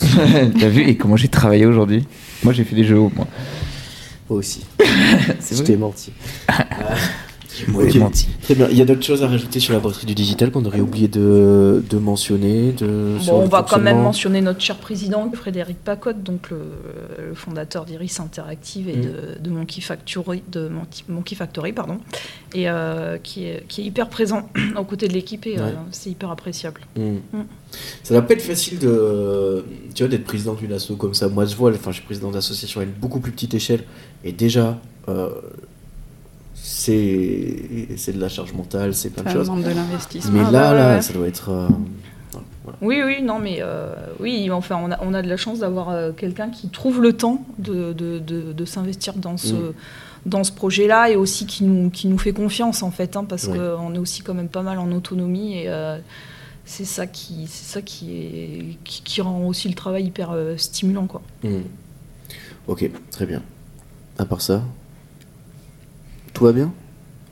[0.60, 2.04] T'as vu et comment j'ai travaillé aujourd'hui?
[2.42, 3.26] Moi j'ai fait des jeux au moins.
[4.28, 4.64] Moi aussi.
[5.40, 6.12] C'est Je t'ai menti.
[7.68, 8.28] Menti.
[8.42, 8.68] Très bien.
[8.70, 11.08] Il y a d'autres choses à rajouter sur la brasserie du digital qu'on aurait oublié
[11.08, 16.22] de, de mentionner de, Bon, on va quand même mentionner notre cher président, Frédéric Pacotte,
[16.22, 16.58] donc le,
[17.28, 19.02] le fondateur d'Iris Interactive et Mm.
[19.02, 21.98] de, de Monkey Factory, de Monkey, Monkey Factory pardon,
[22.54, 26.10] et euh, qui, est, qui est hyper présent aux côtés de l'équipe et euh, c'est
[26.10, 26.80] hyper appréciable.
[26.96, 27.16] Mm.
[27.32, 27.44] Mm.
[28.02, 31.28] Ça va pas être facile de, tu vois, d'être président d'une asso comme ça.
[31.28, 33.84] Moi, je vois, enfin, je suis président d'association à une beaucoup plus petite échelle,
[34.24, 34.78] et déjà,
[35.08, 35.30] euh,
[36.70, 39.48] c'est, c'est de la charge mentale, c'est plein de choses.
[39.48, 40.32] de l'investissement.
[40.32, 41.02] Mais Ah, là, bah, ouais, là, ouais.
[41.02, 41.48] ça doit être.
[41.50, 41.68] euh,
[42.64, 42.78] voilà.
[42.82, 45.90] Oui, oui, non, mais euh, oui, enfin, on a, on a de la chance d'avoir
[45.90, 49.72] euh, quelqu'un qui trouve le temps de, de, de- de s'investir dans ce, Mm.
[50.26, 53.44] dans ce projet-là et aussi qui nous, qui nous fait confiance, en fait, hein, parce
[53.46, 53.56] Ouais.
[53.56, 55.98] qu'on est aussi quand même pas mal en autonomie et euh,
[56.64, 60.56] c'est ça, qui, c'est ça qui, est, qui, qui rend aussi le travail hyper euh,
[60.56, 61.22] stimulant, quoi.
[61.44, 61.58] Mm.
[62.66, 63.42] Ok, très bien.
[64.18, 64.64] À part ça,
[66.36, 66.70] tout va bien?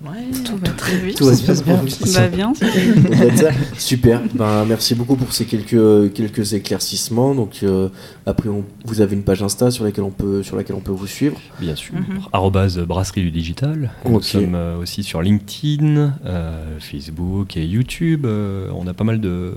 [0.05, 1.17] Ouais, Tout va très vite.
[1.17, 1.77] Tout va ça se bien.
[1.79, 2.53] passe Tout va bien.
[3.79, 4.21] Super.
[4.35, 7.35] Ben, merci beaucoup pour ces quelques, quelques éclaircissements.
[7.35, 7.89] Donc, euh,
[8.27, 10.93] après, on- vous avez une page Insta sur laquelle on peut, sur laquelle on peut
[10.93, 11.41] vous suivre.
[11.61, 11.95] Bien sûr.
[12.33, 13.91] Arrobase brasserie du digital.
[14.07, 14.25] Nous Ok.
[14.25, 18.27] sommes euh, aussi sur LinkedIn, euh, Facebook et YouTube.
[18.27, 19.55] Euh, on a pas mal de,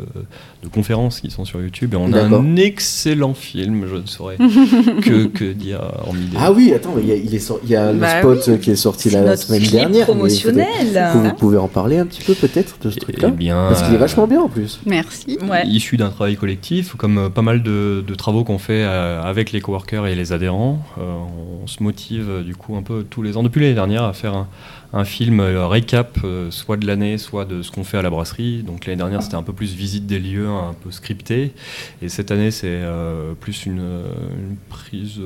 [0.63, 3.85] de conférences qui sont sur YouTube et on a un excellent film.
[3.89, 4.37] Je ne saurais
[5.01, 6.37] que, que dire hormis des.
[6.39, 8.71] Ah oui, attends, il y a, il est il y a le Bah spot qui
[8.71, 10.07] est sorti la, semaine dernière.
[10.15, 10.29] mais
[11.13, 13.83] Vous, vous pouvez en parler un petit peu peut-être de ce Eh truc-là bien, Parce
[13.83, 14.79] qu'il est vachement bien en plus.
[14.85, 15.37] Merci.
[15.49, 15.65] Ouais.
[15.67, 19.51] issu d'un travail collectif, comme euh, pas mal de, de travaux qu'on fait euh, avec
[19.51, 20.81] les coworkers et les adhérents.
[20.97, 21.15] Euh,
[21.63, 24.33] on se motive du coup un peu tous les ans, depuis l'année dernière, à faire
[24.35, 24.47] un,
[24.93, 26.17] un film récap,
[26.49, 28.63] soit de l'année, soit de ce qu'on fait à la brasserie.
[28.63, 31.51] Donc l'année dernière, c'était un peu plus visite des lieux, un peu scripté.
[32.01, 32.81] Et cette année, c'est
[33.41, 35.19] plus une, une prise,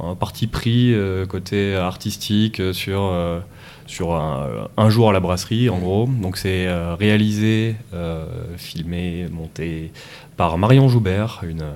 [0.00, 3.00] un parti pris euh, côté artistique euh, sur.
[3.02, 3.38] euh,
[3.86, 6.06] sur un, un jour à la brasserie, en gros.
[6.20, 8.26] Donc c'est euh, réalisé, euh,
[8.56, 9.90] filmé, monté
[10.36, 11.72] par Marion Joubert, une, euh,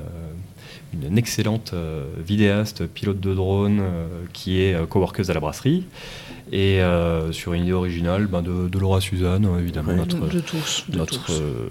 [1.09, 5.85] une excellente euh, vidéaste, pilote de drone, euh, qui est euh, coworkeuse à la brasserie.
[6.51, 9.97] Et euh, sur une idée originale ben, de, de Laura Suzanne, euh, évidemment, Ouais.
[9.97, 10.85] notre, De, de tous.
[10.89, 11.33] De notre, tous.
[11.41, 11.69] euh,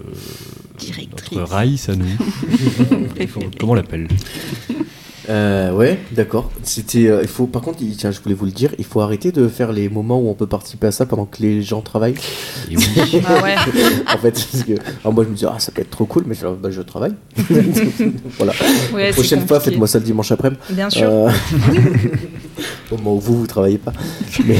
[0.78, 1.36] Directrice.
[1.36, 2.06] notre Raïs à nous.
[3.58, 4.06] Comment on l'appelle?
[5.28, 6.50] Euh, ouais, d'accord.
[6.62, 9.00] C'était, euh, il faut, par contre, il- tiens, je voulais vous le dire, il faut
[9.00, 11.82] arrêter de faire les moments où on peut participer à ça pendant que les gens
[11.82, 12.14] travaillent.
[12.70, 12.84] Et oui.
[13.26, 13.54] Ah ouais.
[14.14, 14.72] en fait, parce que,
[15.02, 16.80] alors moi je me dis, ah, ça peut être trop cool, mais je, bah, je
[16.80, 17.12] travaille.
[18.38, 18.52] voilà.
[18.94, 20.60] Ouais, Prochaine fois, faites-moi ça le dimanche après-midi.
[20.70, 21.08] Bien sûr.
[21.10, 21.30] Euh,
[22.90, 23.92] Au moment où vous, vous travaillez pas.
[24.46, 24.56] Mais,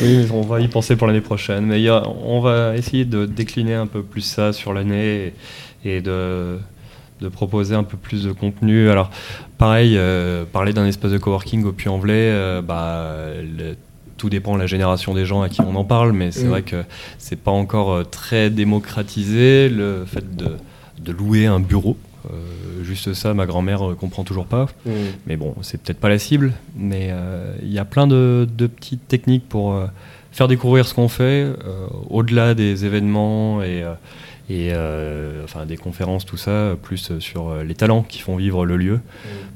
[0.00, 1.66] Oui, on va y penser pour l'année prochaine.
[1.66, 5.32] Mais il y a- on va essayer de décliner un peu plus ça sur l'année
[5.84, 6.58] et, et de,
[7.22, 8.90] de proposer un peu plus de contenu.
[8.90, 9.10] Alors,
[9.58, 13.06] pareil, euh, parler d'un espace de coworking au Puy-en-Velay, euh, bah,
[13.40, 13.76] le-
[14.18, 16.48] tout dépend de la génération des gens à qui on en parle, mais c'est Mm.
[16.50, 16.84] vrai que
[17.18, 20.50] c'est pas encore euh, très démocratisé le fait de,
[21.00, 21.96] de louer un bureau.
[22.30, 24.66] Euh, juste ça, ma grand-mère euh, comprend toujours pas.
[24.86, 24.90] Hmm.
[25.26, 28.66] Mais bon, c'est peut-être pas la cible, mais euh, il y a plein de, de
[28.68, 29.86] petites techniques pour euh,
[30.30, 31.54] faire découvrir ce qu'on fait, euh,
[32.10, 33.94] au-delà des événements et, euh,
[34.52, 38.66] et euh, enfin, des conférences, tout ça, plus sur euh, les talents qui font vivre
[38.66, 39.00] le lieu.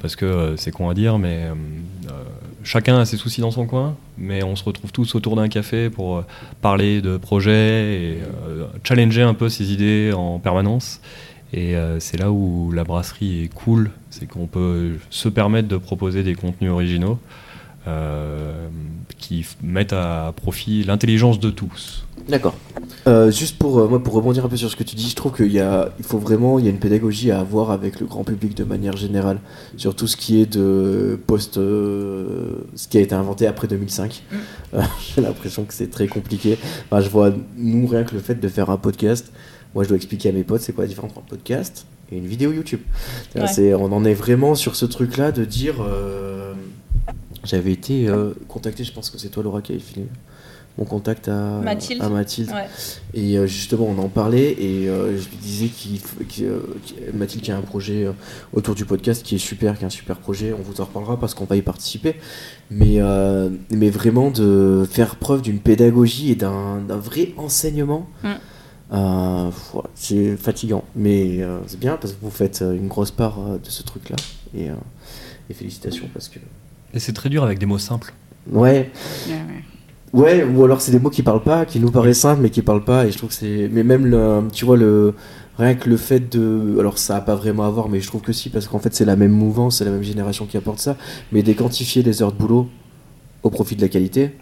[0.00, 2.10] Parce que euh, c'est con à dire, mais euh,
[2.62, 5.90] chacun a ses soucis dans son coin, mais on se retrouve tous autour d'un café
[5.90, 6.24] pour
[6.62, 8.18] parler de projets et
[8.48, 11.02] euh, challenger un peu ses idées en permanence.
[11.52, 15.76] Et euh, c'est là où la brasserie est cool, c'est qu'on peut se permettre de
[15.76, 17.18] proposer des contenus originaux
[17.86, 18.68] euh,
[19.18, 22.02] qui mettent à profit l'intelligence de tous.
[22.28, 22.56] D'accord.
[23.06, 25.14] Euh, juste pour euh, moi, pour rebondir un peu sur ce que tu dis, je
[25.14, 28.00] trouve qu'il y a, il faut vraiment, il y a une pédagogie à avoir avec
[28.00, 29.38] le grand public de manière générale
[29.76, 34.24] sur tout ce qui est de post, euh, ce qui a été inventé après 2005.
[34.74, 34.82] Euh,
[35.14, 36.58] J'ai l'impression que c'est très compliqué.
[36.90, 39.30] Enfin, je vois nous rien que le fait de faire un podcast.
[39.74, 42.16] moi je dois expliquer à mes potes c'est quoi la différence entre un podcast et
[42.18, 42.80] une vidéo YouTube.
[43.36, 43.46] Ouais.
[43.46, 45.76] C'est- on en est vraiment sur ce truc-là de dire.
[47.46, 50.06] J'avais été euh, contacté, je pense que c'est toi Laura qui avait filé
[50.78, 52.02] mon contact à Mathilde.
[52.02, 52.50] à Mathilde.
[52.50, 52.66] Ouais.
[53.14, 56.60] Et euh, justement, on en parlait et euh, je lui disais qu'il f- qu'il, euh,
[57.14, 58.06] Mathilde qui a un projet
[58.52, 60.52] autour du podcast qui est super, qui est un super projet.
[60.52, 62.16] On vous en reparlera parce qu'on va y participer.
[62.70, 62.98] Mais,
[63.70, 68.06] mais vraiment de faire preuve d'une pédagogie et d'un vrai enseignement.
[68.22, 68.28] Mm.
[68.92, 69.50] Euh,
[69.94, 73.68] c'est fatigant, mais euh, c'est bien parce que vous faites une grosse part euh, de
[73.68, 74.16] ce truc-là.
[74.56, 74.66] Et,
[75.50, 76.38] et félicitations parce que.
[76.94, 78.12] Et c'est très dur avec des mots simples.
[78.50, 78.90] Ouais,
[79.28, 79.62] Ouais, ouais.
[80.12, 82.62] Ouais, ou alors c'est des mots qui parlent pas, qui nous paraissent simples mais qui
[82.62, 83.06] parlent pas.
[83.06, 83.68] Et je trouve que c'est.
[83.70, 85.14] Mais même, le, tu vois, le.
[85.58, 86.76] Rien que le fait de.
[86.78, 88.94] Alors ça a pas vraiment à voir, mais je trouve que si, parce qu'en fait
[88.94, 90.96] c'est la même mouvance, c'est la même génération qui apporte ça.
[91.32, 92.68] Mais déquantifier les heures de boulot
[93.42, 94.32] au profit de la qualité,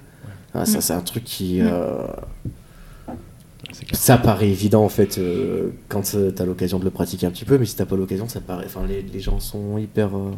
[0.54, 1.60] ah, ça c'est un truc qui.
[1.60, 2.06] Euh.
[3.92, 7.44] Ça paraît évident en fait euh, quand euh, t'as l'occasion de le pratiquer un petit
[7.44, 8.64] peu, mais si t'as pas l'occasion, ça paraît.
[8.66, 10.16] Enfin, les, les gens sont hyper.
[10.16, 10.30] euh,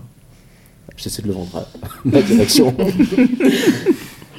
[0.96, 1.66] J'essaie de le vendre à
[2.04, 2.74] ma direction.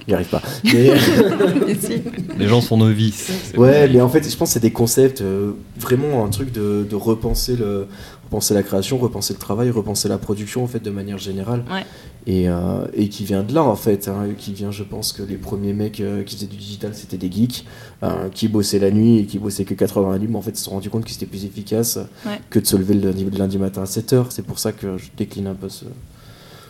[0.07, 0.41] J'y arrive pas.
[0.63, 0.93] Mais-.
[2.39, 3.29] Les gens sont novices.
[3.57, 6.87] Ouais, mais en fait, je pense que c'est des concepts, euh, vraiment un truc de,
[6.89, 7.87] de repenser, le,
[8.25, 11.63] repenser la création, repenser le travail, repenser la production, en fait, de manière générale.
[11.69, 11.83] Ouais.
[12.25, 14.07] Et, euh, et qui vient de là, en fait.
[14.07, 17.17] hein, qui vient, je pense, que les premiers mecs euh, qui faisaient du digital, c'était
[17.17, 17.65] des geeks,
[18.03, 20.57] euh, qui bossaient la nuit et qui bossaient que 80 heures, mais en fait, ils
[20.57, 22.39] se sont rendus compte que c'était plus efficace Ouais.
[22.49, 24.27] que de se lever le lundi, le lundi matin à 7h.
[24.29, 25.83] C'est pour ça que je décline un peu ce,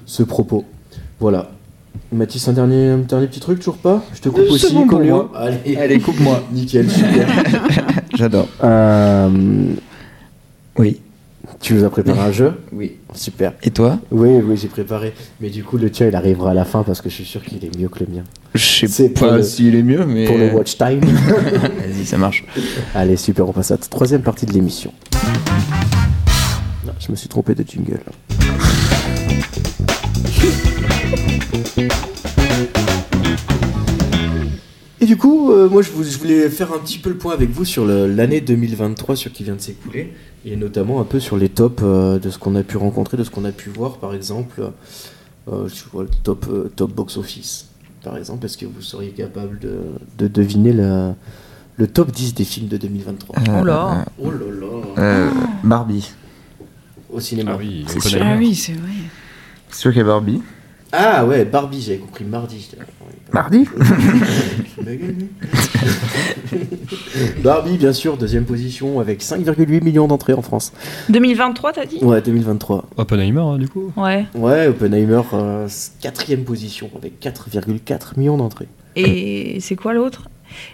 [0.08, 0.66] ce propos.
[1.20, 1.51] Voilà.
[2.12, 5.32] Mathis, un dernier, un dernier petit truc, toujours pas Je te coupe aussi, bon moi.
[5.36, 6.41] Allez, Allez, coupe-moi.
[6.51, 7.28] nickel, super.
[8.16, 8.47] J'adore.
[8.64, 9.30] Euh,
[10.78, 11.01] Oui.
[11.60, 12.93] tu nous as préparé un jeu Oui.
[13.14, 13.53] Super.
[13.64, 15.14] Et toi Oui, oui, j'ai préparé.
[15.41, 17.43] Mais du coup, le tien, il arrivera à la fin parce que je suis sûr
[17.43, 18.24] qu'il est mieux que le mien.
[18.55, 20.26] Je sais pas s'il est mieux, mais.
[20.26, 21.01] Pour le watch time.
[21.01, 22.45] Vas-y, ça marche.
[22.95, 24.93] Allez, super, on passe à la troisième partie de l'émission.
[26.99, 27.99] Je me suis trompé de jingle.
[34.99, 37.34] Et du coup, euh, moi je, vous- je voulais faire un petit peu le point
[37.34, 40.13] avec vous sur l'année 2023 sur qui vient de s'écouler,
[40.45, 43.23] et notamment un peu sur les tops euh, de ce qu'on a pu rencontrer, de
[43.23, 44.61] ce qu'on a pu voir, par exemple,
[45.51, 47.67] euh, je vois le top, euh, top box-office,
[48.03, 49.78] par exemple, est-ce que vous seriez capable de,
[50.17, 51.15] de deviner la-
[51.75, 54.03] le top 10 des films de 2023 Oh là.
[54.19, 54.67] Oh là là
[54.97, 55.30] Euh,
[55.63, 56.11] Barbie.
[57.11, 57.51] Au cinéma.
[57.53, 58.19] Ah oui, C'est.
[58.19, 58.89] Ah oui, c'est vrai.
[59.70, 60.41] C'est sûr qu'il y a Barbie.
[60.91, 62.70] Ah ouais, Barbie, j'avais compris mardi.
[63.34, 63.68] Mardi
[67.43, 70.72] Barbie, bien sûr, deuxième position avec 5,8 millions d'entrées en France.
[71.09, 71.97] 2023, t'as dit?
[72.01, 72.86] Ouais, 2023.
[72.95, 73.91] Oppenheimer, hein, du coup.
[73.97, 74.26] Ouais.
[74.34, 75.68] Ouais, Oppenheimer, euh,
[76.01, 78.70] quatrième position avec 4,4 millions d'entrées.
[78.95, 80.30] Et c'est quoi l'autre?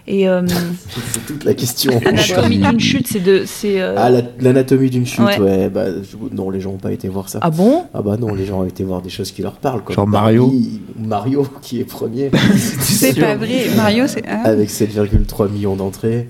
[0.08, 2.00] Et euh, C'est toute la question.
[2.06, 3.44] Anatomie d'une chute, c'est de.
[3.46, 5.40] c'est, euh, Ah, la- l'anatomie d'une chute, ouais.
[5.40, 5.70] Ouais.
[5.70, 5.86] bah,
[6.32, 7.40] non, les gens n'ont pas été voir ça.
[7.42, 7.86] Ah bon?
[7.94, 9.84] Ah bah non, les gens ont été voir des choses qui leur parlent.
[9.84, 10.54] Comme Genre Mario.
[10.98, 12.32] Mario qui est premier
[12.80, 13.68] C'est pas vrai.
[13.76, 14.24] Mario, c'est.
[14.28, 14.44] Ah.
[14.44, 16.30] avec 7,3 millions d'entrées.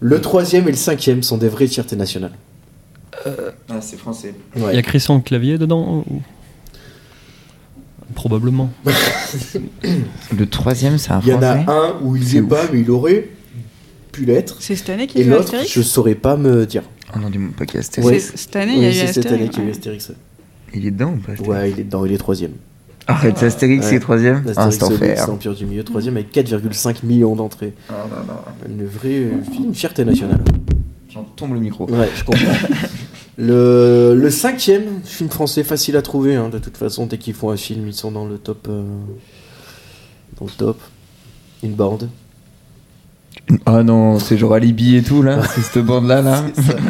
[0.00, 2.32] Le troisième et le cinquième sont des vraies fiertés nationales.
[3.68, 4.34] Ah, c'est français.
[4.54, 4.74] Il Ouais.
[4.76, 6.22] y a Christian Clavier dedans ou-
[8.14, 8.70] Probablement.
[10.36, 12.48] Le troisième, c'est un Il y en a un où il C'est n'est ouf.
[12.48, 13.28] pas, mais il aurait
[14.12, 14.56] pu l'être.
[14.60, 16.82] C'est cette année qu'il y Et a eu l'autre, Astérix je saurais pas me dire.
[17.14, 18.24] Oh non, dis-moi pas qu'il y a C'est Astérix.
[18.30, 18.32] Ouais.
[18.36, 19.50] cette année, il y a eu c'est cette année Astérix.
[19.50, 19.96] qu'il y a eu ouais.
[19.96, 20.12] Astérix.
[20.74, 22.52] Il est dedans ou pas Astérix Ouais, il est dedans, il est troisième.
[23.08, 23.90] Arrête, c'est Astérix, Ouais.
[23.92, 24.42] c'est troisième?
[24.56, 25.26] Ah, Astérix c'est Obélix, enfer.
[25.28, 27.72] l'Empire du Milieu, troisième avec 4,5 millions d'entrées.
[28.68, 29.28] Une vraie
[29.64, 30.40] une fierté nationale.
[31.12, 31.88] J'en tombe le micro.
[31.90, 32.42] Ouais, je comprends.
[33.38, 37.50] le, le cinquième film français facile à trouver, hein, de toute façon, dès qu'ils font
[37.50, 38.66] un film, ils sont dans le top.
[38.68, 38.82] euh,
[40.38, 40.80] dans le top.
[41.62, 42.08] Une bande.
[43.64, 46.44] Ah non, c'est genre Alibi et tout là, c'est cette bande là là.
[46.54, 46.76] C'est ça.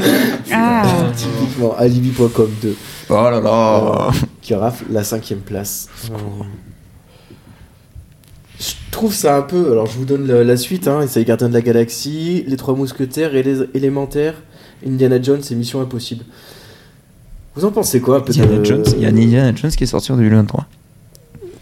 [0.52, 1.10] Ah.
[1.16, 2.76] Typiquement, alibi.com 2.
[3.10, 4.10] Oh là là.
[4.40, 5.88] qui rafle la cinquième place.
[6.10, 6.14] Euh,
[8.60, 9.72] Je trouve ça un peu.
[9.72, 10.86] Alors, je vous donne la, la suite.
[10.86, 14.34] Hein, c'est les Gardiens de la Galaxie, Les Trois Mousquetaires et les Élémentaires,
[14.84, 16.24] Indiana Jones et Mission Impossible.
[17.54, 19.86] Vous en pensez quoi Indiana de- Jones, il y a un Indiana Jones qui est
[19.86, 20.66] sorti en 2023.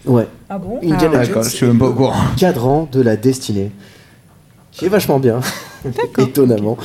[0.07, 0.27] Ouais.
[0.49, 0.79] Ah bon?
[0.83, 2.15] Indiana D'accord, Jones, je suis même pas au courant.
[2.37, 3.71] cadran de la destinée.
[4.73, 5.41] Qui est vachement bien.
[6.19, 6.77] Étonnamment.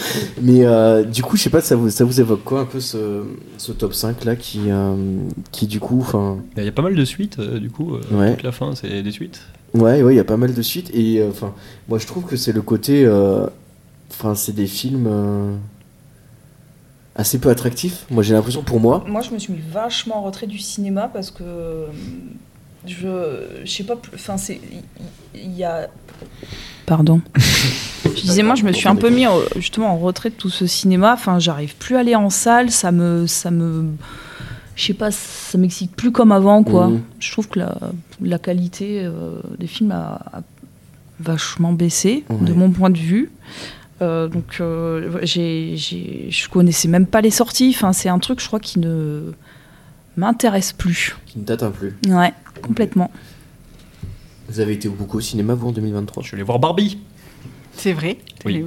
[0.42, 2.80] Mais euh, du coup, je sais pas, ça vous, ça vous évoque quoi un peu
[2.80, 3.24] ce,
[3.58, 4.94] ce top 5 là qui, euh,
[5.52, 6.00] qui du coup.
[6.02, 7.96] enfin Il y a pas mal de suites, euh, du coup.
[7.96, 8.36] euh, Ouais.
[8.36, 9.42] Toute la fin, c'est des suites.
[9.74, 10.92] Ouais, ouais, il y a pas mal de suites.
[10.94, 11.54] Et euh, enfin,
[11.88, 13.04] moi je trouve que c'est le côté.
[13.06, 13.48] euh,
[14.12, 15.54] Enfin, c'est des films euh,
[17.20, 18.06] assez peu attractifs.
[18.10, 19.04] Moi j'ai l'impression pour moi.
[19.08, 21.86] Moi, je me suis mis vachement en retrait du cinéma parce que euh,
[22.88, 24.60] je, je sais pas, plus- enfin c'est,
[25.36, 25.90] il- y, a,
[26.86, 29.26] pardon, je Je disais, moi, je me suis un peu mis
[29.58, 31.14] justement en retrait de tout ce cinéma.
[31.14, 32.72] Enfin, j'arrive plus à aller en salle.
[32.72, 33.86] Ça me, ça me,
[34.76, 36.88] je sais pas, ça m'excite plus comme avant, quoi.
[36.88, 37.02] Mhm.
[37.20, 37.78] Je trouve que la,
[38.22, 40.42] la qualité euh, des films a, a
[41.20, 43.30] vachement baissé, de mon point de vue.
[44.02, 47.74] Euh, donc, euh, j'ai, j'ai, je connaissais même pas les sorties.
[47.76, 49.32] Enfin, c'est un truc, je crois, qui ne
[50.18, 51.16] m'intéresse plus.
[51.26, 51.96] Qui ne t'atteint plus.
[52.08, 53.12] Ouais, complètement.
[54.48, 56.98] Vous avez été beaucoup au cinéma, vous, en 2023 Je vais aller voir Barbie.
[57.74, 58.18] C'est vrai.
[58.46, 58.66] Oui.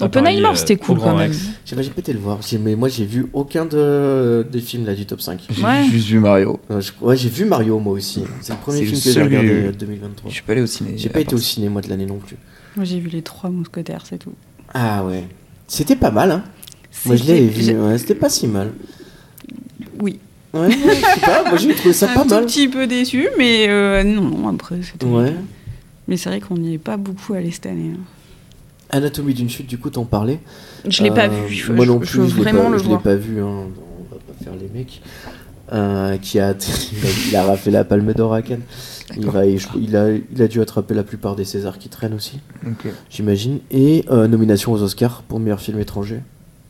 [0.00, 1.32] Oppenheimer, euh, c'était cool quand même.
[1.64, 4.60] J'ai pas, j'ai pas été le voir, J'ai- mais moi j'ai vu aucun de, des
[4.60, 5.40] films là du top 5.
[5.48, 5.84] J'ai Ouais.
[5.84, 6.60] juste vu Mario.
[6.70, 8.22] Euh, je- Ouais, j'ai vu Mario moi aussi.
[8.42, 10.28] C'est le premier C'est film le que j'ai regardé que- euh, 2023.
[10.30, 10.92] Je suis pas allé au ciné.
[10.96, 12.36] J'ai pas été au ciné moi de l'année non plus.
[12.76, 14.32] Moi, j'ai vu les trois mousquetaires, c'est tout.
[14.74, 15.24] Ah ouais.
[15.66, 16.44] C'était pas mal, hein
[17.06, 18.72] Moi je l'avais vu, C'était- ouais, c'était pas si mal.
[20.00, 20.18] Oui.
[20.52, 22.46] Ouais, je sais pas, moi j'ai trouvé ça un pas mal.
[22.46, 25.06] petit peu déçu, mais euh, non, non, après, c'était.
[25.06, 25.32] Ouais.
[26.08, 27.92] Mais c'est vrai qu'on n'y est pas beaucoup allé cette année.
[27.94, 28.00] hein.
[28.92, 30.40] Anatomie d'une chute, du coup t'en parlais.
[30.88, 31.54] Je l'ai pas Euh, vu.
[31.54, 33.02] Je, moi non je plus, veux je l'ai vraiment pas, le je l'ai voir.
[33.02, 33.46] pas vu, hein.
[33.46, 35.00] on va pas faire les mecs.
[35.72, 36.54] Euh, qui a,
[37.28, 38.62] il a raflé la palme d'or à Cannes.
[39.16, 42.14] Il, va, il, il a, il a dû attraper la plupart des Césars qui traînent
[42.14, 42.40] aussi,
[43.10, 43.60] j'imagine.
[43.70, 46.20] Et euh, nomination aux Oscars pour meilleur film étranger.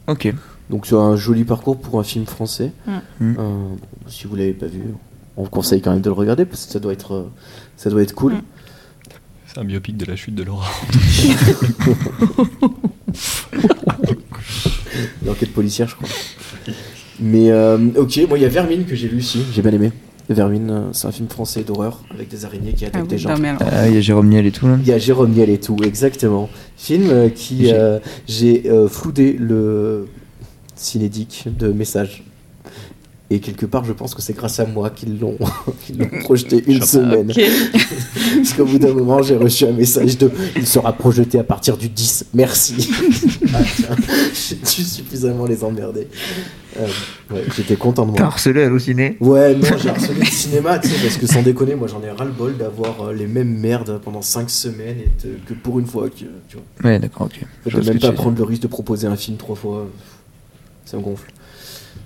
[0.07, 0.33] Ok.
[0.71, 2.73] Donc c'est un joli parcours pour un film français.
[2.87, 2.93] Mm.
[2.93, 3.01] Mm.
[3.21, 3.79] Euh, bon,
[4.09, 4.83] si vous l'avez pas vu,
[5.37, 7.31] on vous conseille quand même de le regarder parce que ça doit être, euh,
[7.77, 8.35] ça doit être cool.
[8.35, 8.43] Mm.
[9.47, 10.69] C'est un biopic de la chute de Laura.
[15.27, 16.09] L'enquête policière, je crois.
[17.19, 19.91] Mais euh, ok, moi il y a Vermine que j'ai lu aussi, j'ai bien aimé.
[20.35, 23.19] Vermine, euh, c'est un film français d'horreur avec des araignées qui Ah attaquent oui, des
[23.19, 23.35] gens.
[23.61, 24.77] Ah, il y a Jérôme Niel et tout là.
[24.81, 26.49] Il y a Jérôme Niel et tout, exactement.
[26.77, 30.07] Film euh, qui J'ai- euh, j'ai euh, floudé le
[30.77, 32.25] cinédic de message.
[33.33, 35.39] Et quelque part, je pense que c'est grâce à moi qu'ils l'ont
[36.25, 37.31] projeté une semaine.
[38.37, 41.77] Parce qu'au bout d'un moment, j'ai reçu un message de il sera projeté à partir
[41.77, 42.27] du 10.
[42.35, 42.91] Merci.
[43.55, 43.97] ah, tiens,
[44.35, 46.09] j'ai dû suffisamment les emmerder.
[46.79, 46.87] Euh,
[47.33, 48.29] ouais, J'étais content de T'as moi.
[48.29, 51.75] harcelé à ciné Ouais, non, j'ai harcelé le cinéma, tu sais, parce que sans déconner,
[51.75, 55.55] moi j'en ai ras-le-bol d'avoir euh, les mêmes merdes pendant 5 semaines et de- que
[55.55, 56.91] pour une fois, que, tu vois.
[56.91, 57.41] Ouais, d'accord, ok.
[57.67, 59.87] Je peux même pas prendre le risque de proposer un film trois fois.
[60.85, 61.31] Ça me gonfle.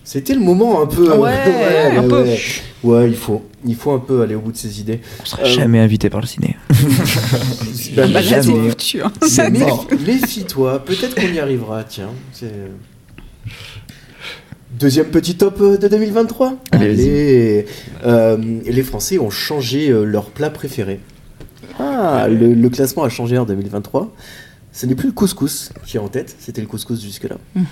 [0.02, 1.10] C'était le moment un peu.
[1.12, 1.32] euh, Ouais,
[1.96, 2.22] un peu.
[2.22, 2.38] Ouais,
[2.82, 5.00] Ouais, il faut, il faut un peu aller au bout de ses idées.
[5.22, 6.56] On sera Euh, jamais invité par le ciné.
[7.96, 9.62] Bah, jamais.
[9.70, 9.78] hein.
[10.06, 12.10] Méfie-toi, peut-être qu'on y arrivera, tiens.
[12.32, 12.70] c'est-
[14.78, 16.54] Deuxième petit top euh, de 2023.
[16.72, 17.66] Allez, Allez.
[18.04, 21.00] Euh, les Français ont changé euh, leur plat préféré.
[21.78, 24.12] Ah, le, le classement a changé en 2023.
[24.72, 27.36] Ce n'est plus le couscous qui est en tête, c'était le couscous jusque-là.
[27.54, 27.64] Mhm.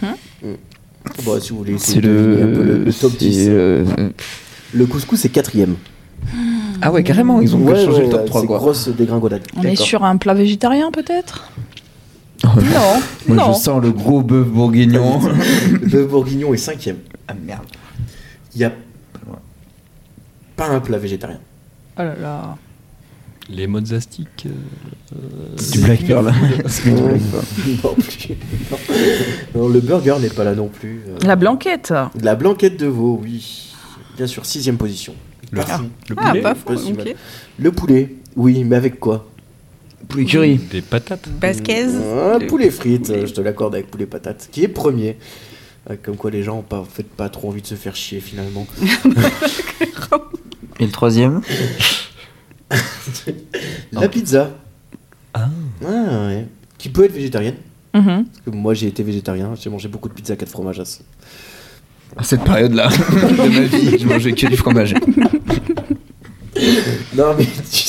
[1.25, 3.47] Bon, si vous voulez C'est le, le, le top c'est, 10.
[3.49, 3.85] euh,
[4.73, 5.75] Le couscous est quatrième.
[6.81, 8.59] Ah ouais, carrément, ils ont Ouais, changé ouais, le top 3 c'est quoi.
[8.59, 9.43] grosse dégringolade.
[9.57, 11.51] On est sur un plat végétarien peut-être?
[12.57, 13.53] Non, Moi non.
[13.53, 15.21] je sens le gros bœuf bourguignon.
[15.69, 16.99] Le bœuf bourguignon est cinquième.
[17.29, 17.63] ah merde.
[18.55, 18.73] Il n'y a
[20.57, 21.39] pas un plat végétarien.
[21.99, 22.57] Oh là là.
[23.49, 24.47] Les mozzastiques.
[24.47, 25.17] euh,
[25.57, 26.27] C'est du Black Pearl.
[26.27, 28.37] Non plus.
[28.71, 28.79] Non.
[29.55, 31.03] Non, le burger n'est pas là non plus.
[31.09, 31.93] Euh, La blanquette.
[32.21, 33.73] La blanquette de veau, oui.
[34.17, 35.15] Bien sûr, sixième position.
[35.51, 35.81] Le, Ah,
[36.29, 36.41] poulet.
[36.43, 36.71] pas fou.
[37.59, 39.27] Le poulet, oui, mais avec quoi?
[40.09, 40.57] Poulet curry.
[40.71, 41.29] Des patates.
[41.41, 41.87] Basquez.
[42.49, 43.19] Poulet frites, poulet.
[43.23, 45.17] euh, je te l'accorde avec poulet patate, qui est premier.
[45.91, 47.97] Euh, Comme quoi les gens ont pas, en fait, pas trop envie de se faire
[47.97, 48.67] chier finalement.
[50.81, 51.41] Et le troisième?
[53.93, 54.51] La pizza.
[55.35, 55.49] Ah.
[55.85, 56.47] Ah, ouais.
[56.79, 57.57] Qui peut être végétarienne.
[57.95, 58.25] Mhm.
[58.25, 60.81] Parce que moi j'ai été végétarien, j'ai mangé beaucoup de pizza 4 fromages.
[62.17, 64.95] À cette période-là de ma vie, je mangeais que du fromage.
[67.15, 67.82] Non mais tu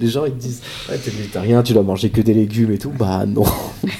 [0.00, 2.78] les gens ils te disent Ouais t'es végétarien, tu dois manger que des légumes et
[2.78, 2.90] tout.
[2.90, 3.44] Bah non.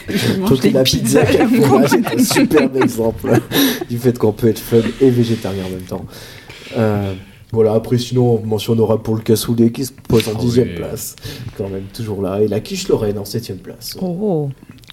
[0.09, 3.41] Je mange des la pizza est un superbe exemple
[3.89, 6.05] du fait qu'on peut être fun et végétarien en même temps.
[6.77, 7.15] Euh,
[7.53, 10.75] voilà, après sinon on mentionnera pour le cassoulet qui se pose en Ah dixième oui.
[10.77, 11.17] place.
[11.57, 12.41] Quand même toujours là.
[12.43, 13.97] Et la quiche Lorraine en septième place.
[14.01, 14.51] Oh.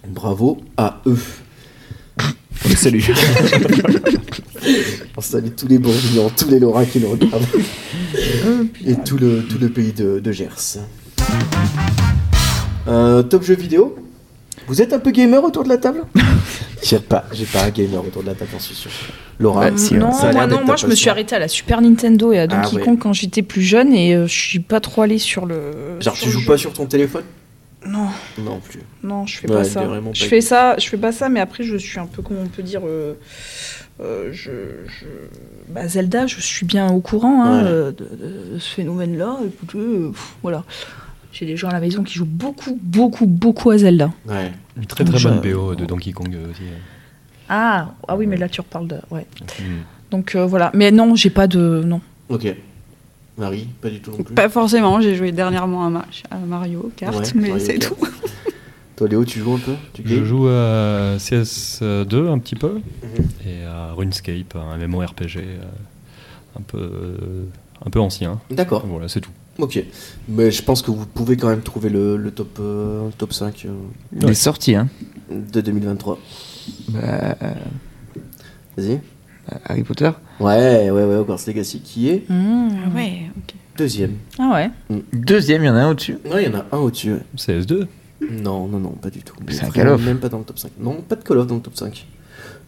[0.08, 1.18] Bravo à eux.
[2.76, 3.04] Salut.
[5.18, 7.46] On salue tous les Bourguignons, tous les Lorrains qui nous regardent.
[8.86, 10.80] Et tout le, tout le pays de, de Gers.
[12.88, 13.96] Euh, top jeu vidéo
[14.68, 16.02] Vous êtes un peu gamer autour de la table?
[16.84, 18.92] J'ai pas, j'ai pas un gamer autour de la table, j'en suis sûr.
[19.40, 21.40] Laura, Ouais, si, non, ça a l'air moi, non, moi je me suis arrêtée à
[21.40, 22.82] la Super Nintendo et à Ah Donkey ouais.
[22.84, 25.72] Kong quand j'étais plus jeune et euh, je suis pas trop allée sur le.
[26.00, 26.48] Genre, sur tu le joues jeu.
[26.48, 27.24] pas sur ton téléphone?
[27.88, 28.08] Non,
[28.40, 28.80] Non plus.
[29.04, 29.84] non, je fais Ouais, pas ça.
[30.14, 32.48] Je fais ça, je fais pas ça, mais après je suis un peu comment on
[32.48, 32.82] peut dire.
[32.86, 33.14] euh,
[34.02, 34.52] euh, je,
[34.88, 35.06] je-
[35.72, 37.70] bah, Zelda, je suis bien au courant hein, Ouais.
[37.70, 39.38] euh, de, de ce phénomène-là.
[39.76, 40.12] Euh,
[40.42, 40.64] voilà.
[41.32, 44.10] J'ai des gens à la maison qui jouent beaucoup, beaucoup, beaucoup à Zelda.
[44.26, 44.52] Ouais.
[44.78, 46.62] Une très très bonne BO de Donkey Kong aussi.
[47.50, 48.98] Ah, ah oui, mais là tu reparles de.
[49.12, 49.26] Ouais.
[49.60, 49.64] Mm.
[50.12, 50.72] Donc euh, voilà.
[50.74, 51.84] Mais non, j'ai pas de.
[51.86, 52.02] Non.
[52.30, 52.48] Ok.
[53.38, 54.34] Marie, pas du tout non plus.
[54.34, 57.96] Pas forcément, j'ai joué dernièrement à, Ma- à Mario Kart, Ouais, mais c'est tout.
[58.96, 59.74] Toi, Léo, tu joues un peu?
[59.94, 63.26] Tu Je joue à CS2 un petit peu Mhm.
[63.46, 65.58] et à RuneScape, un MMORPG euh,
[66.58, 67.44] un peu euh,
[67.86, 68.40] un peu ancien.
[68.50, 68.86] D'accord.
[68.88, 69.32] Voilà, c'est tout.
[69.58, 69.84] Ok.
[70.30, 73.66] Mais je pense que vous pouvez quand même trouver le, le top, euh, top 5
[73.66, 73.74] euh,
[74.22, 74.88] Il est sorti, hein.
[75.30, 76.18] de 2023.
[76.90, 77.36] Bah,
[78.78, 79.02] Vas-y.
[79.66, 80.12] Harry Potter.
[80.40, 82.68] Ouais, ouais, ouais, Hogwarts Legacy qui est Mmh.
[82.86, 83.56] Ah ouais, ok.
[83.78, 84.14] deuxième.
[84.40, 84.98] Ah ouais.
[85.14, 86.18] Deuxième, il y en a un au-dessus?
[86.32, 87.14] Ouais, il y en a un au-dessus.
[87.14, 87.20] ouais.
[87.38, 87.88] CS2
[88.32, 89.36] Non, non, non, pas du tout.
[89.50, 90.04] C'est un Call of.
[90.06, 90.72] Même pas dans le top 5.
[90.80, 92.06] Non, pas de Call of dans le top 5.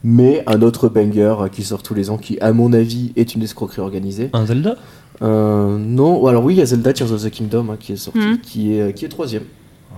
[0.03, 3.33] Mais un autre banger euh, qui sort tous les ans, qui, à mon avis, est
[3.33, 4.29] une escroquerie organisée.
[4.33, 4.75] Un Zelda?
[5.23, 7.97] Euh, non, alors oui, il y a Zelda Tears of the Kingdom hein, qui est
[7.97, 8.37] sorti, Mhm.
[8.39, 9.43] qui, est, euh, qui est troisième.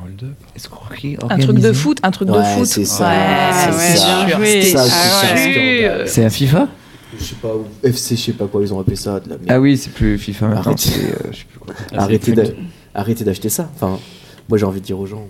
[0.01, 0.35] Un hold-up.
[0.55, 2.65] Escroquerie Un truc de foot, un truc de foot.
[2.65, 4.61] c'est ça, Ouais, c'est ouais.
[4.61, 5.51] C'est ça, Ah c'est ça, ouais.
[5.83, 6.07] scandale.
[6.07, 6.67] C'est un FIFA
[7.17, 9.35] Je sais pas, ou FC, je sais pas quoi, ils ont appelé ça, de la
[9.35, 9.45] merde.
[9.49, 10.55] Ah oui, c'est plus FIFA euh,
[12.93, 13.69] arrêtez d'acheter ça.
[13.75, 13.99] Enfin,
[14.47, 15.27] moi j'ai envie de dire aux gens,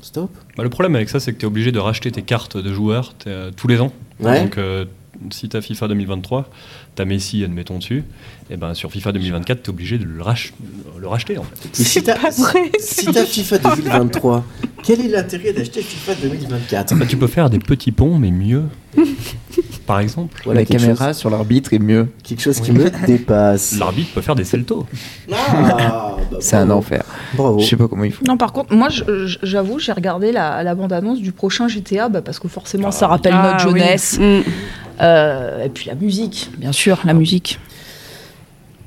[0.00, 0.30] stop.
[0.56, 2.72] Bah, le problème avec ça, c'est que tu es obligé de racheter tes cartes de
[2.72, 3.92] joueurs euh, tous les ans.
[4.20, 4.42] Ouais.
[4.42, 4.84] Donc, euh,
[5.30, 6.50] si tu as FIFA 2023,
[6.96, 8.04] tu as Messi, admettons, dessus,
[8.50, 10.52] et ben sur FIFA 2024, tu es obligé de le, rach-
[10.98, 11.68] le racheter en fait.
[11.72, 14.44] Si t'as pas vrai, si t'as FIFA 2023,
[14.82, 18.64] quel est l'intérêt d'acheter FIFA 2024 Bah, tu peux faire des petits ponts, mais mieux.
[19.86, 22.08] Par exemple, Voilà La caméra chose, sur l'arbitre est mieux.
[22.22, 23.78] quelque chose qui me dépasse.
[23.78, 24.86] l'arbitre peut faire des celtos.
[25.30, 27.04] Ah, bah, C'est un enfer.
[27.34, 27.58] Bravo.
[27.58, 28.24] Je sais pas comment ils font.
[28.26, 28.88] Non, par contre, moi,
[29.42, 33.34] j'avoue, j'ai regardé la, la bande-annonce du prochain GTA bah, parce que forcément, ça rappelle
[33.36, 33.78] Ah notre oui.
[33.80, 34.18] jeunesse.
[34.18, 34.40] Mm.
[35.02, 37.58] Euh, et puis la musique, bien sûr, la musique.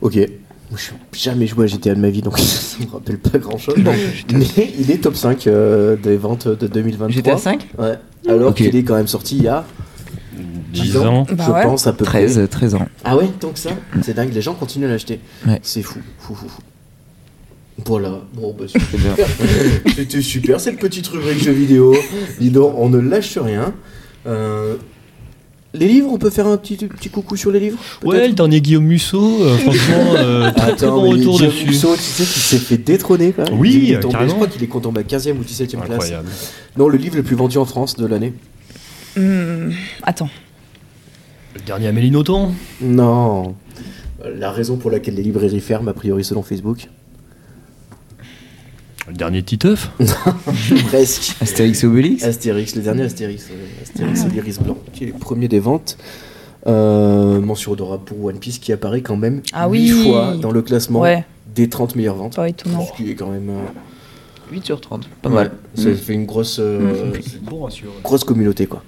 [0.02, 0.16] Ok.
[0.16, 3.38] Moi, je suis jamais joué à GTA de ma vie, donc ça me rappelle pas
[3.38, 3.76] grand chose.
[3.78, 3.94] Bon.
[4.34, 7.10] Mais il est top 5 euh, des ventes de 2023.
[7.14, 7.94] GTA 5 Ouais.
[8.28, 9.64] Alors qu'il est quand même sorti il y a
[10.82, 11.26] 10 ans.
[11.30, 11.64] je Bah ouais.
[11.64, 12.26] pense à peu près.
[12.26, 12.88] 13, 13 ans.
[13.04, 13.72] Ah ouais, tant que ça
[14.04, 15.20] C'est dingue, les gens continuent à l'acheter.
[15.48, 15.60] Ouais.
[15.64, 16.62] C'est fou, fou, fou, fou.
[17.86, 19.16] Voilà, bon bah C'est super.
[19.16, 19.26] bien.
[19.96, 21.96] C'était super cette petite rubrique jeux vidéo.
[22.40, 23.74] Dis donc, on ne lâche rien.
[24.26, 24.76] Euh,
[25.74, 28.62] les livres, on peut faire un petit, petit coucou sur les livres Ouais, le dernier
[28.62, 31.68] Guillaume Musso, euh, franchement, euh, très, très Attends, bon mais retour Guillaume dessus.
[31.68, 33.60] Musso, tu sais qu'il s'est fait détrôner quand même.
[33.60, 34.30] Oui, Il est tombé- carrément.
[34.32, 35.92] Je crois qu'il est en bas 15e ou 17e place.
[35.92, 36.30] Incroyable.
[36.78, 38.34] Non, le livre le plus vendu en France de l'année.
[39.16, 39.70] Hmm,
[40.02, 40.30] attends.
[41.58, 42.52] Le dernier Amélie Nothomb.
[42.82, 43.56] Non.
[44.36, 46.88] La raison pour laquelle les librairies ferment, a priori selon Facebook.
[49.08, 49.92] Le dernier Titeuf.
[50.88, 51.36] Presque.
[51.42, 53.48] Astérix et Obélix Astérix, le dernier Astérix.
[53.52, 55.98] euh, Astérix et l'Iris Blanc, qui est le premier des ventes.
[56.66, 60.04] Euh, mention honorable pour One Piece qui apparaît quand même Ah 8 oui.
[60.04, 61.24] fois dans le classement Ouais,
[61.56, 62.36] des 30 meilleures ventes.
[62.36, 62.86] pas étonnant.
[62.86, 63.50] Ce qui est quand même.
[63.50, 65.08] euh, 8 sur 30.
[65.22, 65.52] Pas ouais, mal.
[65.76, 67.14] Ça fait une grosse, euh,
[68.04, 68.84] grosse communauté quoi.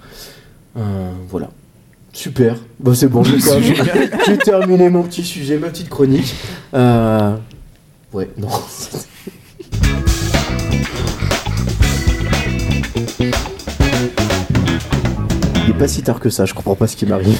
[0.76, 1.50] Euh, voilà.
[2.12, 2.56] Super.
[2.78, 6.34] Bon, c'est bon, j'ai terminé- j'ai terminé mon petit sujet, ma petite chronique.
[6.74, 7.34] Euh,
[8.12, 8.48] Ouais, non.
[15.64, 17.38] Il est pas si tard que ça, je comprends pas ce qui m'arrive.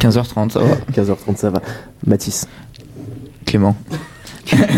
[0.00, 0.74] 15h30, ça va.
[0.92, 1.62] 15h30, ça va.
[2.06, 2.46] Mathis.
[3.44, 3.76] Clément.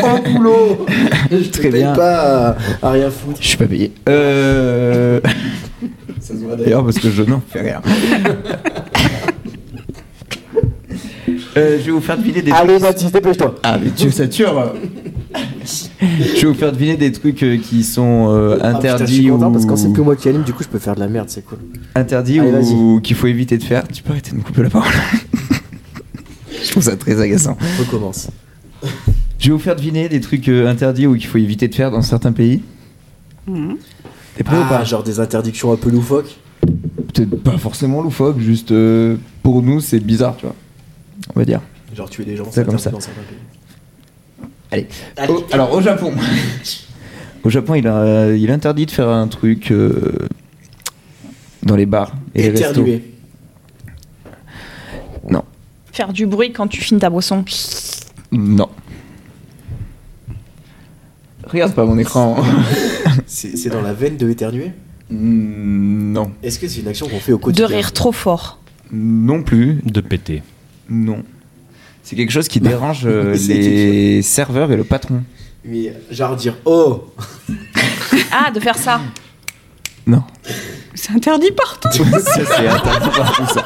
[0.02, 0.86] En boulot
[1.30, 1.92] Je te Très bien.
[1.94, 3.38] pas à, à rien foutre.
[3.40, 3.92] Je suis pas payé.
[4.08, 5.20] Euh.
[6.20, 7.80] Ça se voit D'ailleurs, parce que je n'en fais rien.
[11.58, 12.82] Euh, je vais vous faire deviner des Allez, trucs.
[12.82, 13.54] Mathis, dépêche-toi.
[13.62, 14.72] Ah, mais tu sature
[15.64, 19.14] Je vais vous faire deviner des trucs euh, qui sont euh, Ah, putain, je interdits
[19.14, 20.78] suis content ou parce que quand c'est plus moi qui anime, du coup, je peux
[20.78, 21.58] faire de la merde, c'est cool.
[21.94, 23.86] interdits Allez, ou qu'il faut éviter de faire.
[23.88, 24.92] Tu peux arrêter de me couper la parole.
[26.62, 27.56] je trouve ça très agaçant.
[27.78, 28.28] Recommence.
[29.38, 31.90] Je vais vous faire deviner des trucs euh, interdits ou qu'il faut éviter de faire
[31.90, 32.62] dans certains pays.
[33.46, 33.76] Mhm.
[34.36, 36.36] T'es prêt ou Ah, pas genre des interdictions un peu loufoques.
[37.14, 40.54] Peut-être pas forcément loufoque, juste euh, pour nous c'est bizarre, tu vois.
[41.34, 41.60] On va dire.
[41.94, 42.90] Genre tuer des gens, C'est comme ça.
[42.90, 43.38] dans certains pays.
[44.70, 44.86] Allez.
[45.16, 45.32] Allez.
[45.32, 46.12] Au- alors au Japon.
[47.44, 50.28] au Japon, il, a, il est interdit de faire un truc euh,
[51.62, 52.70] dans les bars et les restos.
[52.82, 53.14] Éternuer.
[55.28, 55.42] Non.
[55.92, 57.44] Faire du bruit quand tu finis ta boisson.
[58.32, 58.68] Non.
[61.46, 62.36] Regarde pas mon écran.
[63.26, 64.72] C'est dans la veine de éternuer
[65.10, 66.32] Mm, non.
[66.42, 67.66] Est-ce que c'est une action qu'on fait au De quotidien?
[67.66, 68.58] rire trop fort.
[68.92, 69.80] Non plus.
[69.86, 70.42] De péter.
[70.88, 71.22] Non.
[72.02, 75.22] C'est quelque chose qui dérange euh, les serveurs et le patron.
[75.64, 77.12] Mais genre dire oh
[78.32, 79.00] Ah, de faire ça.
[80.06, 80.22] Non.
[80.94, 81.88] C'est interdit partout.
[81.92, 83.64] ça c'est interdit partout ça.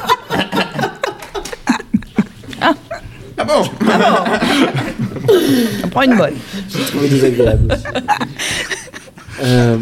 [5.85, 6.35] On prend une bonne.
[6.71, 7.85] Je l'ai trouvé désagréable aussi.
[9.43, 9.77] Euh,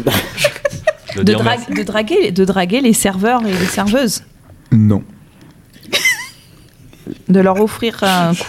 [1.15, 1.73] De De, dire dra- merci.
[1.73, 4.23] de draguer, de draguer les serveurs et les serveuses.
[4.71, 5.03] Non.
[7.29, 8.43] De leur offrir un coup.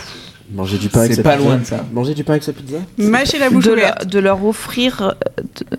[0.54, 1.44] manger du pain avec C'est sa pas pizza.
[1.48, 1.84] loin de ça.
[1.92, 3.98] Manger du pain avec sa pizza Mâcher la bouche De, ouverte.
[4.00, 5.00] leur- de leur offrir.
[5.02, 5.10] euh,
[5.60, 5.76] de-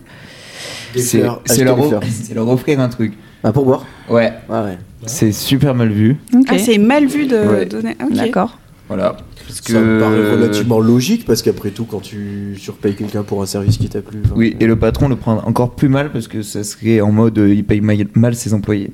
[1.00, 2.04] C'est fleurs, c'est acheter leur, des off- fleurs.
[2.10, 3.14] c'est leur offrir un truc.
[3.44, 4.32] Ah, pour boire Ouais.
[4.50, 4.78] Ouais, ouais.
[5.06, 6.18] C'est super mal vu.
[6.34, 6.46] Ok.
[6.50, 7.66] Ah, c'est mal vu de Ouais.
[7.66, 7.96] donner.
[8.04, 8.14] Ok.
[8.14, 8.58] D'accord.
[8.88, 9.18] Voilà.
[9.48, 13.46] Parce Ça me paraît relativement logique parce qu'après tout, quand tu surpayes quelqu'un pour un
[13.46, 14.22] service qui t'a plu.
[14.24, 17.12] enfin, Oui, et le patron le prend encore plus mal parce que ça serait en
[17.12, 18.92] mode euh, il paye ma- mal ses employés.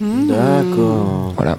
[0.00, 0.26] Mmh.
[0.28, 1.32] D'accord.
[1.36, 1.58] Voilà.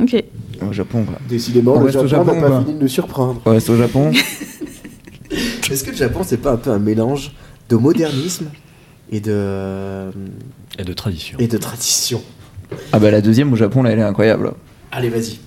[0.00, 0.22] Ok.
[0.68, 1.18] Au Japon, quoi.
[1.28, 3.40] Décidément, On le reste au Japon n'a Japon, pas fini de nous surprendre.
[3.44, 4.10] On reste au Japon.
[5.70, 7.32] Est-ce que le Japon, c'est pas un peu un mélange
[7.68, 8.46] de modernisme
[9.10, 10.10] et de,
[10.78, 11.38] Et de tradition.
[11.38, 12.22] et de tradition?
[12.92, 14.52] Ah bah la deuxième au Japon, là, elle est incroyable.
[14.90, 15.38] Allez, vas-y.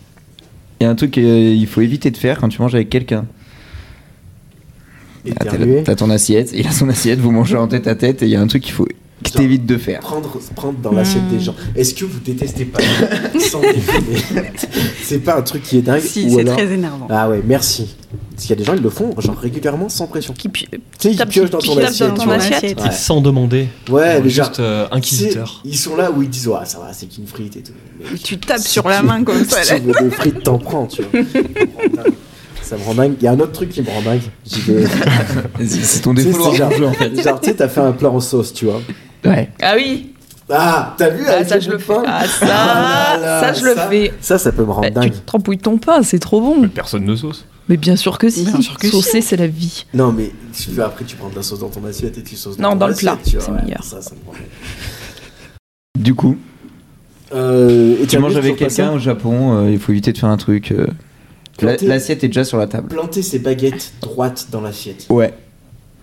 [0.79, 3.25] Il y a un truc qu'il faut éviter de faire quand tu manges avec quelqu'un.
[5.39, 5.45] Ah.
[5.85, 8.31] T'as ton assiette, il a son assiette, vous mangez en tête à tête et il
[8.31, 8.87] y a un truc qu'il faut
[9.23, 9.37] que Genre.
[9.41, 10.01] t'évites de faire.
[10.01, 11.55] Prendre, prendre dans l'assiette des gens.
[11.75, 12.79] Est-ce que vous détestez pas
[13.39, 14.43] Sans déconner.
[15.03, 17.07] C'est pas un truc qui est dingue Si, ou c'est alors- très énervant.
[17.09, 17.95] Ah ouais, merci.
[18.31, 20.33] Parce qu'il y a des gens, ils le font genre régulièrement sans pression.
[20.33, 22.09] Qui pi- Tu sais, ils tape- piochent dans qui ton assiette.
[22.09, 22.81] dans ton assiette.
[22.81, 22.91] Ouais.
[22.91, 23.67] Sans demander.
[23.89, 25.61] Ouais, genre, Juste euh, inquisiteur.
[25.63, 27.71] Ils sont là où ils disent, ouais, ça va, c'est qu'une frite et tout.
[27.99, 29.63] Mais Tu tapes sur la main comme ça.
[29.63, 31.21] si tu veux des frites, t'en prends, tu vois.
[32.61, 33.13] Ça me rend dingue.
[33.21, 34.21] Il y a un autre truc qui me rend dingue.
[34.67, 34.85] Vais.
[35.65, 37.21] C'est ton défaut genre, en fait.
[37.23, 38.81] genre, tu sais, t'as fait un plat en sauce, tu vois.
[39.25, 39.49] Ouais.
[39.61, 40.11] Ah oui.
[40.49, 41.93] Ah, t'as vu Ah, ça je le fais.
[42.05, 44.13] Ah ça, Ah là là, ça je le fais.
[44.21, 45.25] Ça, ça peut me rendre Bah, tu dingue.
[45.25, 46.67] trempouilles ton pain, c'est trop bon.
[46.69, 47.45] Personne ne sauce.
[47.67, 48.45] Mais bien sûr que si.
[48.45, 49.85] Bien sûr que Saucer, c'est la vie.
[49.95, 52.35] Non, mais tu veux, après, tu prends de la sauce dans ton assiette et tu
[52.35, 53.83] sauces Non, ton dans le plat, tu c'est ouais, meilleur.
[53.83, 56.01] Ça, me.
[56.01, 56.37] Du coup,
[57.33, 60.37] Euh, et tu manges avec quelqu'un au Japon, euh, il faut éviter de faire un
[60.37, 60.71] truc.
[60.71, 60.85] euh,
[61.81, 62.89] L'assiette est déjà sur la table.
[62.89, 65.07] Planter ses baguettes droites dans l'assiette.
[65.09, 65.33] Ouais.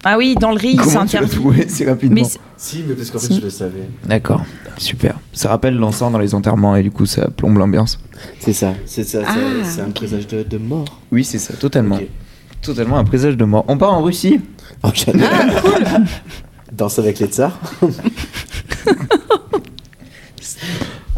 [0.05, 1.31] Ah oui, dans le riz, c'est Comment tu l'as interdit.
[1.37, 3.37] trouvé si rapidement Mais c'est- Si, mais parce qu'en fait, Si.
[3.37, 3.89] je le savais.
[4.05, 4.43] D'accord,
[4.79, 5.19] super.
[5.33, 8.01] Ça rappelle l'encens dans les enterrements et du coup ça plombe l'ambiance.
[8.41, 9.35] C'est ça, c'est ça, Ah.
[9.65, 11.01] c'est- c'est un présage de, de mort.
[11.13, 11.97] Oui, c'est ça, totalement.
[11.97, 12.07] Ok.
[12.63, 13.65] Totalement un présage de mort.
[13.69, 14.41] On part en Russie
[14.85, 15.29] Oh, j'adore.
[16.73, 17.59] Danse avec les tsars.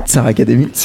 [0.07, 0.68] Tsar Academy.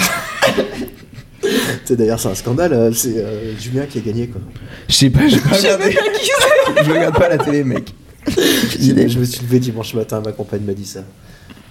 [1.85, 2.73] Sais, d'ailleurs, c'est un scandale.
[2.73, 4.41] euh, C'est euh, Julien qui a gagné, quoi.
[4.87, 5.95] Je sais pas, je pas regardé.
[6.85, 7.93] Je regarde pas la télé, mec.
[8.27, 11.03] Je, je me suis levé dimanche matin, ma compagne m'a dit ça.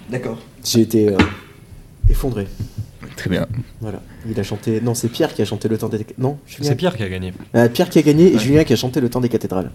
[0.09, 0.37] D'accord.
[0.63, 1.17] J'ai été euh,
[2.09, 2.47] effondré.
[3.15, 3.47] Très bien.
[3.81, 4.01] Voilà.
[4.29, 4.81] Il a chanté.
[4.81, 6.05] Non, c'est Pierre qui a chanté le temps des.
[6.17, 6.69] Non, Julien.
[6.69, 7.33] C'est Pierre qui a gagné.
[7.55, 9.71] Euh, Pierre qui a gagné et Julien qui a chanté le temps des cathédrales.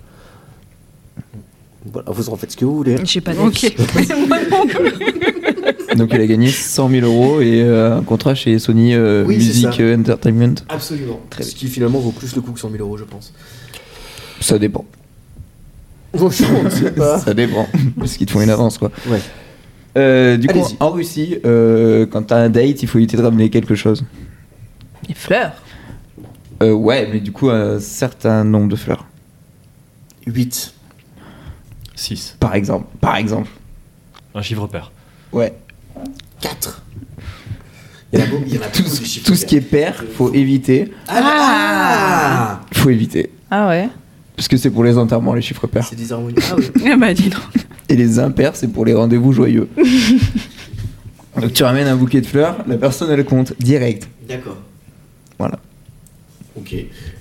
[1.86, 2.96] Voilà, vous en faites ce que vous voulez.
[3.04, 3.74] J'ai pas Ok.
[5.96, 9.36] Donc il a gagné 100 000 euros et euh, un contrat chez Sony euh, Oui,
[9.36, 10.54] Music euh, Entertainment.
[10.68, 11.20] Absolument.
[11.30, 13.32] Très ce qui finalement vaut plus le coup que 100 000 euros, je pense.
[14.40, 14.84] Ça dépend.
[16.14, 17.18] Franchement, on ne sait pas.
[17.18, 17.68] Ça dépend.
[17.98, 18.90] Parce qu'ils te font une avance, quoi.
[19.08, 19.20] Ouais.
[19.96, 23.50] Euh, du coup, en Russie, euh, quand t'as un date, il faut éviter de ramener
[23.50, 24.04] quelque chose.
[25.08, 25.52] Les fleurs.
[26.62, 29.06] Euh, ouais, mais du coup, un certain nombre de fleurs.
[30.26, 30.74] 8.
[31.94, 32.36] 6.
[32.40, 32.86] Par exemple.
[33.00, 33.50] Par exemple.
[34.34, 34.90] Un chiffre pair.
[35.32, 35.54] Ouais.
[36.44, 36.82] 4.
[38.12, 39.34] Il y en a beaucoup, il y en a Tout, beaucoup ce- de chiffres tout
[39.34, 40.92] ce qui est pair, faut éviter.
[41.08, 43.30] Ah, Faut éviter.
[43.50, 43.88] Ah ouais.
[44.36, 45.86] Parce que c'est pour les enterrements, les chiffres pairs.
[45.88, 46.34] C'est des harmonies.
[46.50, 46.64] Ah oui.
[46.86, 47.40] Ah bah dis donc.
[47.88, 49.68] Et les impairs, c'est pour les rendez-vous joyeux.
[51.40, 54.08] Donc tu ramènes un bouquet de fleurs, la personne elle compte direct.
[54.28, 54.56] D'accord.
[55.38, 55.58] Voilà.
[56.56, 56.76] Ok.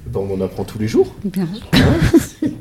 [0.08, 1.16] Bon, on en apprend tous les jours.
[1.26, 2.52] Bien sûr.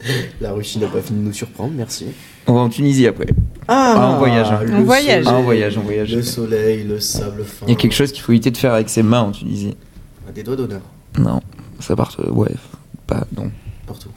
[0.40, 2.06] La Russie n'a pas fini de nous surprendre, merci.
[2.46, 3.26] On va en Tunisie après.
[3.68, 4.60] Ah, en voyage, hein.
[4.66, 6.14] Ah, en voyage, en voyage.
[6.14, 7.66] Le soleil, le sable fin.
[7.66, 9.76] Il y a quelque chose qu'il faut éviter de faire avec ses mains en Tunisie.
[10.28, 10.80] Ah, Des doigts d'honneur,
[11.18, 11.40] Non,
[11.78, 12.16] ça part.
[12.20, 12.50] euh, ouais,
[13.06, 13.26] pas.
[13.36, 13.50] Non.
[13.86, 14.08] partout.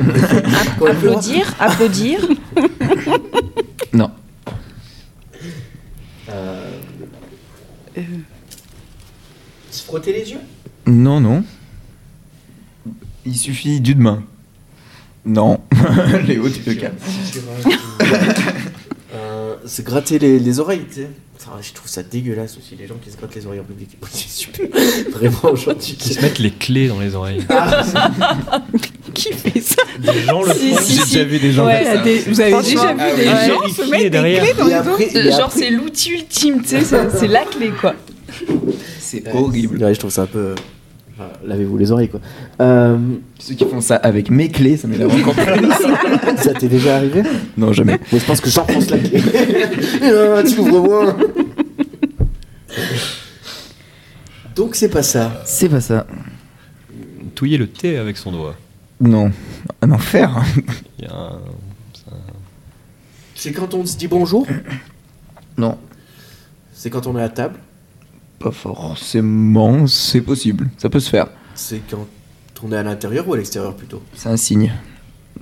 [0.86, 2.20] Applaudir, applaudir.
[3.92, 4.10] Non.
[6.30, 6.70] Euh...
[9.70, 10.40] Se frotter les yeux?
[10.86, 11.44] Non, non.
[13.26, 14.22] Il suffit d'une main.
[15.24, 15.60] Non.
[16.26, 16.94] Léo, tu te calmes.
[19.14, 21.08] Euh, se gratter les, les oreilles, tu sais.
[21.62, 23.96] Je trouve ça dégueulasse aussi, les gens qui se grattent les oreilles en public.
[24.12, 24.66] C'est super.
[25.10, 25.94] Vraiment, aujourd'hui.
[25.98, 27.40] Qui se mettent les clés dans les oreilles.
[29.14, 30.82] Qui fait ça Des gens le Si, font.
[30.82, 31.08] si, J'ai si.
[31.14, 32.02] déjà vu des gens Ouais, faire ça.
[32.02, 33.48] Des- Vous avez déjà vu ah des oui.
[33.48, 34.22] gens se mettre des clés dans
[34.66, 37.94] les oreilles Genre c'est l'outil ultime, tu sais, c'est c'est la clé quoi.
[39.00, 39.82] C'est horrible.
[39.82, 40.54] Ouais, je trouve ça un peu.
[41.18, 42.20] Enfin, Lavez-vous les oreilles, quoi.
[42.60, 42.96] Euh,
[43.38, 46.36] Ceux qui font ça avec mes clés, ça m'énerve encore plus.
[46.42, 47.22] ça t'est déjà arrivé?
[47.56, 47.98] Non, jamais.
[48.12, 49.22] Mais je pense que j'enfonce la clé.
[50.02, 51.16] Ah, tu l'ouvres-moi.
[54.54, 55.42] Donc c'est pas ça.
[55.44, 56.06] C'est pas ça.
[57.34, 58.56] Touiller le thé avec son doigt.
[59.00, 59.30] Non.
[59.82, 60.42] Un enfer.
[60.98, 61.38] Il y a un-
[63.34, 64.46] C'est quand on se dit bonjour?
[65.56, 65.78] Non.
[66.72, 67.54] C'est quand on est à table?
[68.38, 70.68] Pas forcément, c'est possible.
[70.76, 71.26] Ça peut se faire.
[71.54, 72.06] C'est quand
[72.62, 74.02] on est à l'intérieur ou à l'extérieur plutôt?
[74.14, 74.72] C'est un signe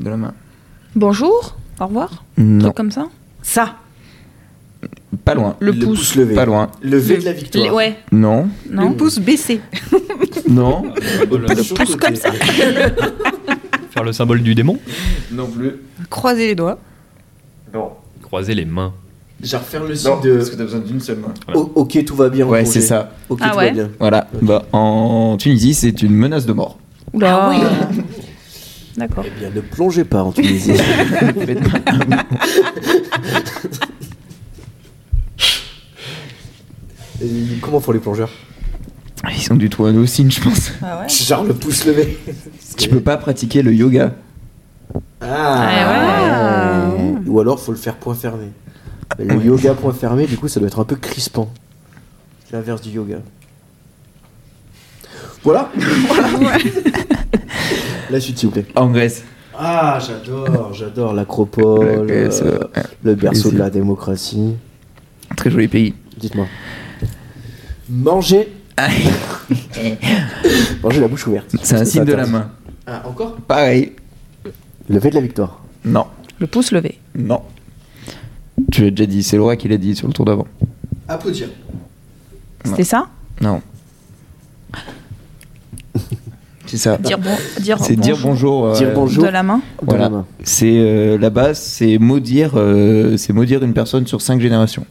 [0.01, 0.33] de la main.
[0.95, 2.65] Bonjour, au revoir, Non.
[2.65, 3.07] truc comme ça?
[3.43, 3.77] Ça,
[5.25, 5.57] Pas loin.
[5.61, 6.17] le, pouce.
[6.17, 6.35] levé.
[6.35, 6.71] Pas loin.
[6.83, 7.75] Levé Le- de la victoire.
[7.75, 8.49] Ouais, Non.
[8.71, 8.91] non.
[8.91, 9.61] Le pouce baissé.
[10.49, 10.83] Non.
[10.93, 12.31] Pas de pouce comme ça.
[13.91, 14.79] Faire le symbole du démon?
[15.33, 15.73] Non plus.
[16.09, 16.79] Croiser les doigts.
[17.75, 17.91] Non.
[18.23, 18.93] Croiser les mains.
[19.43, 20.37] Genre faire le signe Non, de.
[20.37, 21.35] parce que t'as besoin d'une seule main.
[21.55, 22.47] O- ok, tout va bien.
[22.47, 23.11] en Ouais, c'est ça.
[23.29, 23.91] Ok, Ah tout ouais va bien.
[24.01, 24.27] Voilà.
[24.43, 26.79] Bah, en Tunisie, c'est une menace de mort.
[27.13, 27.37] Oula.
[27.45, 27.59] Ah oui.
[28.97, 29.25] D'accord.
[29.27, 30.73] Eh bien, ne plongez pas en Tunisie.
[37.23, 37.27] Et
[37.61, 38.31] comment font les plongeurs?
[39.31, 40.73] Ils sont du tout à nos signes, je pense.
[40.83, 41.09] Ah ouais.
[41.09, 42.19] Genre le pouce levé.
[42.77, 44.13] Tu peux pas pratiquer le yoga.
[45.21, 46.91] Ah
[47.27, 48.47] Ou alors faut le faire point fermé.
[49.19, 51.51] Le yoga point fermé, du coup, ça doit être un peu crispant.
[52.45, 53.19] C'est l'inverse du yoga.
[55.43, 55.71] Voilà
[58.11, 58.67] La suite, s'il vous plaît.
[58.75, 59.25] En Grèce.
[59.59, 62.59] Ah, j'adore, j'adore l'acropole, euh,
[63.03, 64.55] le berceau de la démocratie.
[65.35, 65.95] Très joli pays.
[66.19, 66.47] Dites-moi.
[67.89, 68.53] Manger.
[70.83, 71.55] Manger la bouche ouverte.
[71.63, 72.51] C'est un signe de la main.
[72.87, 73.37] Ah, encore?
[73.37, 73.93] Pareil.
[74.89, 75.63] Lever de la victoire.
[75.85, 76.07] Non.
[76.39, 76.99] Le pouce levé.
[77.15, 77.43] Non.
[78.73, 80.47] Tu l'as déjà dit, c'est Laura qui l'a dit sur le tour d'avant.
[81.09, 81.49] Applaudir.
[82.65, 83.09] C'était ça?
[83.41, 83.61] Non.
[86.67, 86.97] C'est ça.
[86.99, 87.31] Dire bon,
[87.61, 88.67] dire C'est dire bonjour.
[88.67, 89.23] euh, Dire bonjour.
[89.23, 89.61] de la main.
[89.83, 90.09] Voilà.
[90.09, 90.27] main.
[90.43, 94.85] C'est euh, la base, c'est maudire, euh, c'est maudire une personne sur cinq générations.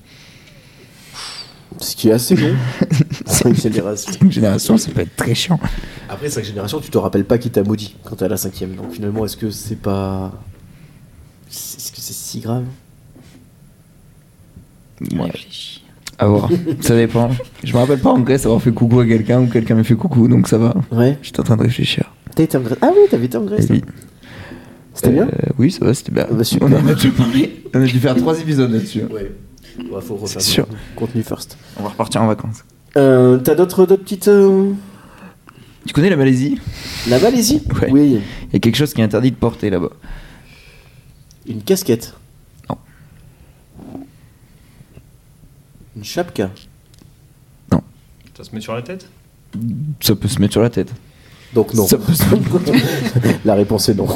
[1.78, 2.56] Ce qui est assez long.
[3.26, 4.14] Cinq générations.
[4.14, 5.60] Cinq générations, ça peut être très chiant.
[6.08, 8.76] Après cinq générations, tu te rappelles pas qui t'a maudit quand t'es à la cinquième.
[8.76, 10.32] Donc finalement, est-ce que c'est pas.
[11.52, 12.64] Est-ce que c'est si grave?
[15.02, 15.84] Ouais, Réfléchis.
[16.18, 16.50] à voir.
[16.82, 17.30] ça dépend.
[17.64, 19.96] Je me rappelle pas en Grèce avoir fait coucou à quelqu'un ou quelqu'un m'a fait
[19.96, 20.74] coucou, donc ça va.
[20.92, 21.18] Ouais.
[21.22, 22.12] J'étais en train de réfléchir.
[22.36, 22.78] T'as été en Grèce?
[22.82, 23.70] Ah oui, t'avais été en Grèce.
[23.70, 23.84] Et oui.
[24.94, 25.24] C'était bien?
[25.28, 26.26] Euh, Oui, ça va, c'était bien.
[26.30, 26.44] Ah bah.
[26.62, 27.64] On en a déjà parlé.
[27.74, 29.04] On a dû faire trois épisodes là-dessus.
[29.12, 29.32] Ouais.
[29.92, 30.66] Ouais, faut refaire sûr.
[30.96, 31.58] contenu first.
[31.78, 32.64] On va repartir en vacances.
[32.96, 34.30] Euh, T'as d'autres d'autres petites.
[34.30, 34.72] euh,
[35.86, 36.62] Tu connais la Malaisie?
[37.10, 37.62] La Malaisie?
[37.82, 37.90] Ouais.
[37.92, 38.20] Oui.
[38.44, 39.90] Il y a quelque chose qui est interdit de porter là-bas.
[41.48, 42.14] Une casquette
[45.96, 46.52] Une chapka
[47.72, 49.08] Ça se met sur la tête?
[50.02, 50.92] Ça peut se mettre sur la tête.
[51.54, 51.88] Donc non.
[51.88, 52.24] Ça peut se
[53.46, 54.08] La réponse est non.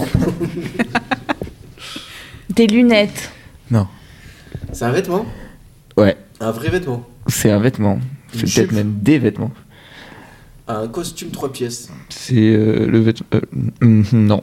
[2.49, 3.31] Des lunettes.
[3.71, 3.87] Non.
[4.73, 5.25] C'est un vêtement?
[5.95, 7.05] Ouais, Un vrai vêtement?
[7.27, 7.99] C'est un vêtement.
[8.33, 8.71] C'est Une peut-être jupe?
[8.73, 9.51] même des vêtements.
[10.67, 13.27] Un costume trois pièces C'est euh, le vêtement.
[13.33, 13.41] euh,
[13.81, 14.41] hum, non.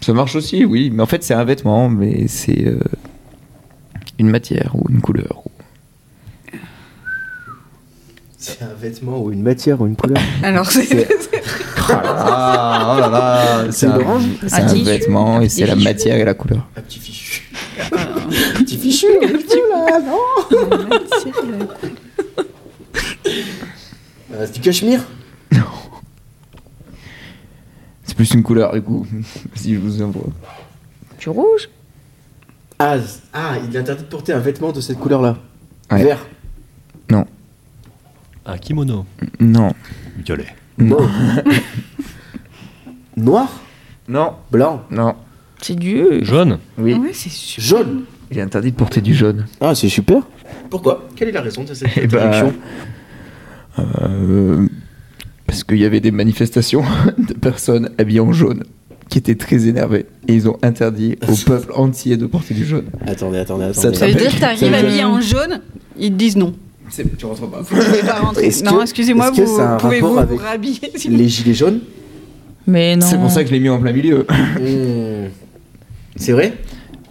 [0.00, 0.90] Ça marche aussi, oui.
[0.92, 2.78] Mais en fait, c'est un vêtement, mais c'est euh,
[4.18, 5.42] une matière ou une couleur.
[8.48, 11.08] C'est un vêtement ou une matière ou une couleur Alors, c'est.
[11.88, 15.76] Oh là là, oh là là, C'est un- l'orange C'est Un vêtement et c'est la
[15.76, 16.66] matière et la couleur.
[16.76, 17.42] Un petit fichu.
[17.92, 20.18] un petit fichu un petit là, non
[24.32, 25.00] Euh, C'est du cachemire
[28.04, 29.06] C'est plus une couleur, du coup.
[29.54, 30.26] si je vous envoie.
[31.20, 31.68] Du rouge?
[32.80, 32.96] ah,
[33.32, 35.36] ah, il est interdit de porter un vêtement de cette couleur-là.
[35.92, 36.02] Ouais.
[36.02, 36.26] Vert.
[38.46, 39.06] Un kimono.
[39.40, 39.72] Non.
[40.24, 40.46] Violet.
[40.78, 40.98] Non.
[43.16, 43.48] Noir?
[44.08, 44.32] Non.
[44.50, 44.82] Blanc?
[44.90, 45.14] Non.
[45.60, 46.04] C'est du.
[46.22, 46.58] Jaune.
[46.78, 46.94] Oui.
[46.94, 47.64] Ouais, c'est super.
[47.64, 49.46] Jaune Il est interdit de porter du jaune.
[49.60, 50.22] Ah, c'est super.
[50.70, 51.08] Pourquoi?
[51.16, 52.54] Quelle est la raison de cette Eh ben, interdiction
[53.78, 54.66] Euh,
[55.46, 56.84] parce qu'il y avait des manifestations
[57.18, 58.62] de personnes habillées en jaune
[59.08, 60.06] qui étaient très énervées.
[60.28, 62.86] Et ils ont interdit au peuple entier de porter du jaune.
[63.06, 63.96] Attendez, attendez, Ça attendez.
[63.96, 65.60] Ça veut dire que t'arrives habillé en jaune,
[65.98, 66.54] ils te disent non.
[67.18, 67.60] Tu rentres pas.
[67.60, 68.46] Vous pouvez pas rentrer.
[68.46, 71.80] Est-ce Non, que- excusez-moi, vous pouvez vous rhabiller Les gilets jaunes
[72.66, 73.06] Mais non.
[73.06, 74.26] C'est pour ça que je l'ai mis en plein milieu.
[74.58, 75.28] Hmm.
[76.16, 76.54] C'est vrai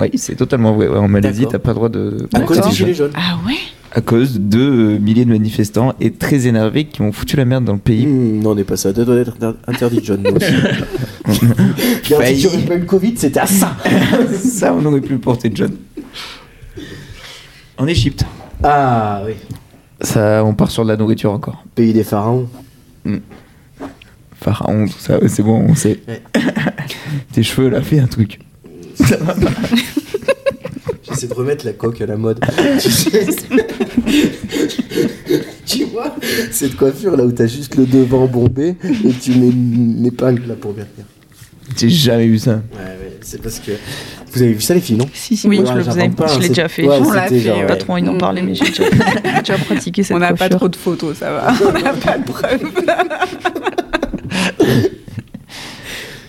[0.01, 0.87] Oui, c'est totalement vrai.
[0.87, 2.27] Ouais, en Malaisie, t'as pas le droit de.
[2.33, 3.11] À cause porter des gilets jaunes.
[3.15, 3.53] Ah ouais?
[3.91, 7.63] À cause de euh, milliers de manifestants et très énervés qui ont foutu la merde
[7.63, 8.05] dans le pays.
[8.05, 8.93] Hmm, non, on n'est pas ça.
[8.93, 10.01] Ça doit être inter- interdit.
[12.05, 12.35] Bien, Failli.
[12.41, 13.75] si tu aurais pas eu le Covid, c'était à ça.
[14.43, 15.75] Ça, on aurait pu le porter de jaune.
[17.77, 18.25] En Égypte.
[18.63, 19.33] Ah oui.
[20.05, 21.63] Ça, on part sur de la nourriture encore.
[21.73, 22.47] Pays des pharaons.
[24.39, 25.99] Pharaon, tout ça, ouais, c'est bon, on sait.
[26.07, 26.21] Ouais.
[27.33, 28.39] Tes cheveux, là, fais un truc.
[31.03, 32.39] J'essaie de remettre la coque à la mode.
[35.65, 36.15] Tu vois
[36.51, 40.53] Cette coiffure là où t'as juste le devant bombé et tu mets une épingle là
[40.53, 41.07] pour bien tenir.
[41.77, 42.51] J'ai jamais vu ça.
[42.55, 43.71] Ouais, ouais, c'est parce que.
[44.31, 45.07] Vous avez vu ça, les filles, non?
[45.13, 45.57] Si, si, Oui.
[45.59, 45.99] moi je Ouais, le faisais.
[46.01, 46.85] j'invente pas, je hein, l'ai déjà fait.
[46.87, 47.65] Ouais, On l'a fait, genre, ouais.
[47.67, 50.75] Pas trop envie d'en parler, mais j'ai déjà, pratiqué cette On n'a pas trop de
[50.75, 51.53] photos, ça va.
[51.67, 52.71] On n'a pas de preuves.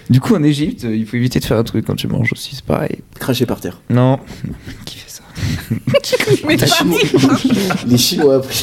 [0.08, 2.32] Du coup, en Égypte, euh, il faut éviter de faire un truc quand tu manges
[2.32, 2.98] aussi, c'est pareil.
[3.18, 3.80] Cracher par terre.
[3.90, 4.20] Non.
[4.84, 5.22] Qui fait ça?
[6.46, 6.98] Mais Les Chinois,
[7.88, 8.54] les Chinois après.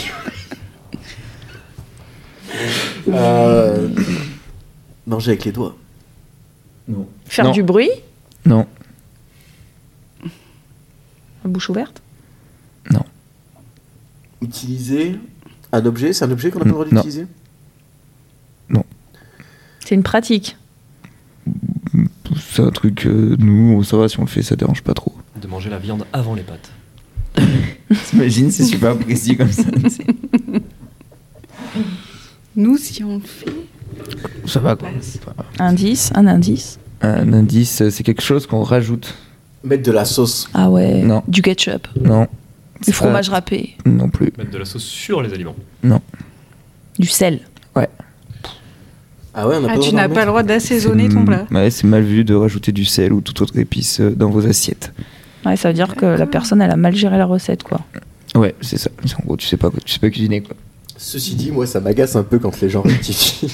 [3.09, 3.89] euh...
[5.05, 5.75] Manger avec les doigts.
[6.88, 7.07] Non.
[7.26, 7.51] Faire Non.
[7.51, 7.89] du bruit,
[8.45, 8.68] Non.
[10.23, 12.01] la bouche ouverte.
[14.41, 15.18] Utiliser
[15.72, 17.01] un objet, c'est un objet qu'on n'a pas le droit Non.
[17.01, 17.27] d'utiliser?
[19.85, 20.55] C'est une pratique.
[22.53, 25.14] C'est un truc, euh, nous, ça va, si on le fait, ça dérange pas trop.
[25.41, 26.72] De manger la viande avant les pâtes.
[28.10, 29.64] T'imagines, c'est super précis comme ça.
[32.55, 33.51] Nous, si on le fait.
[34.45, 34.89] Ça va quoi.
[35.59, 36.79] Indice, un indice.
[37.01, 39.13] Un indice, euh, c'est quelque chose qu'on rajoute.
[39.63, 40.49] Mettre de la sauce.
[40.53, 41.01] Ah ouais.
[41.03, 41.23] Non.
[41.27, 41.87] Du ketchup.
[42.01, 42.27] Non.
[42.85, 43.75] Du fromage râpé.
[43.85, 44.31] Non plus.
[44.37, 45.55] Mettre de la sauce sur les aliments.
[46.99, 47.39] Du sel.
[49.35, 51.09] Ah ouais, on n'a Ah, pas tu le droit n'as d'en pas le droit d'assaisonner
[51.09, 51.47] ton plat.
[51.49, 54.45] Ouais, c'est mal vu de rajouter du sel ou toute autre épice euh, dans vos
[54.45, 54.93] assiettes.
[55.43, 57.81] Ouais, ça veut dire que la personne, elle a mal géré la recette, quoi.
[58.35, 58.91] Ouais, c'est ça.
[59.05, 60.55] C'est En gros, tu sais pas, tu sais pas cuisiner quoi.
[60.97, 63.47] Ceci dit, moi, ça m'agace un peu quand les gens rectifient.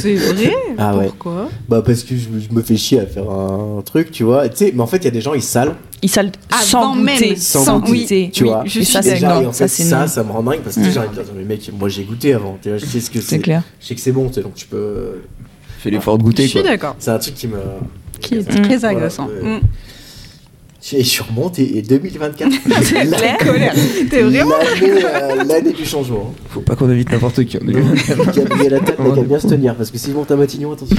[0.00, 1.06] C'est vrai Ah ouais.
[1.06, 1.48] Pourquoi?
[1.68, 4.48] Bah, parce que je, je me fais chier à faire un truc, tu vois.
[4.48, 6.78] Tu sais, mais en fait, il y a des gens, ils salent, Il sale sans
[6.92, 7.36] Avant même, goûter.
[7.36, 8.30] sans Sans goûter, goûter.
[8.32, 8.62] tu oui, vois.
[8.64, 10.80] je Et suis ça, Déjà, et en Ça, fait, ça, me rend dingue parce que
[10.80, 10.84] Mm.
[10.84, 12.58] de dire, mais mec, moi, j'ai goûté avant.
[12.62, 13.62] Tu vois, je sais ce que C'est clair.
[13.80, 15.20] Je sais que c'est bon, tu sais, donc tu peux.
[15.80, 16.70] Fais l'effort de Je goûter suis quoi.
[16.70, 16.96] d'accord.
[16.98, 17.58] C'est un truc qui me.
[18.20, 19.26] Qui est très agaçant.
[19.28, 19.60] Mm.
[20.92, 22.52] Et je remonte et, et 2024.
[22.82, 23.38] C'est la- clair.
[23.38, 23.74] Colère.
[24.10, 24.54] T'es vraiment.
[24.58, 26.32] L'année euh, l'année du changement.
[26.50, 27.58] Faut pas qu'on invite n'importe qui.
[27.62, 30.96] On est Attal n'a qu'à bien se tenir parce que s'ils montent à Matignon, attention.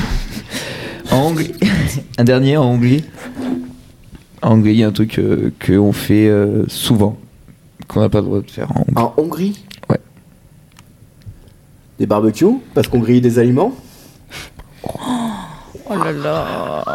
[1.11, 1.53] En Hongrie,
[2.17, 3.03] un dernier en Hongrie.
[4.41, 7.17] En Hongrie, il y a un truc euh, qu'on fait euh, souvent,
[7.87, 8.93] qu'on n'a pas le droit de faire en Hongrie.
[8.95, 9.65] En Hongrie?
[9.89, 9.99] Ouais.
[11.97, 12.57] Des barbecues?
[12.75, 13.73] Parce qu'on grille des aliments?
[14.83, 16.85] Oh là là.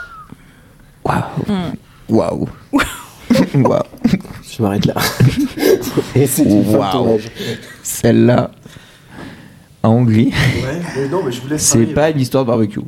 [1.04, 1.22] Waouh.
[2.08, 2.48] Waouh.
[3.54, 3.82] Waouh.
[4.42, 4.94] Je m'arrête là.
[6.14, 7.28] et c'est une tournage.
[7.82, 8.50] Celle-là,
[9.82, 10.32] en Hongrie,
[10.62, 12.80] Ouais, mais non, mais je vous laisse c'est pas une histoire de barbecue.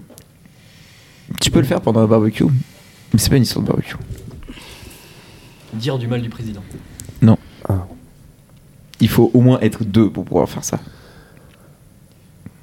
[1.41, 3.97] Tu peux le faire pendant un barbecue, mais c'est pas une histoire de barbecue.
[5.73, 6.63] Dire du mal du président.
[7.21, 7.37] Non.
[7.69, 7.87] Ah.
[9.01, 10.79] Il faut au moins être deux pour pouvoir faire ça.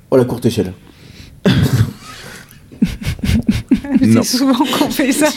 [0.10, 0.74] Oh, la courte échelle.
[4.00, 5.30] C'est souvent qu'on fait ça.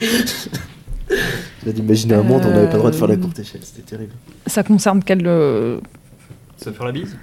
[1.64, 3.60] J'ai d'imaginer un monde où on n'avait pas le droit de faire la courte échelle.
[3.62, 4.12] C'était terrible.
[4.46, 5.26] Ça concerne quel.
[5.26, 5.80] euh,
[6.56, 7.16] Ça fait la bise?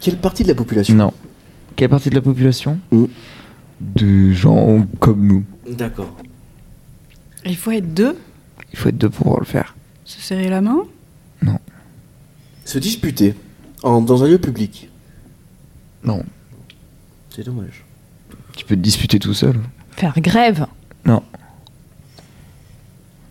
[0.00, 0.94] Quelle partie de la population?
[0.94, 1.12] Non.
[1.76, 2.78] Quelle partie de la population?
[2.90, 3.04] Mm.
[3.80, 5.44] De gens comme nous.
[5.68, 6.14] D'accord.
[7.44, 8.16] Il faut être deux,
[8.72, 9.74] Il faut être deux pour pouvoir le faire.
[10.04, 10.82] se serrer la main?
[12.66, 13.34] Se disputer
[13.82, 14.88] en, dans un lieu public?
[16.02, 16.22] Non.
[17.28, 17.84] C'est dommage.
[18.56, 19.60] Tu peux te disputer tout seul.
[19.90, 20.66] Faire grève?
[21.04, 21.22] Non.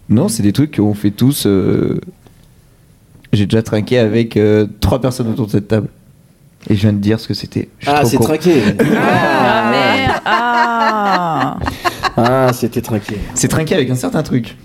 [0.09, 1.45] Non, c'est des trucs qu'on fait tous.
[1.45, 1.99] euh,
[3.31, 5.87] J'ai déjà trinqué avec euh, trois personnes autour de cette table.
[6.69, 7.67] Et je viens de dire ce que c'était.
[7.79, 8.23] Je suis Ah, trop c'est con.
[8.23, 8.61] trinqué.
[8.95, 10.21] Ah, merde.
[10.25, 11.59] Ah.
[12.17, 13.17] ah, c'était trinqué.
[13.35, 14.55] C'est trinqué avec un certain truc.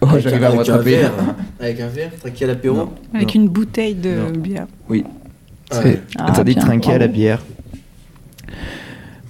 [0.00, 0.90] Oh, Avec j'arrive un- à me avec un rattraper.
[0.90, 1.12] verre.
[1.60, 2.88] Avec un verre, trinqué à l'apéro.
[3.14, 3.42] Avec Non.
[3.42, 4.30] une bouteille de Non.
[4.30, 4.66] bière.
[4.88, 5.04] Oui.
[5.70, 6.02] Ah C'est ouais.
[6.18, 6.66] Ah, interdit de bien.
[6.66, 7.12] trinquer à la Bravo.
[7.14, 7.42] bière.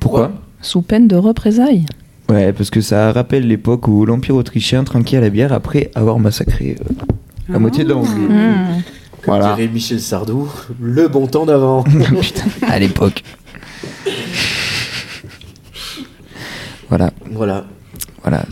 [0.00, 1.86] Pourquoi Sous peine de représailles.
[2.28, 6.18] Ouais, parce que ça rappelle l'époque où l'Empire autrichien trinquait à la bière après avoir
[6.18, 6.92] massacré euh,
[7.48, 8.20] la moitié de la Hongrie.
[8.20, 8.82] Mmh.
[9.22, 9.54] Comme Voilà.
[9.54, 10.48] dirait Michel Sardou,
[10.80, 11.82] le bon temps d'avant.
[12.20, 13.22] Putain, à l'époque.
[16.88, 17.64] voilà, voilà.
[18.22, 18.44] voilà.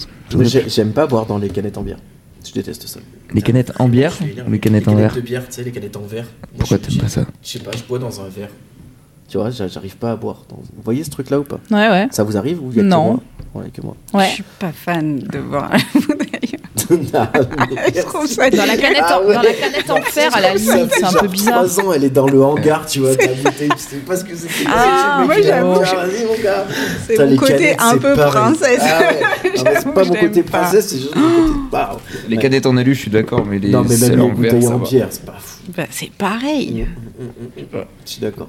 [0.69, 1.98] J'aime pas boire dans les canettes en bière.
[2.47, 3.01] Je déteste ça.
[3.35, 4.16] Les canettes en bière
[4.47, 6.27] ou les canettes en Les verre canettes de bière, tu sais, les canettes en verre.
[6.57, 8.51] Pourquoi t'aimes pas ça Je sais pas, je bois dans un verre.
[9.28, 10.43] Tu vois, j'a- j'arrive pas à boire.
[10.51, 11.59] Vous voyez ce truc-là ou pas?
[11.70, 12.07] Ouais, ouais.
[12.12, 13.05] Ça vous arrive ou y a que Non.
[13.05, 13.20] moi?
[13.62, 13.97] Ouais, que moi.
[14.15, 14.27] Ouais.
[14.28, 16.31] Je suis pas fan de boire la bouteille.
[17.15, 19.35] Ah, mais Je trouve ça Dans la canette, Ah en, ouais.
[19.35, 21.65] dans la canette en fer, à la limite, c'est un peu bizarre.
[21.66, 23.70] 3 ans, elle est dans le hangar, tu vois, ta bouteille.
[23.77, 24.48] Je sais pas ce que c'est.
[24.69, 26.65] Ah, moi, il j'avoue, hangar, Vas-y, mon gars.
[27.09, 28.81] C'est mon côté un peu princesse.
[28.82, 29.01] Ah.
[29.57, 31.98] Non, c'est pas mon côté princesse, c'est juste mon côté.
[32.28, 34.66] Les canettes en alu, je suis d'accord, mais les Non, mais même en les bouteilles
[34.69, 35.62] en bière, c'est pas fou.
[35.77, 36.86] Bah, c'est pareil.
[37.59, 38.48] Je suis d'accord.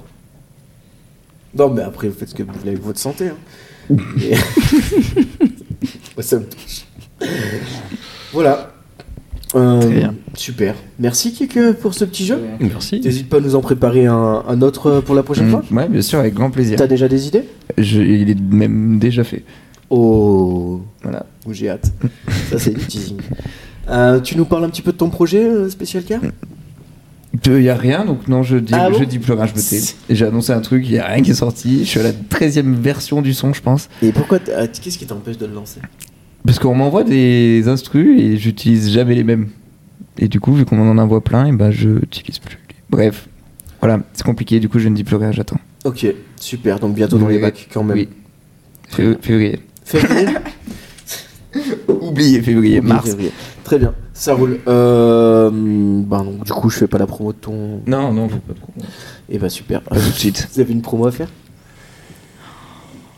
[1.58, 3.28] Non, mais après, vous faites ce que vous voulez avec votre santé.
[3.28, 3.36] Hein.
[6.16, 6.84] Moi, ça me touche.
[8.32, 8.72] Voilà.
[9.54, 10.14] Euh, Très bien.
[10.34, 10.74] Super.
[10.98, 12.38] Merci Kik pour ce petit jeu.
[12.60, 13.00] Merci.
[13.00, 15.64] N'hésite pas à nous en préparer un, un autre pour la prochaine Mm, fois?
[15.70, 16.76] Ouais, bien sûr, avec grand plaisir.
[16.78, 17.44] T'as déjà des idées?
[17.78, 19.42] Je- il est même déjà fait.
[19.88, 21.24] Oh, Voilà.
[21.46, 21.90] où j'ai hâte.
[22.50, 23.16] Ça, c'est du teasing.
[23.88, 26.20] Euh, tu nous parles un petit peu de ton projet euh, spécial car
[27.44, 29.54] Il y a rien, donc non, je dis, Ah bon je dis plus rien, je
[29.54, 29.80] me tais.
[30.08, 31.80] J'ai annoncé un truc, il y a rien qui est sorti.
[31.80, 33.88] Je suis à la 13 e version du son, je pense.
[34.02, 35.80] Et pourquoi ah, Qu'est-ce qui t'empêche de le lancer?
[36.44, 39.48] Parce qu'on m'envoie des instrus et j'utilise jamais les mêmes.
[40.18, 42.58] Et du coup, vu qu'on en envoie plein, et ben je n'utilise plus.
[42.90, 43.28] Bref,
[43.80, 45.60] voilà, c'est compliqué, du coup je ne dis plus rien, j'attends.
[45.84, 46.06] Ok,
[46.36, 46.80] super.
[46.80, 47.96] Donc bientôt dans les bacs quand même.
[47.96, 48.08] Oui.
[48.90, 49.60] Fév- Février.
[49.84, 50.28] Février?
[51.88, 53.04] Oubliez février, mars.
[53.10, 53.32] février.
[53.64, 54.58] Très bien, ça roule.
[54.68, 57.80] Euh, bah donc du coup, je fais pas la promo de ton.
[57.86, 58.72] Non, non, faut pas trop.
[59.30, 59.80] Et bah super.
[59.82, 60.48] Pas tout de suite.
[60.52, 61.28] Vous avez une promo à faire?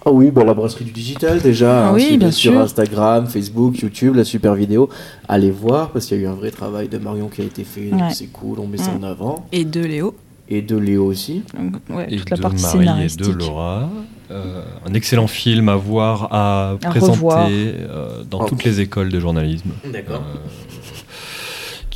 [0.06, 1.86] Ah oui, bah la brasserie du digital déjà.
[1.86, 2.60] Ah hein, oui, bien sur sûr.
[2.60, 4.89] Instagram, Facebook, YouTube, la super vidéo.
[5.28, 7.64] Allez voir parce qu'il y a eu un vrai travail de Marion qui a été
[7.64, 7.90] fait.
[7.90, 8.01] donc.
[8.12, 9.47] C'est cool, on met ça en avant.
[9.52, 10.14] Et de Léo.
[10.48, 11.43] Et de Léo aussi.
[11.56, 13.89] Donc, ouais, Et toute la de partie Marie et de Laura.
[14.31, 18.47] Euh, un excellent film à voir, à, À présenter euh, dans Oh.
[18.48, 19.70] toutes les écoles de journalisme.
[19.93, 20.22] D'accord.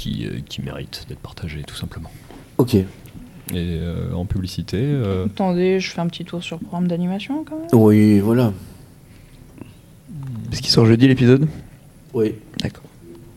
[0.05, 2.10] Qui, euh, qui mérite d'être partagé, tout simplement.
[2.59, 2.74] Ok.
[2.74, 2.85] Et
[3.55, 7.56] euh, en publicité, euh, Attendez, je fais un petit tour sur le programme d'animation quand
[7.59, 7.68] même.
[7.72, 8.52] Oui, voilà.
[10.52, 11.48] Est-ce qu'il sort jeudi l'épisode?
[12.12, 12.35] Oui.
[12.60, 12.85] D'accord.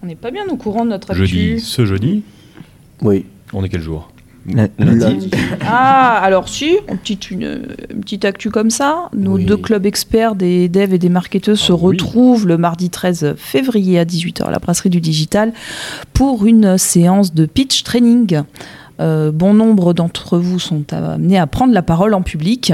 [0.03, 1.25] On n'est pas bien au courant de notre actu.
[1.25, 2.23] jeudi, ce jeudi,
[3.01, 3.25] Oui.
[3.53, 4.11] on est quel jour?
[4.47, 5.29] Lundi.
[5.69, 7.59] Ah, alors si, une petite, une,
[7.93, 9.09] une petite actu comme ça.
[9.13, 9.45] Nos Oui.
[9.45, 11.87] deux clubs experts des devs et des marketeurs se Ah oui.
[11.97, 15.51] retrouvent le mardi 13 février à 18h à la brasserie du digital
[16.13, 18.41] pour une séance de pitch training.
[18.99, 22.73] Euh, bon nombre d'entre vous sont amenés à prendre la parole en public.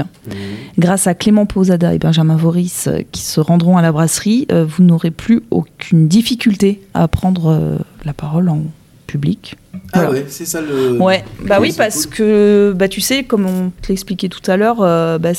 [0.78, 4.64] Grâce à Clément Posada et Benjamin Voris euh, qui se rendront à la brasserie, euh,
[4.64, 8.60] vous n'aurez plus aucune difficulté à prendre la parole en
[9.06, 9.56] public.
[9.74, 10.10] Ah Voilà.
[10.10, 11.00] ouais, c'est ça le.
[11.00, 12.14] Ouais, bah oui, parce cool.
[12.16, 15.32] que bah, tu sais, comme on te l'expliquait tout à l'heure, euh, bah,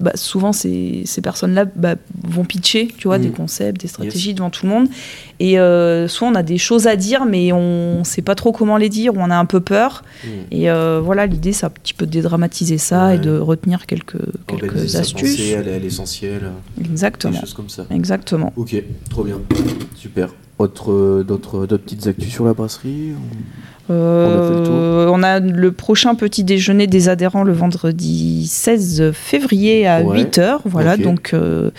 [0.00, 3.22] bah, souvent ces, ces personnes-là bah, vont pitcher, tu vois, Mm.
[3.22, 4.88] des concepts, des stratégies devant tout le monde.
[5.40, 8.76] Et euh, soit on a des choses à dire, mais on sait pas trop comment
[8.76, 10.04] les dire, ou on a un peu peur.
[10.24, 10.30] Mhm.
[10.52, 13.16] Et euh, voilà, l'idée, c'est un petit peu de dédramatiser ça Ouais.
[13.16, 15.36] et de retenir quelques, quelques astuces.
[15.36, 16.52] pensée, aller à l'essentiel.
[16.76, 17.40] Des Exactement.
[17.40, 17.84] choses comme ça.
[17.90, 18.52] Exactement.
[18.56, 18.76] Ok,
[19.10, 19.40] trop bien.
[19.96, 20.28] Super.
[20.58, 23.12] Autre, d'autres, d'autres petites actus sur la brasserie
[23.90, 30.24] Euh, on a le prochain petit déjeuner des adhérents le vendredi 16 février à Ouais.
[30.24, 30.58] 8h.
[30.66, 31.70] Voilà, donc euh,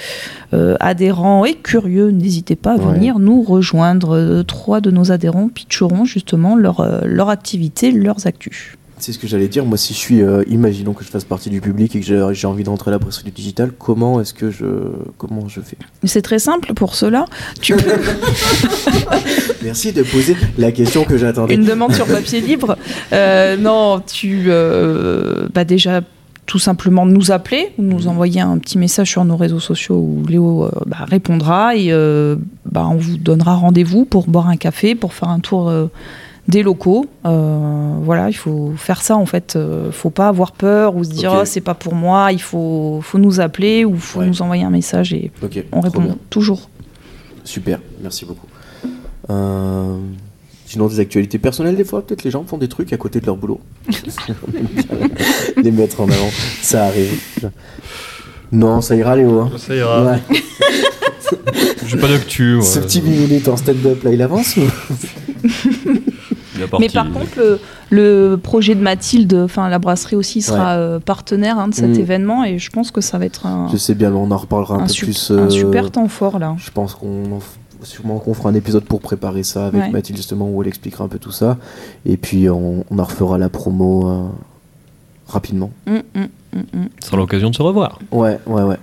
[0.53, 2.93] euh, adhérents et curieux, n'hésitez pas à Ouais.
[2.95, 4.41] venir nous rejoindre.
[4.43, 8.75] Trois de nos adhérents pitcheront justement leur, leur activité, leurs actus.
[8.99, 9.65] C'est ce que j'allais dire?
[9.65, 12.47] Moi, si je suis, euh, imaginons que je fasse partie du public et que j'ai,
[12.47, 14.65] envie d'entrer à la brasserie du digital, comment est-ce que je,
[15.17, 15.77] comment je fais?
[16.03, 17.25] C'est très simple pour cela.
[17.61, 17.81] Tu peux
[19.63, 21.55] Merci de poser la question que j'attendais.
[21.55, 22.77] une demande sur papier libre.
[23.13, 26.01] Euh, non, tu euh, bah déjà
[26.45, 28.07] tout simplement nous appeler, ou nous Mhm.
[28.07, 32.35] envoyer un petit message sur nos réseaux sociaux où Léo euh, bah, répondra et euh,
[32.65, 35.85] bah, on vous donnera rendez-vous pour boire un café, pour faire un tour euh,
[36.47, 37.05] des locaux.
[37.25, 39.55] Euh, voilà, il faut faire ça en fait.
[39.55, 41.39] Euh, faut pas avoir peur ou se dire Ok.
[41.41, 42.31] Oh, c'est pas pour moi.
[42.31, 44.27] Il faut, faut nous appeler ou faut Ouais.
[44.27, 45.31] nous envoyer un message et
[45.71, 46.17] on répond bien.
[46.29, 46.69] toujours.
[47.43, 47.79] Super.
[48.01, 48.47] Merci beaucoup.
[49.29, 49.97] Euh,
[50.65, 53.25] Sinon, des actualités personnelles, des fois, peut-être les gens font des trucs à côté de
[53.25, 53.59] leur boulot.
[55.57, 56.29] les mettre en avant,
[56.61, 57.19] ça arrive.
[58.51, 59.39] Non, ça ira, Léo.
[59.39, 59.51] hein.
[59.57, 60.05] Ça ira.
[60.05, 60.19] Ouais.
[61.87, 62.55] J'ai pas d'actu.
[62.57, 62.63] moi.
[62.63, 64.61] Ce petit 8 minutes en stand-up, là, il avance ou-
[66.67, 67.59] partie- Mais par contre, le,
[67.89, 71.99] le projet de Mathilde, enfin la brasserie aussi sera euh, partenaire hein, de cet Mm.
[71.99, 74.37] événement et je pense que ça va être un, Je sais bien, mais on en
[74.37, 75.31] reparlera un, un peu plus.
[75.31, 76.55] un euh, super temps fort là.
[76.57, 77.39] Je pense qu'on
[77.81, 79.89] sûrement qu'on fera un épisode pour préparer ça avec Ouais.
[79.89, 81.57] Mathilde justement où elle expliquera un peu tout ça.
[82.05, 84.23] Et puis on, on en refera la promo euh,
[85.27, 85.71] rapidement.
[85.87, 86.19] Mm, mm,
[86.53, 86.87] mm, mm.
[86.99, 87.99] Ce sera l'occasion de se revoir.
[88.11, 88.77] Ouais, ouais, ouais.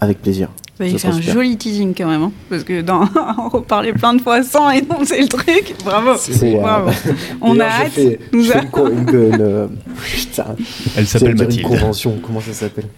[0.00, 0.50] Avec plaisir.
[0.78, 1.34] Bah, il fait un super.
[1.34, 3.02] joli teasing quand même, hein, parce que dans
[3.38, 5.74] on reparlait plein de fois sans énoncer le truc.
[5.84, 6.90] Bravo, C'est, euh, bravo.
[7.40, 8.00] On a hâte.
[8.32, 9.66] Nous a- une, co- une- une, euh,
[10.02, 10.56] putain,
[10.96, 11.60] Elle s'appelle Mathilde.
[11.60, 12.88] Une convention, comment ça s'appelle?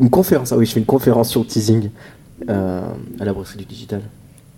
[0.00, 1.90] Une conférence, ah oui, je fais une conférence sur le teasing
[2.48, 2.80] euh,
[3.18, 4.00] à la brasserie du digital.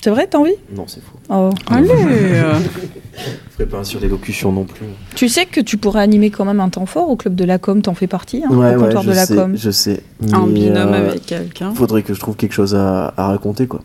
[0.04, 0.52] C'est vrai, t'as envie?
[0.74, 1.18] Non, c'est faux.
[1.30, 1.50] Oh.
[1.70, 1.88] Allez
[3.58, 4.84] Je ferai pas un sur l'élocution non plus.
[5.14, 7.58] Tu sais que tu pourrais animer quand même un temps fort au club de la
[7.58, 9.56] com, t'en fais partie, hein, ouais, au ouais, comptoir je de la sais, com.
[9.56, 10.02] je sais.
[10.34, 11.72] En Mais, binôme euh, avec quelqu'un.
[11.74, 13.80] Faudrait que je trouve quelque chose à, à raconter, quoi.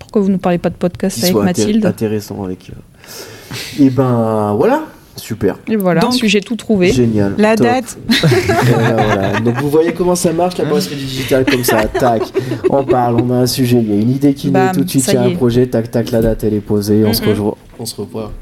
[0.00, 1.86] Pourquoi vous ne parlez pas de podcast qui avec soit Mathilde?
[1.86, 2.70] intéressant avec.
[2.70, 4.82] euh, Et ben voilà,
[5.18, 5.58] Super.
[5.68, 6.92] Et voilà, Donc, sujet tout trouvé.
[6.92, 7.34] Génial.
[7.38, 7.66] La Top.
[7.66, 9.40] date, Voilà, voilà.
[9.40, 12.22] Donc vous voyez comment ça marche la brasserie digitale comme ça, tac,
[12.70, 14.88] on parle, on a un sujet, il y a une idée qui naît tout de
[14.90, 17.22] suite, il y a un projet, tac tac, la date elle est posée, on, se
[17.24, 18.32] rejoint, on se revoit.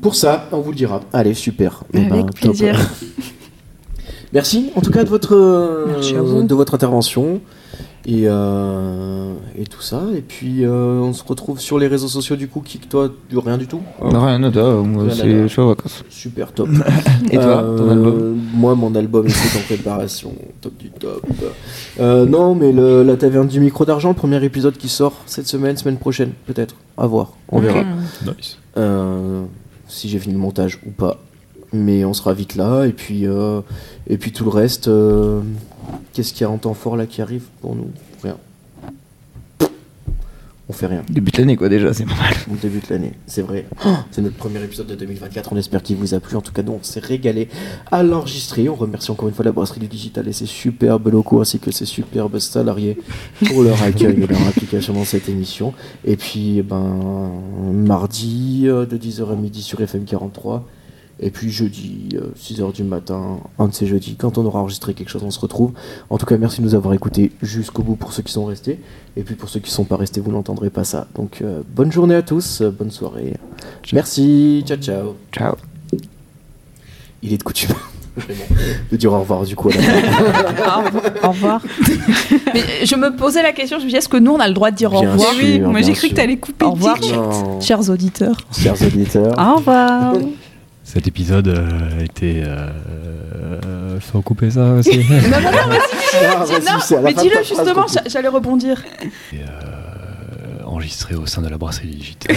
[0.00, 1.00] Pour ça, on vous le dira.
[1.12, 1.84] Allez, super.
[1.94, 2.34] Eh Avec ben, top.
[2.34, 2.90] plaisir.
[4.32, 6.42] Merci en tout cas de votre, euh, Merci à vous.
[6.42, 7.40] de votre intervention
[8.06, 10.02] et, euh, et tout ça.
[10.16, 13.38] Et puis euh, on se retrouve sur les réseaux sociaux du coup, qui toi, du
[13.38, 16.04] rien du tout Rien nada, moi Rien c'est je suis en vacances.
[16.10, 16.68] Super top.
[17.30, 20.32] Et toi, ton Euh, album Moi, mon album est en préparation.
[20.60, 21.24] Top du top.
[22.00, 25.76] Euh, non, mais le- la taverne du micro d'argent, premier épisode qui sort cette semaine,
[25.76, 26.74] semaine prochaine, peut-être.
[26.98, 27.32] À voir.
[27.48, 27.82] On verra.
[28.26, 28.58] Nice.
[28.76, 29.42] Euh,
[29.88, 31.18] si j'ai fini le montage ou pas.
[31.72, 32.84] Mais on sera vite là.
[32.84, 33.60] Et puis, euh,
[34.08, 34.88] et puis tout le reste.
[34.88, 35.40] euh,
[36.12, 37.90] Qu'est-ce qu'il y a en temps fort là qui arrive pour nous?
[38.22, 38.36] Rien.
[40.68, 41.02] On fait rien.
[41.10, 42.34] Début de l'année quoi déjà, c'est pas mal.
[42.50, 43.66] On débute l'année, c'est vrai.
[43.84, 45.52] Oh, c'est notre premier épisode de 2024.
[45.52, 46.36] On espère qu'il vous a plu.
[46.36, 47.48] En tout cas, nous, on s'est régalé
[47.90, 48.68] à l'enregistrer.
[48.68, 51.70] On remercie encore une fois la brasserie du digital et ses superbes locaux ainsi que
[51.72, 52.96] ses superbes salariés
[53.46, 55.74] pour leur accueil et leur implication dans cette émission.
[56.06, 57.32] Et puis, ben,
[57.72, 60.66] mardi euh, de 10h à midi sur FM 43.
[61.22, 64.92] Et puis jeudi, euh, 6h du matin, un de ces jeudis, quand on aura enregistré
[64.92, 65.70] quelque chose, on se retrouve.
[66.10, 68.80] En tout cas, merci de nous avoir écoutés jusqu'au bout pour ceux qui sont restés.
[69.16, 71.06] Et puis pour ceux qui ne sont pas restés, vous n'entendrez pas ça.
[71.14, 73.34] Donc euh, bonne journée à tous, euh, bonne soirée.
[73.92, 75.14] Merci, ciao ciao.
[75.32, 75.54] Ciao.
[77.22, 77.70] Il est de coutume.
[78.16, 78.40] Vraiment,
[78.90, 79.70] de dire au revoir du coup.
[79.70, 79.82] à la
[80.52, 80.84] fin.
[81.22, 81.62] Au revoir.
[82.52, 84.54] Mais je me posais la question, je me dis, est-ce que nous, on a le
[84.54, 85.32] droit de dire au revoir?
[85.34, 86.10] sûr, oui, moi j'ai cru sûr.
[86.10, 86.64] que t'allais couper.
[86.64, 87.22] Au revoir, direct.
[87.22, 88.36] Non, chers auditeurs.
[88.58, 89.34] chers auditeurs.
[89.38, 90.14] Au revoir.
[90.84, 92.42] Cet épisode euh, a été.
[92.44, 94.98] Euh, faut couper ça aussi.
[95.10, 95.78] Non, non, non,
[96.14, 98.82] Ah, vas-y, mais dis-le justement, j'allais rebondir.
[99.32, 102.36] Et, euh, enregistré au sein de la brasserie digitale.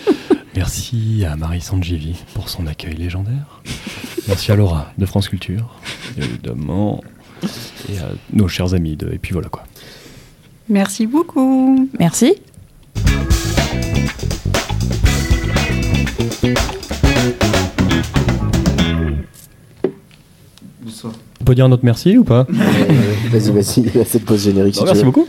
[0.56, 3.60] Merci à Marie Sangivi pour son accueil légendaire.
[4.26, 5.74] Merci à Laura de France Culture,
[6.16, 7.02] évidemment.
[7.88, 9.12] Et à nos chers amis de.
[9.12, 9.64] Et puis voilà quoi.
[10.68, 11.88] Merci beaucoup.
[11.98, 12.36] Merci.
[21.50, 22.46] Peut dire un autre merci ou pas?
[22.48, 22.94] Euh,
[23.32, 24.74] Vas-y, vas-y, cette pause générique.
[24.74, 25.10] si Non, tu Merci veux.
[25.10, 25.26] beaucoup.